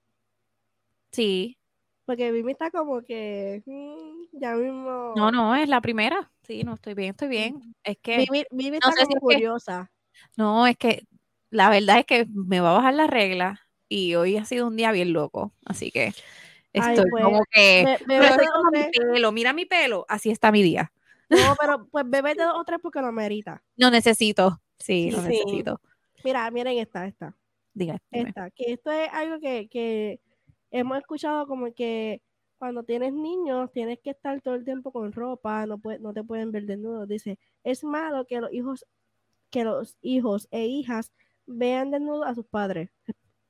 Sí, 1.12 1.58
Porque 2.06 2.32
Vivi 2.32 2.52
está 2.52 2.70
como 2.70 3.02
que. 3.02 3.62
mm, 3.66 4.38
ya 4.40 4.54
mismo. 4.54 5.12
no, 5.14 5.30
no, 5.30 5.54
es 5.54 5.68
la 5.68 5.80
primera. 5.80 6.32
Sí, 6.46 6.62
no, 6.64 6.74
estoy 6.74 6.94
bien, 6.94 7.10
estoy 7.10 7.28
bien. 7.28 7.74
Es 7.82 7.96
que, 8.02 8.18
Vivi, 8.18 8.44
Vivi 8.50 8.70
no 8.72 8.76
está 8.88 8.92
sé 8.92 9.00
si 9.00 9.04
como 9.04 9.16
es 9.16 9.20
que- 9.20 9.42
curiosa. 9.42 9.90
no, 10.36 10.66
es 10.66 10.76
que 10.76 11.06
la 11.50 11.70
verdad 11.70 11.98
es 12.00 12.06
que 12.06 12.26
me 12.32 12.60
va 12.60 12.70
a 12.70 12.74
bajar 12.74 12.94
la 12.94 13.06
regla 13.06 13.60
y 13.88 14.14
hoy 14.14 14.36
ha 14.36 14.44
sido 14.44 14.66
un 14.66 14.76
día 14.76 14.92
bien 14.92 15.12
loco. 15.12 15.52
Así 15.64 15.90
que 15.90 16.12
Ay, 16.76 16.96
Estoy 16.96 17.08
pues, 17.10 17.24
como 17.24 17.40
que, 17.52 17.84
Be- 17.84 17.98
pero 18.04 18.08
bébete 18.08 18.30
estoy 18.30 18.46
dos 18.46 18.54
como 18.56 18.68
o 18.68 18.72
mi 18.72 18.84
pelo, 18.90 19.32
mira 19.32 19.52
mi 19.52 19.64
pelo, 19.64 20.04
así 20.08 20.30
está 20.30 20.50
mi 20.50 20.60
día. 20.62 20.92
No, 21.28 21.54
pero 21.58 21.86
pues 21.86 22.04
bébete 22.08 22.42
dos 22.42 22.54
o 22.56 22.64
tres 22.64 22.80
porque 22.82 23.00
lo 23.00 23.12
merita. 23.12 23.62
No 23.76 23.90
necesito, 23.92 24.60
sí, 24.78 25.10
lo 25.12 25.18
Sí. 25.22 25.28
necesito. 25.28 25.80
Mira, 26.24 26.50
miren 26.50 26.76
esta, 26.78 27.06
esta. 27.06 27.36
Diga, 27.74 27.98
esta, 28.10 28.50
que 28.50 28.72
esto 28.72 28.90
es 28.90 29.08
algo 29.12 29.38
que, 29.40 29.68
que 29.68 30.20
hemos 30.72 30.98
escuchado 30.98 31.46
como 31.46 31.72
que 31.72 32.20
cuando 32.64 32.82
tienes 32.82 33.12
niños 33.12 33.70
tienes 33.72 33.98
que 34.00 34.08
estar 34.08 34.40
todo 34.40 34.54
el 34.54 34.64
tiempo 34.64 34.90
con 34.90 35.12
ropa, 35.12 35.66
no, 35.66 35.76
puede- 35.76 35.98
no 35.98 36.14
te 36.14 36.24
pueden 36.24 36.50
ver 36.50 36.64
desnudo. 36.64 37.04
Dice, 37.06 37.38
es 37.62 37.84
malo 37.84 38.24
que 38.24 38.40
los 38.40 38.50
hijos, 38.54 38.86
que 39.50 39.64
los 39.64 39.98
hijos 40.00 40.48
e 40.50 40.64
hijas 40.64 41.12
vean 41.44 41.90
desnudos 41.90 42.26
a 42.26 42.34
sus 42.34 42.46
padres. 42.46 42.88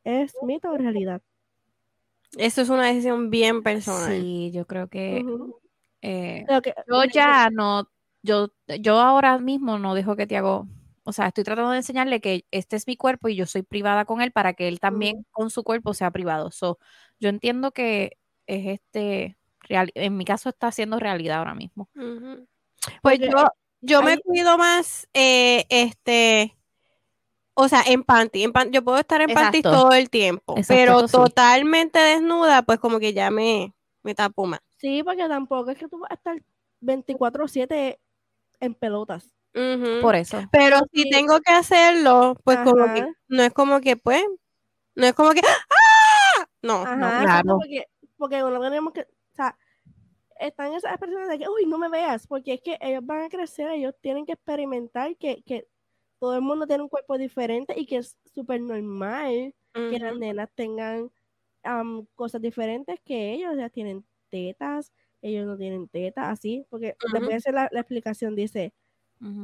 ¿Es 0.03 0.35
mito 0.43 0.69
o 0.73 0.77
realidad? 0.77 1.23
Eso 2.37 2.63
es 2.63 2.69
una 2.71 2.89
decisión 2.89 3.31
bien 3.31 3.63
personal. 3.63 4.11
Sí, 4.21 4.51
yo 4.53 4.67
creo 4.67 4.89
que 4.89 5.25
eh, 6.03 6.45
Lo 6.49 6.61
que- 6.61 6.75
yo 6.89 7.05
ya 7.05 7.51
no, 7.51 7.89
yo, 8.21 8.49
yo 8.81 8.99
ahora 8.99 9.39
mismo 9.39 9.79
no 9.79 9.95
dejo 9.95 10.17
que 10.17 10.27
te 10.27 10.37
hago, 10.37 10.67
o 11.05 11.13
sea, 11.13 11.29
estoy 11.29 11.45
tratando 11.45 11.71
de 11.71 11.77
enseñarle 11.77 12.21
que 12.21 12.47
este 12.51 12.75
es 12.75 12.89
mi 12.89 12.97
cuerpo 12.97 13.29
y 13.29 13.37
yo 13.37 13.47
soy 13.47 13.63
privada 13.63 14.07
con 14.07 14.21
él 14.23 14.33
para 14.33 14.55
que 14.55 14.67
él 14.67 14.81
también 14.81 15.25
con 15.31 15.51
su 15.51 15.63
cuerpo 15.63 15.95
sea 15.95 16.11
privado. 16.11 16.51
So, 16.51 16.81
yo 17.21 17.29
entiendo 17.29 17.71
que 17.71 18.19
es 18.47 18.67
este, 18.81 19.37
real, 19.61 19.91
en 19.95 20.17
mi 20.17 20.25
caso 20.25 20.49
está 20.49 20.71
siendo 20.73 20.99
realidad 20.99 21.39
ahora 21.39 21.55
mismo. 21.55 21.89
Pues 21.95 22.49
Porque 23.03 23.31
yo, 23.31 23.45
yo 23.81 24.03
me 24.03 24.19
cuido 24.19 24.59
más, 24.59 25.09
eh, 25.15 25.65
este, 25.69 26.57
o 27.55 27.69
sea, 27.69 27.83
en 27.87 28.03
panty. 28.03 28.43
En 28.45 28.53
pan- 28.53 28.73
yo 28.73 28.83
puedo 28.83 28.99
estar 28.99 29.21
en 29.23 29.33
panty 29.33 29.63
todo 29.63 29.93
el 29.93 30.11
tiempo, 30.11 30.55
Exacto, 30.57 30.75
pero 30.75 31.09
sí. 31.09 31.13
totalmente 31.13 31.99
desnuda, 31.99 32.63
pues 32.63 32.79
como 32.79 32.99
que 32.99 33.13
ya 33.13 33.31
me, 33.31 33.75
me 34.03 34.15
tapo 34.15 34.47
más. 34.47 34.61
Sí, 34.77 35.03
porque 35.03 35.27
tampoco 35.29 35.71
es 35.71 35.79
que 35.79 35.89
tú 35.89 35.99
vas 36.01 36.11
a 36.11 36.15
estar 36.15 36.43
24/7 36.81 37.99
en 38.61 38.75
pelotas. 38.75 39.35
Por 40.03 40.17
eso. 40.17 40.43
Pero 40.51 40.81
si 40.93 41.09
tengo 41.11 41.41
que 41.41 41.53
hacerlo, 41.53 42.37
pues 42.43 42.59
como 42.65 42.93
que 42.93 43.07
no 43.29 43.43
es 43.45 43.53
como 43.53 43.81
que, 43.81 43.97
pues, 43.97 44.25
no 44.97 45.07
es 45.07 45.15
como 45.15 45.31
que, 45.31 45.41
¡ah! 45.41 46.45
No, 46.61 46.83
Ajá, 46.83 46.97
no, 46.97 47.11
claro. 47.23 47.57
porque, 47.59 47.87
porque 48.17 48.43
uno 48.45 48.61
tenemos 48.61 48.93
que, 48.93 49.03
o 49.03 49.07
sea, 49.37 49.57
están 50.41 50.73
esas 50.75 50.99
personas 50.99 51.29
de 51.29 51.39
que, 51.39 51.49
uy, 51.49 51.67
no 51.67 51.79
me 51.79 51.89
veas, 51.89 52.27
porque 52.27 52.55
es 52.55 52.61
que 52.63 52.79
ellos 52.81 53.05
van 53.07 53.23
a 53.25 53.29
crecer, 53.29 53.71
ellos 53.71 53.95
tienen 54.01 54.27
que 54.27 54.33
experimentar 54.33 55.17
que, 55.17 55.43
que 55.45 55.69
todo 56.21 56.35
el 56.37 56.43
mundo 56.43 56.67
tiene 56.67 56.83
un 56.85 56.89
cuerpo 56.89 57.19
diferente 57.19 57.75
y 57.79 57.87
que 57.87 57.99
es 57.99 58.19
súper 58.35 58.61
normal 58.61 59.55
que 59.89 59.99
las 59.99 60.15
nenas 60.15 60.51
tengan 60.55 61.13
am, 61.65 62.07
cosas 62.17 62.41
diferentes 62.43 63.01
que 63.05 63.33
ellos, 63.35 63.55
sea, 63.57 63.71
tienen 63.71 64.07
tetas, 64.31 64.93
ellos 65.23 65.47
no 65.47 65.57
tienen 65.59 65.89
tetas, 65.89 66.27
así, 66.29 66.67
porque 66.71 66.97
a 67.33 67.37
hacer 67.37 67.55
la, 67.55 67.69
la 67.73 67.81
explicación, 67.81 68.37
dice, 68.37 68.75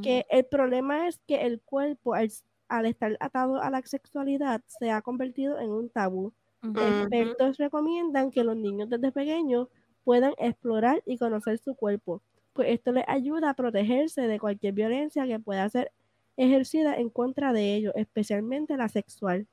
que 0.03 0.27
el 0.31 0.47
problema 0.47 1.09
es 1.09 1.19
que 1.27 1.43
el 1.47 1.63
cuerpo, 1.63 2.15
al, 2.15 2.31
al 2.69 2.87
estar 2.87 3.17
atado 3.21 3.63
a 3.63 3.71
la 3.71 3.83
sexualidad, 3.83 4.63
se 4.67 4.91
ha 4.91 5.03
convertido 5.03 5.59
en 5.61 5.71
un 5.71 5.91
tabú. 5.91 6.35
Expertos 6.75 7.59
recomiendan 7.59 8.31
que 8.31 8.45
los 8.45 8.57
niños 8.57 8.89
desde 8.91 9.13
pequeños 9.13 9.69
puedan 10.05 10.33
explorar 10.39 11.03
y 11.07 11.19
conocer 11.19 11.59
su 11.59 11.75
cuerpo, 11.77 12.23
pues 12.53 12.71
esto 12.71 12.93
les 12.93 13.05
ayuda 13.09 13.51
a 13.51 13.55
protegerse 13.55 14.23
de 14.23 14.39
cualquier 14.41 14.75
violencia 14.75 15.27
que 15.27 15.39
pueda 15.41 15.69
ser 15.69 15.93
ejercida 16.37 16.97
en 16.97 17.11
contra 17.11 17.53
de 17.53 17.75
ellos, 17.75 17.93
especialmente 17.97 18.77
la 18.77 18.89
sexual. 18.89 19.47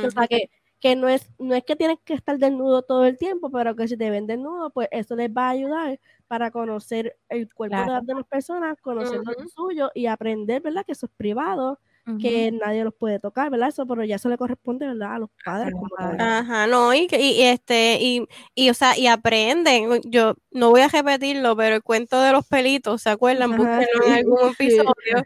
O 0.00 0.10
sea, 0.10 0.26
que, 0.28 0.50
que 0.80 0.96
no, 0.96 1.08
es, 1.08 1.30
no 1.38 1.54
es 1.54 1.64
que 1.64 1.76
tienes 1.76 1.98
que 2.04 2.14
estar 2.14 2.38
desnudo 2.38 2.82
todo 2.82 3.04
el 3.06 3.18
tiempo, 3.18 3.50
pero 3.50 3.76
que 3.76 3.88
si 3.88 3.96
te 3.96 4.10
ven 4.10 4.26
desnudo, 4.26 4.70
pues 4.72 4.88
eso 4.92 5.16
les 5.16 5.30
va 5.30 5.46
a 5.48 5.50
ayudar 5.50 6.00
para 6.28 6.50
conocer 6.50 7.16
el 7.28 7.52
cuerpo 7.54 7.84
de 7.84 7.92
las 7.92 8.26
personas, 8.28 8.80
conocer 8.80 9.20
lo 9.24 9.34
suyo 9.54 9.90
y 9.94 10.06
aprender, 10.06 10.62
¿verdad? 10.62 10.84
Que 10.86 10.92
eso 10.92 11.06
es 11.06 11.12
privado, 11.16 11.78
Que 12.20 12.50
nadie 12.52 12.84
los 12.84 12.94
puede 12.94 13.20
tocar, 13.20 13.50
¿verdad? 13.50 13.68
Eso, 13.68 13.86
pero 13.86 14.04
ya 14.04 14.16
eso 14.16 14.28
le 14.28 14.36
corresponde, 14.36 14.86
¿verdad? 14.86 15.14
A 15.14 15.18
los 15.20 15.30
padres. 15.44 15.74
Ajá, 16.18 16.66
no, 16.66 16.92
y, 16.94 17.06
y, 17.12 17.16
y 17.16 17.42
este, 17.42 17.98
y, 18.00 18.26
y, 18.54 18.70
o 18.70 18.74
sea, 18.74 18.98
y 18.98 19.06
aprenden. 19.06 20.00
Yo 20.04 20.34
no 20.50 20.70
voy 20.70 20.80
a 20.82 20.88
repetirlo, 20.88 21.56
pero 21.56 21.76
el 21.76 21.82
cuento 21.82 22.20
de 22.20 22.32
los 22.32 22.46
pelitos, 22.46 23.02
¿se 23.02 23.10
acuerdan? 23.10 23.52
Ajá, 23.52 23.56
Búsquenlo 23.56 24.06
en 24.06 24.12
algún 24.12 24.38
sí. 24.58 24.64
episodio. 24.66 25.24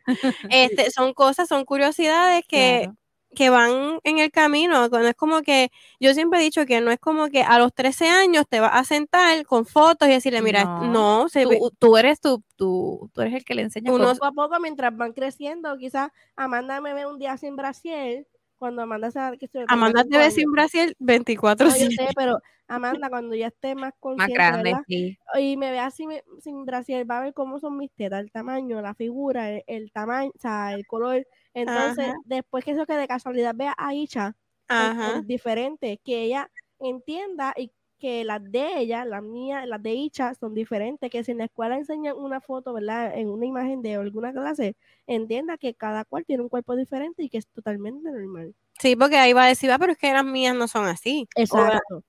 Este, 0.50 0.90
son 0.90 1.14
cosas, 1.14 1.48
son 1.48 1.64
curiosidades 1.64 2.44
que, 2.48 2.82
Claro. 2.84 2.96
Que 3.36 3.50
van 3.50 4.00
en 4.02 4.18
el 4.18 4.32
camino. 4.32 4.88
No 4.88 4.98
es 5.06 5.14
como 5.14 5.42
que, 5.42 5.70
yo 6.00 6.14
siempre 6.14 6.40
he 6.40 6.42
dicho 6.42 6.66
que 6.66 6.80
no 6.80 6.90
es 6.90 6.98
como 6.98 7.28
que 7.28 7.42
a 7.42 7.58
los 7.58 7.72
13 7.72 8.08
años 8.08 8.46
te 8.48 8.58
vas 8.58 8.72
a 8.74 8.82
sentar 8.82 9.44
con 9.46 9.66
fotos 9.66 10.08
y 10.08 10.12
decirle, 10.12 10.42
mira, 10.42 10.64
No. 10.64 10.90
no, 11.22 11.28
se 11.28 11.44
Tú, 11.44 11.70
tú 11.78 11.96
eres 11.98 12.20
tú, 12.20 12.42
tú, 12.56 13.10
tú 13.12 13.20
eres 13.20 13.34
el 13.34 13.44
que 13.44 13.54
le 13.54 13.62
enseña 13.62 13.92
Uno- 13.92 14.12
poco 14.14 14.24
a 14.24 14.32
poco, 14.32 14.58
mientras 14.58 14.96
van 14.96 15.12
creciendo, 15.12 15.76
quizás 15.78 16.10
Amanda 16.34 16.80
me 16.80 16.94
ve 16.94 17.06
un 17.06 17.18
día 17.18 17.36
sin 17.36 17.54
brasier, 17.54 18.26
cuando 18.58 18.82
Amanda 18.82 19.10
se 19.10 19.20
que 19.38 19.48
Amanda 19.68 20.02
te 20.04 20.16
ve 20.16 20.30
sin 20.30 20.50
Brasil 20.50 20.96
24 20.98 21.68
No, 21.68 21.76
yo 21.76 21.90
sé, 21.90 22.08
pero 22.16 22.38
Amanda, 22.68 23.08
cuando 23.10 23.34
ya 23.34 23.48
esté 23.48 23.74
más 23.74 23.82
más 23.92 23.92
consciente, 24.00 24.34
grande, 24.34 24.70
¿verdad? 24.70 24.82
sí. 24.88 25.18
Y 25.38 25.56
me 25.56 25.70
ve 25.70 25.78
así 25.78 26.06
me- 26.06 26.24
sin 26.40 26.64
brasier, 26.64 27.08
va 27.08 27.18
a 27.18 27.22
ver 27.22 27.34
cómo 27.34 27.60
son 27.60 27.76
mis 27.76 27.92
tetas, 27.92 28.20
el 28.20 28.30
tamaño, 28.32 28.80
la 28.80 28.94
figura, 28.94 29.50
el, 29.50 29.62
el 29.66 29.92
tamaño, 29.92 30.30
o 30.34 30.38
sea, 30.40 30.72
el 30.72 30.86
color. 30.86 31.26
Entonces, 31.56 32.08
Ajá. 32.10 32.18
después 32.26 32.64
que 32.64 32.72
eso 32.72 32.84
que 32.84 32.92
de 32.96 33.08
casualidad 33.08 33.54
vea 33.54 33.74
a 33.78 33.94
Isha, 33.94 34.36
es- 34.68 34.68
Ajá. 34.68 35.18
es 35.18 35.26
diferente, 35.26 35.98
que 36.04 36.22
ella 36.24 36.50
entienda 36.80 37.54
y 37.56 37.70
que 37.98 38.24
las 38.24 38.42
de 38.52 38.78
ella, 38.78 39.06
las 39.06 39.22
mías, 39.22 39.66
las 39.66 39.82
de 39.82 39.94
Icha 39.94 40.34
son 40.34 40.52
diferentes, 40.52 41.10
que 41.10 41.24
si 41.24 41.32
en 41.32 41.38
la 41.38 41.44
escuela 41.46 41.76
enseñan 41.78 42.14
una 42.18 42.42
foto, 42.42 42.74
¿verdad? 42.74 43.16
En 43.18 43.30
una 43.30 43.46
imagen 43.46 43.80
de 43.80 43.94
alguna 43.94 44.34
clase, 44.34 44.76
entienda 45.06 45.56
que 45.56 45.72
cada 45.72 46.04
cual 46.04 46.26
tiene 46.26 46.42
un 46.42 46.50
cuerpo 46.50 46.76
diferente 46.76 47.22
y 47.22 47.30
que 47.30 47.38
es 47.38 47.46
totalmente 47.46 48.10
normal. 48.10 48.54
Sí, 48.78 48.96
porque 48.96 49.16
ahí 49.16 49.32
va 49.32 49.44
a 49.44 49.48
decir, 49.48 49.70
ah, 49.70 49.78
pero 49.78 49.92
es 49.92 49.98
que 49.98 50.12
las 50.12 50.26
mías 50.26 50.54
no 50.54 50.68
son 50.68 50.84
así. 50.86 51.26
Exacto. 51.34 52.02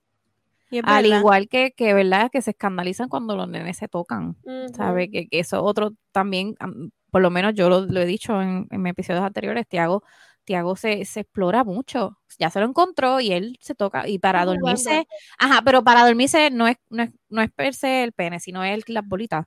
Y 0.70 0.80
Al 0.84 1.06
igual 1.06 1.48
que, 1.48 1.70
que, 1.72 1.94
¿verdad? 1.94 2.30
Que 2.30 2.42
se 2.42 2.50
escandalizan 2.50 3.08
cuando 3.08 3.34
los 3.34 3.48
nenes 3.48 3.78
se 3.78 3.88
tocan. 3.88 4.36
Ujú. 4.42 4.74
¿Sabe? 4.76 5.10
Que, 5.10 5.26
que 5.26 5.38
eso 5.40 5.64
otro 5.64 5.92
también, 6.12 6.54
am, 6.60 6.90
por 7.10 7.22
lo 7.22 7.30
menos 7.30 7.54
yo 7.54 7.68
lo, 7.68 7.80
lo 7.86 8.00
he 8.00 8.06
dicho 8.06 8.40
en, 8.42 8.66
en 8.70 8.82
mis 8.82 8.92
episodios 8.92 9.24
anteriores, 9.24 9.66
Tiago, 9.68 10.02
Tiago 10.44 10.76
se, 10.76 11.04
se 11.04 11.20
explora 11.20 11.62
mucho. 11.64 12.18
Ya 12.38 12.50
se 12.50 12.60
lo 12.60 12.66
encontró 12.66 13.20
y 13.20 13.32
él 13.32 13.58
se 13.60 13.74
toca. 13.74 14.08
Y 14.08 14.18
para 14.18 14.42
jugando. 14.44 14.62
dormirse, 14.62 15.06
ajá, 15.38 15.62
pero 15.64 15.82
para 15.84 16.06
dormirse 16.06 16.50
no 16.50 16.68
es, 16.68 16.76
no 16.88 17.02
es, 17.02 17.10
no 17.28 17.42
es 17.42 17.50
per 17.52 17.74
se 17.74 18.04
el 18.04 18.12
pene, 18.12 18.40
sino 18.40 18.62
es 18.64 18.88
las 18.88 19.06
bolitas. 19.06 19.46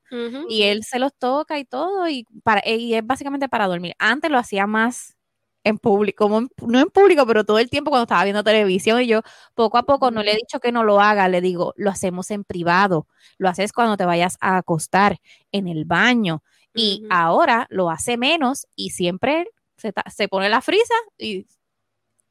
Y 0.49 0.64
él 0.64 0.84
se 0.84 0.99
los 0.99 1.14
toca 1.18 1.57
y 1.57 1.66
todo, 1.66 2.07
y, 2.09 2.26
para, 2.43 2.62
y 2.68 2.93
es 2.95 3.05
básicamente 3.05 3.47
para 3.49 3.68
dormir. 3.68 3.93
Antes 3.97 4.30
lo 4.30 4.38
hacía 4.38 4.68
más 4.68 5.16
en 5.64 5.78
público, 5.78 6.26
como 6.26 6.39
en- 6.39 6.49
no 6.68 6.80
en 6.80 6.89
público, 6.89 7.26
pero 7.28 7.43
todo 7.45 7.59
el 7.59 7.70
tiempo 7.70 7.91
cuando 7.91 8.03
estaba 8.03 8.24
viendo 8.24 8.43
televisión 8.43 8.99
y 9.01 9.07
yo 9.07 9.22
poco 9.53 9.78
a 9.78 9.84
poco 9.84 10.09
no 10.12 10.24
le 10.24 10.32
he 10.34 10.36
dicho 10.36 10.59
que 10.59 10.72
no 10.72 10.84
lo 10.84 10.99
haga, 10.99 11.28
le 11.30 11.39
digo, 11.39 11.74
lo 11.78 11.91
hacemos 11.91 12.32
en 12.32 12.43
privado, 12.43 13.07
lo 13.38 13.47
haces 13.47 13.72
cuando 13.72 13.95
te 13.95 14.05
vayas 14.05 14.38
a 14.41 14.57
acostar 14.57 15.20
en 15.51 15.68
el 15.68 15.86
baño 15.86 16.43
y 16.74 17.00
Ujú. 17.04 17.08
ahora 17.12 17.68
lo 17.70 17.90
hace 17.90 18.18
menos 18.18 18.68
y 18.76 18.92
siempre 18.92 19.48
se, 19.78 19.94
se 20.16 20.28
pone 20.28 20.50
la 20.50 20.62
frisa 20.62 20.94
y 21.18 21.46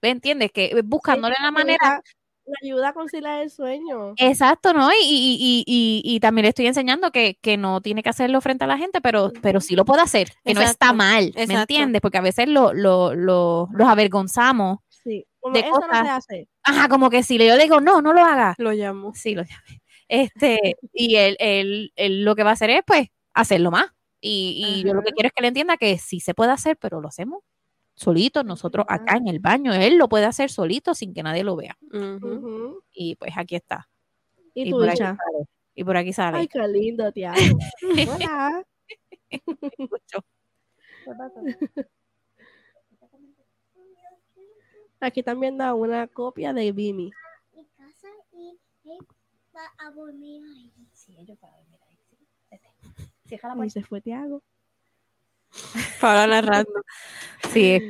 ¿me 0.03 0.11
entiendes? 0.11 0.51
Que 0.53 0.67
eh, 0.67 0.83
buscándole 0.85 1.37
la 1.43 1.51
manera 1.51 2.03
Le 2.47 2.55
ayuda 2.69 2.89
a 2.89 2.93
conciliar 2.95 3.43
el 3.43 3.51
sueño. 3.51 4.15
Exacto, 4.17 4.73
¿no? 4.73 4.91
Y, 4.93 4.97
y, 5.05 5.37
y, 5.41 5.65
y, 5.67 6.03
y 6.17 6.21
también 6.21 6.45
le 6.45 6.49
estoy 6.51 6.67
enseñando 6.67 7.13
que, 7.13 7.39
que 7.43 7.57
no 7.57 7.81
tiene 7.81 8.03
que 8.03 8.09
hacerlo 8.09 8.41
frente 8.41 8.65
a 8.65 8.67
la 8.67 8.79
gente, 8.79 9.01
pero, 9.01 9.33
pero 9.43 9.61
sí 9.61 9.77
lo 9.77 9.85
puede 9.85 10.03
hacer, 10.03 10.33
que 10.45 10.55
no 10.55 10.61
está 10.63 10.87
Exacto, 10.87 10.95
mal, 10.97 11.33
¿me 11.37 11.43
exacto. 11.43 11.61
entiendes? 11.61 12.01
Porque 12.01 12.19
a 12.19 12.23
veces 12.23 12.49
lo, 12.49 12.73
lo, 12.73 13.15
lo, 13.15 13.69
los 13.73 13.89
avergonzamos. 13.89 14.79
Sí. 14.89 15.27
Como 15.39 15.55
de 15.55 15.61
eso 15.61 15.71
no 15.71 15.81
cosas. 15.81 16.03
se 16.03 16.09
hace. 16.11 16.49
Ajá, 16.65 16.89
como 16.89 17.09
que 17.11 17.23
si 17.23 17.39
yo 17.39 17.57
le 17.57 17.63
digo, 17.63 17.81
no, 17.81 18.03
no 18.03 18.13
lo 18.13 18.25
haga. 18.25 18.55
Lo 18.59 18.73
llamo. 18.73 19.13
Sí, 19.15 19.35
lo 19.35 19.43
llamé. 19.43 19.81
Este, 20.09 20.77
y 20.93 21.17
él, 21.17 21.37
él, 21.39 21.93
él 21.97 22.25
lo 22.25 22.35
que 22.35 22.43
va 22.43 22.51
a 22.51 22.53
hacer 22.55 22.71
es, 22.71 22.83
pues, 22.87 23.09
hacerlo 23.33 23.71
más. 23.71 23.87
Y, 24.21 24.81
y 24.81 24.83
yo 24.87 24.95
lo 24.95 25.03
que 25.03 25.13
quiero 25.13 25.29
es 25.29 25.33
que 25.33 25.43
le 25.43 25.49
entienda 25.49 25.77
que 25.77 25.97
sí 25.99 26.21
se 26.21 26.35
puede 26.35 26.53
hacer, 26.53 26.77
pero 26.77 27.01
lo 27.01 27.09
hacemos 27.09 27.43
solitos, 27.95 28.45
nosotros 28.45 28.87
acá 28.89 29.17
en 29.17 29.29
el 29.29 29.41
baño. 29.41 29.75
Él 29.75 29.97
lo 29.99 30.09
puede 30.09 30.25
hacer 30.25 30.51
solito 30.51 30.95
sin 30.95 31.13
que 31.13 31.23
nadie 31.23 31.45
lo 31.45 31.57
vea. 31.57 31.77
Y 32.93 33.17
pues 33.17 33.33
aquí 33.37 33.57
está. 33.57 33.89
Y 34.55 34.69
Y 34.69 34.71
tú, 34.71 34.79
por 34.79 34.89
aquí 34.89 34.97
sale. 34.99 35.19
Y 35.75 35.85
por 35.85 35.97
aquí 35.97 36.13
sale. 36.13 36.39
Ay, 36.39 36.49
qué 36.49 36.67
lindo, 36.69 37.13
tía. 37.13 37.35
Hola. 38.27 38.65
Mucho. 39.79 40.25
Aquí 45.01 45.23
también 45.23 45.57
da 45.57 45.75
una 45.75 46.07
copia 46.07 46.53
de 46.53 46.73
Vimi. 46.73 47.11
mi 47.55 47.67
casa 47.77 48.09
y 48.33 48.59
él 48.85 48.99
va 49.55 49.63
a 49.79 49.91
dormir 49.93 50.43
ahí. 50.43 50.73
Sí, 50.93 51.17
ellos 51.19 51.39
para 51.39 51.57
dormir 51.57 51.80
ahí. 51.80 51.80
Sí. 51.80 51.80
Vete. 51.80 51.80
Cierra 53.31 53.49
la 53.49 53.53
Ahí 53.55 53.57
puerta. 53.61 53.73
se 53.73 53.83
fue 53.83 54.01
Tiago. 54.03 54.43
Para 56.01 56.27
narrando. 56.27 56.71
Sí, 57.53 57.73
es 57.73 57.83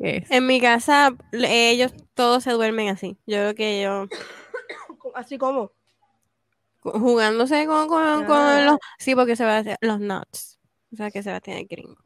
que. 0.00 0.24
En 0.30 0.46
mi 0.46 0.60
casa, 0.60 1.14
ellos 1.32 1.92
todos 2.14 2.42
se 2.42 2.50
duermen 2.52 2.88
así. 2.88 3.16
Yo 3.26 3.36
creo 3.36 3.54
que 3.54 3.82
yo. 3.82 4.06
Así 5.14 5.36
como. 5.38 5.70
jugándose 6.80 7.66
con, 7.66 7.86
con, 7.86 8.24
con 8.24 8.36
Ah. 8.36 8.64
los, 8.64 8.78
sí, 8.98 9.14
porque 9.14 9.36
se 9.36 9.44
va 9.44 9.56
a 9.56 9.58
hacer 9.58 9.76
los 9.82 10.00
nuts. 10.00 10.58
O 10.92 10.96
sea, 10.96 11.10
que 11.10 11.22
se 11.22 11.30
va 11.30 11.36
a 11.36 11.40
tener 11.40 11.66
gringo. 11.66 11.96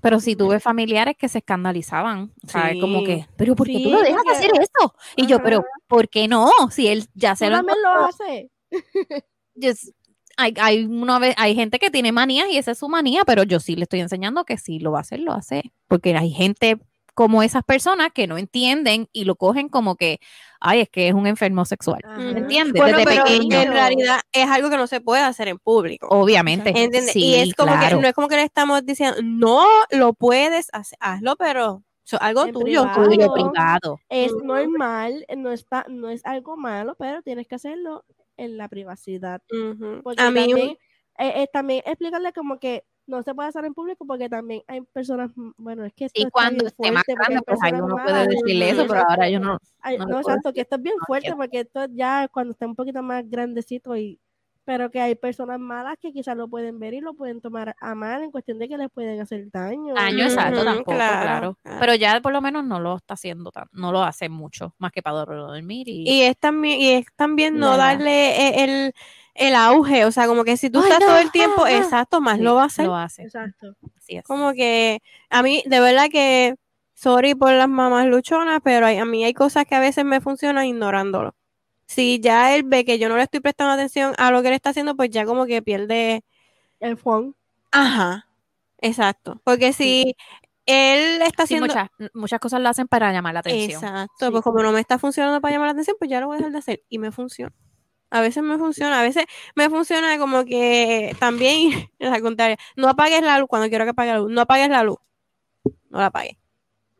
Pero 0.00 0.20
si 0.20 0.36
tuve 0.36 0.60
familiares 0.60 1.16
que 1.18 1.28
se 1.28 1.38
escandalizaban, 1.38 2.32
¿sabes? 2.46 2.80
Como 2.80 3.00
Sí. 3.00 3.06
que, 3.06 3.26
pero 3.36 3.54
¿por 3.56 3.66
qué 3.66 3.74
Sí, 3.74 3.84
tú 3.84 3.90
lo 3.90 4.00
dejas 4.02 4.22
porque- 4.24 4.32
hacer 4.38 4.50
eso? 4.60 4.94
Y 5.16 5.26
yo, 5.26 5.42
pero 5.42 5.64
¿por 5.86 6.08
qué 6.08 6.28
no? 6.28 6.50
Si 6.70 6.88
él 6.88 7.06
ya 7.14 7.36
se 7.36 7.50
lo 7.50 7.56
también 7.56 7.78
lo 7.82 7.90
hace. 8.06 8.50
Yes. 9.56 9.92
Hay, 10.36 10.54
hay, 10.60 10.84
una 10.84 11.18
vez, 11.18 11.34
hay 11.38 11.54
gente 11.54 11.78
que 11.78 11.90
tiene 11.90 12.12
manías 12.12 12.48
y 12.50 12.56
esa 12.58 12.72
es 12.72 12.78
su 12.78 12.88
manía, 12.88 13.22
pero 13.24 13.42
yo 13.44 13.60
sí 13.60 13.76
le 13.76 13.84
estoy 13.84 14.00
enseñando 14.00 14.44
que 14.44 14.58
si 14.58 14.78
lo 14.78 14.92
va 14.92 14.98
a 14.98 15.02
hacer, 15.02 15.20
lo 15.20 15.32
hace. 15.32 15.72
Porque 15.88 16.16
hay 16.16 16.30
gente 16.30 16.78
como 17.14 17.42
esas 17.42 17.62
personas 17.62 18.08
que 18.12 18.26
no 18.26 18.36
entienden 18.36 19.08
y 19.12 19.24
lo 19.24 19.36
cogen 19.36 19.68
como 19.68 19.94
que, 19.94 20.18
ay, 20.60 20.80
es 20.80 20.88
que 20.88 21.08
es 21.08 21.14
un 21.14 21.26
enfermo 21.26 21.64
sexual. 21.64 22.00
¿Entiendes? 22.18 22.80
Bueno, 22.80 22.98
Desde 22.98 23.10
pero 23.10 23.24
pequeño. 23.24 23.60
en 23.60 23.72
realidad 23.72 24.20
es 24.32 24.48
algo 24.50 24.68
que 24.68 24.76
no 24.76 24.86
se 24.88 25.00
puede 25.00 25.22
hacer 25.22 25.48
en 25.48 25.58
público. 25.58 26.08
Obviamente. 26.10 26.70
¿Entiendes? 26.70 27.12
Sí, 27.12 27.26
y 27.26 27.34
es 27.36 27.54
como 27.54 27.72
claro. 27.72 27.96
que 27.96 28.02
no 28.02 28.08
es 28.08 28.14
como 28.14 28.28
que 28.28 28.36
le 28.36 28.42
estamos 28.42 28.84
diciendo, 28.84 29.16
no 29.22 29.64
lo 29.90 30.12
puedes 30.12 30.68
hacer, 30.72 30.98
hazlo, 31.00 31.36
pero 31.36 31.84
es 32.04 32.14
algo 32.20 32.44
En 32.46 32.52
tuyo. 32.52 32.82
privado. 32.82 33.04
Tuyo, 33.04 33.32
privado. 33.32 34.00
Es 34.08 34.32
normal, 34.42 35.24
no 35.36 35.52
está, 35.52 35.86
no 35.88 36.10
es 36.10 36.24
algo 36.26 36.56
malo, 36.56 36.96
pero 36.98 37.22
tienes 37.22 37.46
que 37.46 37.54
hacerlo 37.54 38.04
en 38.36 38.56
la 38.56 38.68
privacidad. 38.68 39.42
Ujú. 39.50 40.02
Porque 40.02 40.22
A 40.22 40.30
mí, 40.30 40.46
también, 40.46 40.70
eh, 41.18 41.42
eh, 41.42 41.48
también 41.52 41.82
explicarle 41.86 42.32
como 42.32 42.58
que 42.58 42.84
no 43.06 43.22
se 43.22 43.34
puede 43.34 43.48
hacer 43.50 43.64
en 43.66 43.74
público 43.74 44.06
porque 44.06 44.28
también 44.30 44.62
hay 44.66 44.80
personas, 44.80 45.30
mm, 45.36 45.50
bueno, 45.58 45.84
es 45.84 45.92
que 45.92 46.06
esto 46.06 46.20
Y 46.22 46.30
cuando 46.30 46.66
esté 46.66 46.90
más 46.90 47.04
grande, 47.06 47.40
pues 47.46 47.58
ahí 47.62 47.72
uno 47.72 47.96
puede 47.96 48.26
decirle 48.28 48.70
eso, 48.70 48.86
pero 48.86 49.00
ahora 49.08 49.28
yo 49.28 49.40
no. 49.40 49.58
No 49.98 50.06
no, 50.06 50.18
exacto, 50.20 50.52
que 50.52 50.62
esto 50.62 50.76
es 50.76 50.82
bien 50.82 50.96
no 50.98 51.04
fuerte 51.06 51.34
porque 51.36 51.60
esto 51.60 51.86
ya 51.90 52.28
cuando 52.28 52.52
está 52.52 52.66
un 52.66 52.74
poquito 52.74 53.02
más 53.02 53.28
grandecito 53.28 53.96
y 53.96 54.18
pero 54.64 54.90
que 54.90 55.00
hay 55.00 55.14
personas 55.14 55.60
malas 55.60 55.96
que 56.00 56.12
quizás 56.12 56.36
lo 56.36 56.48
pueden 56.48 56.78
ver 56.78 56.94
y 56.94 57.00
lo 57.00 57.14
pueden 57.14 57.40
tomar 57.40 57.76
a 57.80 57.94
mal 57.94 58.22
en 58.22 58.30
cuestión 58.30 58.58
de 58.58 58.68
que 58.68 58.78
les 58.78 58.90
pueden 58.90 59.20
hacer 59.20 59.50
daño. 59.50 59.94
Daño 59.94 60.24
exacto 60.24 60.64
tampoco, 60.64 60.92
claro, 60.96 61.58
claro. 61.62 61.78
Pero 61.80 61.94
ya 61.94 62.20
por 62.20 62.32
lo 62.32 62.40
menos 62.40 62.64
no 62.64 62.80
lo 62.80 62.96
está 62.96 63.14
haciendo, 63.14 63.50
tan- 63.50 63.68
no 63.72 63.92
lo 63.92 64.02
hace 64.02 64.28
mucho, 64.28 64.74
más 64.78 64.92
que 64.92 65.02
para 65.02 65.16
dormir 65.24 65.88
y, 65.88 66.08
y 66.08 66.22
es 66.22 66.38
también, 66.38 66.80
y 66.80 66.92
es 66.92 67.06
también 67.16 67.58
no 67.58 67.76
darle 67.76 68.30
e- 68.36 68.64
el, 68.64 68.94
el 69.34 69.54
auge, 69.54 70.04
o 70.04 70.10
sea, 70.12 70.26
como 70.26 70.44
que 70.44 70.56
si 70.56 70.70
tú 70.70 70.78
Ay, 70.80 70.84
estás 70.84 71.00
no, 71.00 71.06
todo 71.06 71.18
el 71.18 71.30
tiempo, 71.30 71.66
exacto, 71.66 72.20
más 72.20 72.38
Sí, 72.38 72.42
lo 72.44 72.54
va 72.54 72.62
a 72.62 72.66
hacer. 72.66 72.86
Lo 72.86 72.96
hace. 72.96 73.22
Exacto. 73.22 73.74
Así 73.96 74.16
es. 74.16 74.24
Como 74.24 74.52
que 74.52 75.00
a 75.30 75.42
mí, 75.42 75.62
de 75.66 75.80
verdad 75.80 76.08
que, 76.10 76.54
sorry 76.94 77.34
por 77.34 77.52
las 77.52 77.68
mamás 77.68 78.06
luchonas, 78.06 78.60
pero 78.62 78.86
hay- 78.86 78.98
a 78.98 79.04
mí 79.04 79.24
hay 79.24 79.34
cosas 79.34 79.64
que 79.66 79.74
a 79.74 79.80
veces 79.80 80.04
me 80.04 80.20
funcionan 80.20 80.66
ignorándolo. 80.66 81.34
Si 81.86 82.20
ya 82.20 82.54
él 82.56 82.62
ve 82.64 82.84
que 82.84 82.98
yo 82.98 83.08
no 83.08 83.16
le 83.16 83.24
estoy 83.24 83.40
prestando 83.40 83.72
atención 83.74 84.14
a 84.18 84.30
lo 84.30 84.42
que 84.42 84.48
él 84.48 84.54
está 84.54 84.70
haciendo, 84.70 84.96
pues 84.96 85.10
ya 85.10 85.24
como 85.26 85.46
que 85.46 85.62
pierde, 85.62 86.24
El 86.80 86.96
phone. 86.98 87.34
ajá, 87.72 88.28
exacto. 88.78 89.40
Porque 89.44 89.72
si 89.72 90.16
él 90.66 91.22
está 91.22 91.46
Sí, 91.46 91.56
haciendo, 91.56 91.66
muchas, 91.66 91.90
muchas 92.14 92.40
cosas 92.40 92.60
lo 92.62 92.68
hacen 92.70 92.88
para 92.88 93.12
llamar 93.12 93.34
la 93.34 93.40
atención. 93.40 93.82
exacto, 93.82 94.26
Sí. 94.26 94.32
pues 94.32 94.42
como 94.44 94.62
no 94.62 94.72
me 94.72 94.80
está 94.80 94.98
funcionando 94.98 95.40
para 95.40 95.52
llamar 95.54 95.68
la 95.68 95.72
atención, 95.72 95.96
pues 95.98 96.10
ya 96.10 96.20
lo 96.20 96.26
voy 96.28 96.36
a 96.36 96.38
dejar 96.38 96.52
de 96.52 96.58
hacer 96.58 96.82
y 96.88 96.98
me 96.98 97.12
funciona. 97.12 97.52
A 98.10 98.20
veces 98.20 98.42
me 98.44 98.58
funciona, 98.58 99.00
a 99.00 99.02
veces 99.02 99.26
me 99.56 99.68
funciona 99.70 100.18
como 100.18 100.44
que 100.44 101.16
también, 101.20 101.70
al 102.00 102.22
contrario, 102.22 102.56
no 102.76 102.88
apagues 102.88 103.22
la 103.22 103.38
luz 103.38 103.48
cuando 103.48 103.68
quiero 103.68 103.84
que 103.84 103.90
apague 103.90 104.12
la 104.12 104.18
luz, 104.18 104.30
no 104.30 104.40
apagues 104.42 104.68
la 104.70 104.84
luz, 104.84 104.98
no 105.90 105.98
la 106.00 106.06
apagues. 106.06 106.36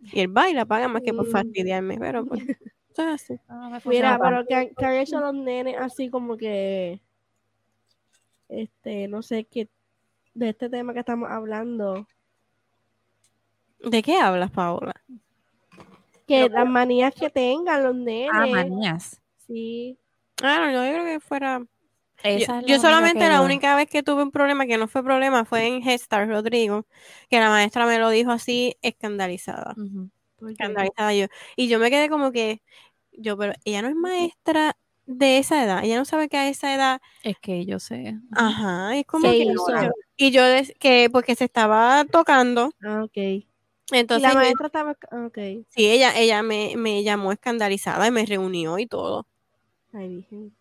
Y 0.03 0.21
él 0.21 0.37
va 0.37 0.51
y 0.51 0.55
la 0.55 0.63
apaga 0.63 0.89
más 0.89 1.03
que 1.03 1.15
por 1.15 1.27
fastidiarme, 1.31 1.99
pero 1.99 2.27
pues, 2.27 2.43
así. 3.03 3.39
Me 3.49 3.81
Mira, 3.85 4.19
pero 4.21 4.47
que, 4.47 4.55
han- 4.55 4.75
que 4.75 4.85
han 4.85 4.95
hecho 4.97 5.21
los 5.21 5.35
nenes 5.35 5.77
así 5.79 6.11
como 6.11 6.37
que, 6.37 7.01
este, 8.49 9.07
no 9.09 9.23
sé 9.23 9.45
qué, 9.45 9.69
de 10.35 10.51
este 10.51 10.71
tema 10.71 10.93
que 10.95 11.01
estamos 11.01 11.31
hablando, 11.31 12.07
¿De 13.85 14.03
qué 14.03 14.19
hablas, 14.19 14.51
Paola? 14.51 14.95
que 16.27 16.49
las 16.49 16.67
manías 16.67 17.15
que 17.15 17.31
tengan 17.31 17.83
los 17.85 17.95
nenes, 17.95 18.33
Ah, 18.33 18.47
manías. 18.47 19.21
sí, 19.47 19.99
Ah, 20.43 20.59
no, 20.73 20.73
yo 20.73 20.93
creo 20.93 21.05
que 21.05 21.21
fuera... 21.21 21.65
Yo, 22.25 22.31
Esa 22.37 22.63
solamente 22.79 23.29
la 23.29 23.43
única 23.43 23.77
vez 23.77 23.89
que 23.89 24.03
tuve 24.03 24.23
un 24.23 24.31
problema, 24.31 24.67
que 24.67 24.79
no 24.79 24.89
fue 24.89 25.05
problema, 25.05 25.45
fue 25.45 25.67
en 25.67 25.87
Head 25.87 25.99
Start, 25.99 26.29
Rodrigo, 26.31 26.87
que 27.29 27.39
la 27.39 27.51
maestra 27.51 27.87
me 27.87 27.99
lo 27.99 28.09
dijo 28.09 28.31
así, 28.31 28.77
escandalizada. 28.83 29.75
Porque 29.75 30.14
escandalizada 30.51 31.15
yo. 31.15 31.27
Y 31.57 31.69
yo 31.69 31.79
me 31.79 31.91
quedé 31.91 32.09
como 32.09 32.33
que, 32.33 32.63
yo, 33.13 33.37
pero 33.39 33.53
ella 33.65 33.83
no 33.83 33.89
es 33.89 33.97
maestra 33.97 34.77
de 35.07 35.39
esa 35.39 35.63
edad, 35.65 35.85
ella 35.85 35.99
no 35.99 36.05
sabe 36.05 36.29
que 36.29 36.37
a 36.39 36.49
esa 36.49 36.75
edad, 36.75 37.01
Es 37.23 37.37
que 37.41 37.65
yo 37.67 37.79
sé. 37.81 38.17
ajá, 38.33 38.97
es 38.97 39.07
como 39.07 39.33
¿Qué 39.33 39.39
que 39.39 39.45
yo- 39.47 39.91
y 40.17 40.31
yo 40.31 40.43
que 40.79 41.09
porque 41.11 41.35
se 41.35 41.45
estaba 41.45 42.05
tocando, 42.11 42.71
Ah, 42.85 43.03
ok. 43.03 43.45
Entonces 43.93 44.23
la 44.23 44.35
maestra 44.35 44.67
estaba, 44.67 44.97
ah, 45.11 45.27
ok, 45.27 45.39
sí, 45.69 45.87
ella, 45.91 46.19
ella 46.19 46.43
me, 46.43 46.75
me 46.77 47.03
llamó 47.03 47.33
escandalizada 47.33 48.07
y 48.07 48.11
me 48.11 48.27
reunió 48.27 48.79
y 48.79 48.87
todo. 48.87 49.27
ay, 49.95 50.09
virgen. 50.09 50.55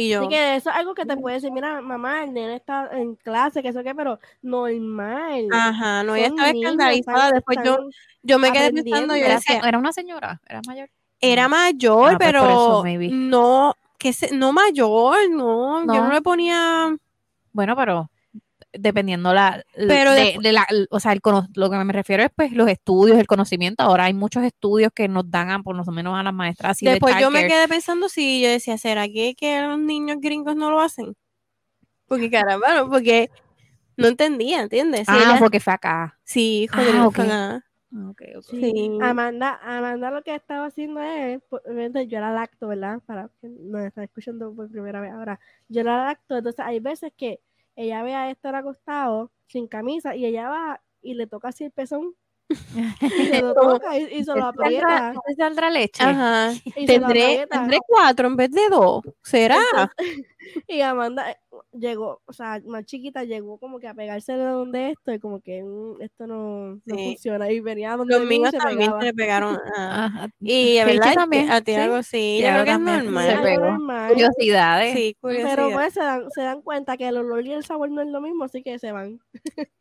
Y 0.00 0.10
yo, 0.10 0.20
Así 0.20 0.28
que 0.28 0.54
eso 0.54 0.70
es 0.70 0.76
algo 0.76 0.94
que 0.94 1.04
te 1.04 1.16
puede 1.16 1.34
decir, 1.34 1.50
mira, 1.50 1.80
mamá, 1.80 2.22
el 2.22 2.32
nene 2.32 2.54
está 2.54 2.88
en 2.92 3.16
clase, 3.16 3.62
que 3.62 3.68
eso 3.70 3.82
qué, 3.82 3.96
pero 3.96 4.20
normal. 4.42 5.48
ajá, 5.50 6.04
no, 6.04 6.14
ella 6.14 6.28
estaba 6.28 6.50
escandalizada, 6.50 7.32
después 7.32 7.58
yo, 7.64 7.78
yo 8.22 8.38
me 8.38 8.52
quedé 8.52 8.72
pensando, 8.72 9.16
yo 9.16 9.24
Era, 9.24 9.34
decía, 9.34 9.60
era 9.66 9.76
una 9.76 9.92
señora, 9.92 10.40
era 10.46 10.60
mayor. 10.68 10.88
era 11.20 11.48
mayor, 11.48 12.12
Ah, 12.14 12.16
pues 12.16 12.30
pero 12.30 12.44
eso, 12.44 12.84
no, 13.10 13.74
que 13.98 14.12
se, 14.12 14.32
no 14.36 14.52
mayor, 14.52 15.16
no, 15.30 15.80
yo 15.92 16.00
no 16.04 16.12
le 16.12 16.22
ponía, 16.22 16.96
Bueno, 17.52 17.74
pero 17.74 18.08
dependiendo 18.72 19.32
la, 19.34 19.64
Pero 19.74 20.12
de, 20.12 20.36
de 20.40 20.52
la, 20.52 20.66
o 20.90 21.00
sea, 21.00 21.12
el 21.12 21.20
cono- 21.20 21.46
lo 21.54 21.70
que 21.70 21.76
me 21.84 21.92
refiero 21.92 22.22
es 22.22 22.30
pues 22.34 22.52
los 22.52 22.68
estudios, 22.68 23.18
el 23.18 23.26
conocimiento. 23.26 23.82
Ahora 23.82 24.04
hay 24.04 24.14
muchos 24.14 24.42
estudios 24.44 24.92
que 24.94 25.08
nos 25.08 25.30
dan 25.30 25.50
a, 25.50 25.58
por 25.62 25.74
lo 25.76 25.84
menos 25.92 26.18
a 26.18 26.22
las 26.22 26.34
maestras 26.34 26.72
así 26.72 26.86
de 26.86 26.92
Después 26.92 27.16
yo 27.20 27.30
me 27.30 27.46
quedé 27.46 27.68
pensando 27.68 28.08
si 28.08 28.42
yo 28.42 28.48
decía, 28.48 28.78
¿será 28.78 29.06
que, 29.08 29.34
que 29.34 29.60
los 29.62 29.78
niños 29.78 30.18
gringos 30.20 30.56
no 30.56 30.70
lo 30.70 30.80
hacen? 30.80 31.14
Porque 32.06 32.30
caramba, 32.30 32.74
no, 32.74 32.88
porque 32.88 33.30
no 33.96 34.08
entendía, 34.08 34.62
¿entiendes? 34.62 35.06
Si 35.06 35.12
Ah, 35.12 35.30
ella- 35.30 35.38
porque 35.38 35.60
fue 35.60 35.72
acá. 35.72 36.18
sí, 36.24 36.68
Ah, 36.72 36.76
joder, 36.76 37.06
ok. 37.06 37.14
fue 37.14 37.24
acá. 37.24 37.64
Ah, 37.94 38.10
ok, 38.10 38.22
ok. 38.36 38.44
Sí. 38.50 38.98
Amanda, 39.00 39.58
Amanda 39.62 40.10
lo 40.10 40.22
que 40.22 40.34
estaba 40.34 40.66
haciendo 40.66 41.00
es, 41.00 41.40
yo 42.08 42.20
la 42.20 42.32
lacto, 42.32 42.68
¿verdad? 42.68 43.00
Para 43.06 43.30
que 43.40 43.48
nos 43.48 43.82
están 43.82 44.04
escuchando 44.04 44.54
por 44.54 44.70
primera 44.70 45.00
vez 45.00 45.12
ahora. 45.12 45.40
Yo 45.68 45.82
la 45.84 46.04
lacto, 46.04 46.36
entonces 46.36 46.64
hay 46.64 46.80
veces 46.80 47.12
que 47.16 47.40
ella 47.78 48.02
ve 48.02 48.14
a 48.14 48.30
Héctor 48.30 48.54
acostado, 48.56 49.30
sin 49.46 49.68
camisa, 49.68 50.14
y 50.16 50.26
ella 50.26 50.48
va 50.48 50.82
y 51.00 51.14
le 51.14 51.26
toca 51.26 51.48
así 51.48 51.64
el 51.64 51.70
pezón, 51.70 52.14
y 52.50 52.54
se 53.26 53.40
lo 53.42 53.54
toca 53.54 53.96
y, 53.98 54.04
y 54.18 54.24
se 54.24 54.34
lo 54.34 54.46
aprieta. 54.46 55.14
¿Te 55.26 55.34
saldrá 55.34 55.70
leche? 55.70 56.02
Ajá. 56.02 56.52
Y 56.64 56.70
se 56.72 56.80
lo 56.98 57.06
Tendré, 57.06 57.22
aprieta. 57.24 57.58
tendré 57.60 57.78
cuatro 57.86 58.26
en 58.28 58.36
vez 58.36 58.50
de 58.50 58.68
dos. 58.70 59.02
¿Será? 59.22 59.58
Entonces, 59.96 60.26
y 60.68 60.80
Amanda 60.82 61.30
eh, 61.30 61.36
llegó, 61.72 62.20
o 62.26 62.32
sea, 62.32 62.60
más 62.66 62.84
chiquita, 62.84 63.24
llegó 63.24 63.58
como 63.58 63.78
que 63.80 63.88
a 63.88 63.94
pegarse 63.94 64.32
de 64.34 64.44
donde 64.44 64.90
esto, 64.90 65.12
y 65.12 65.18
como 65.18 65.40
que 65.40 65.62
mm, 65.62 66.02
esto 66.02 66.26
no, 66.26 66.80
no 66.84 66.96
Sí. 66.96 67.04
funciona. 67.14 67.50
Y 67.50 67.60
venía 67.60 67.96
donde 67.96 68.18
Los 68.18 68.26
míos 68.28 68.50
se 68.50 68.58
también 68.58 68.78
pegaba. 68.92 69.00
se 69.00 69.06
le 69.06 69.14
pegaron. 69.14 69.58
Y 70.40 70.76
de 70.76 70.84
verdad, 70.84 71.14
también, 71.14 71.50
a 71.50 71.60
ti 71.60 71.72
sí. 71.72 71.78
algo 71.78 71.96
así. 71.96 72.18
Y 72.38 72.42
Yo 72.42 72.48
creo 72.48 72.64
que 72.64 72.70
es 72.70 72.76
se 72.76 72.82
normal. 72.82 73.26
pegó. 73.42 73.64
algo 73.64 73.64
normal. 73.72 74.08
Curiosidades. 74.12 74.94
Sí, 74.94 75.16
curiosidad. 75.20 75.56
Pero 75.56 75.70
pues 75.72 75.94
se 75.94 76.00
dan, 76.00 76.30
se 76.30 76.42
dan 76.42 76.62
cuenta 76.62 76.96
que 76.96 77.08
el 77.08 77.16
olor 77.16 77.46
y 77.46 77.52
el 77.52 77.64
sabor 77.64 77.90
no 77.90 78.00
es 78.02 78.08
lo 78.08 78.20
mismo, 78.20 78.44
así 78.44 78.62
que 78.62 78.78
se 78.78 78.92
van. 78.92 79.20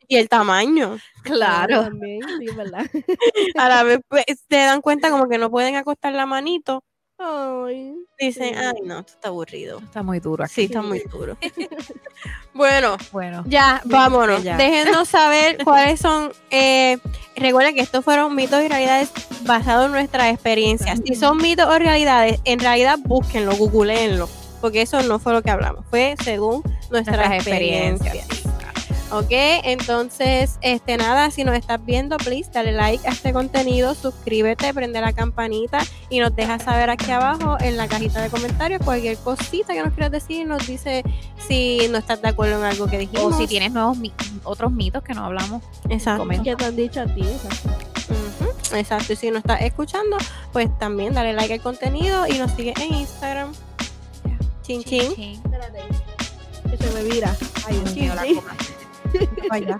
Y 0.07 0.17
el 0.17 0.29
tamaño. 0.29 0.97
Claro. 1.23 1.83
También, 1.83 2.21
sí, 2.39 2.47
¿verdad? 2.55 2.85
A 3.57 3.69
la 3.69 3.83
vez 3.83 3.99
pues, 4.07 4.23
se 4.49 4.55
dan 4.57 4.81
cuenta 4.81 5.09
como 5.11 5.27
que 5.27 5.37
no 5.37 5.51
pueden 5.51 5.75
acostar 5.75 6.13
la 6.13 6.25
manito. 6.25 6.83
Ay, 7.19 7.95
Dicen, 8.19 8.49
Sí. 8.49 8.55
ay, 8.55 8.81
no, 8.85 8.99
esto 8.99 9.13
está 9.13 9.27
aburrido. 9.29 9.79
Está 9.79 10.03
muy 10.03 10.19
duro 10.19 10.43
aquí. 10.43 10.53
Sí, 10.53 10.63
está 10.65 10.81
muy 10.81 10.99
duro. 11.11 11.35
bueno, 12.53 12.97
Bueno. 13.11 13.43
ya, 13.47 13.81
vámonos. 13.85 14.43
ya. 14.43 14.55
Déjenos 14.57 15.07
saber 15.09 15.57
cuáles 15.63 15.99
son. 15.99 16.31
Eh, 16.51 16.97
recuerden 17.35 17.75
que 17.75 17.81
estos 17.81 18.03
fueron 18.05 18.35
mitos 18.35 18.61
y 18.63 18.67
realidades 18.67 19.11
basados 19.43 19.87
en 19.87 19.91
nuestras 19.93 20.31
experiencias. 20.33 20.99
Si 21.05 21.15
son 21.15 21.37
mitos 21.37 21.67
o 21.67 21.77
realidades, 21.79 22.39
en 22.43 22.59
realidad 22.59 22.99
búsquenlo, 23.03 23.55
googleenlo. 23.55 24.29
Porque 24.61 24.81
eso 24.81 25.01
no 25.03 25.19
fue 25.19 25.33
lo 25.33 25.41
que 25.43 25.51
hablamos, 25.51 25.85
fue 25.89 26.15
según 26.23 26.63
nuestras, 26.89 27.17
Nuestras 27.17 27.33
experiencias. 27.33 28.15
experiencias. 28.15 28.46
Ok, 29.09 29.31
entonces, 29.31 30.57
este 30.61 30.97
nada, 30.97 31.31
si 31.31 31.45
nos 31.45 31.55
estás 31.55 31.83
viendo, 31.83 32.17
please 32.17 32.49
dale 32.51 32.73
like 32.73 33.07
a 33.07 33.11
este 33.11 33.31
contenido, 33.31 33.95
suscríbete, 33.95 34.73
prende 34.73 34.99
la 34.99 35.13
campanita 35.13 35.79
y 36.09 36.19
nos 36.19 36.35
dejas 36.35 36.63
saber 36.63 36.89
aquí 36.89 37.09
abajo 37.11 37.55
en 37.61 37.77
la 37.77 37.87
cajita 37.87 38.21
de 38.21 38.29
comentarios 38.29 38.81
cualquier 38.83 39.17
cosita 39.17 39.73
que 39.73 39.81
nos 39.81 39.93
quieras 39.93 40.11
decir, 40.11 40.45
nos 40.45 40.67
dice 40.67 41.03
si 41.47 41.87
no 41.89 41.99
estás 41.99 42.21
de 42.21 42.27
acuerdo 42.27 42.57
en 42.57 42.65
algo 42.65 42.87
que 42.87 42.97
dijimos. 42.97 43.33
O 43.33 43.37
si 43.37 43.47
tienes 43.47 43.71
nuevos 43.71 43.97
otros 44.43 44.73
mitos 44.73 45.01
que 45.03 45.13
no 45.13 45.23
hablamos. 45.23 45.63
Exacto. 45.89 46.27
¿Qué 46.43 46.55
te 46.57 46.65
han 46.65 46.75
dicho 46.75 46.99
a 46.99 47.05
ti? 47.05 47.23
Exacto. 48.73 49.13
Y 49.13 49.15
si 49.15 49.31
nos 49.31 49.39
estás 49.39 49.61
escuchando, 49.61 50.17
pues 50.51 50.67
también 50.79 51.13
dale 51.13 51.31
like 51.31 51.53
al 51.53 51.61
contenido 51.61 52.27
y 52.27 52.37
nos 52.39 52.51
sigue 52.51 52.73
en 52.81 52.93
Instagram. 52.93 53.53
Chin 54.63 54.83
chin. 54.83 55.15
chin. 55.15 55.41
Espérate. 55.45 55.79
se 56.77 56.93
me 56.93 57.03
vira. 57.09 57.33
Ay, 57.65 57.77
Dios 57.77 57.95
mío, 57.95 58.13
la. 58.13 58.23
Copa. 59.07 59.47
Vaya. 59.49 59.77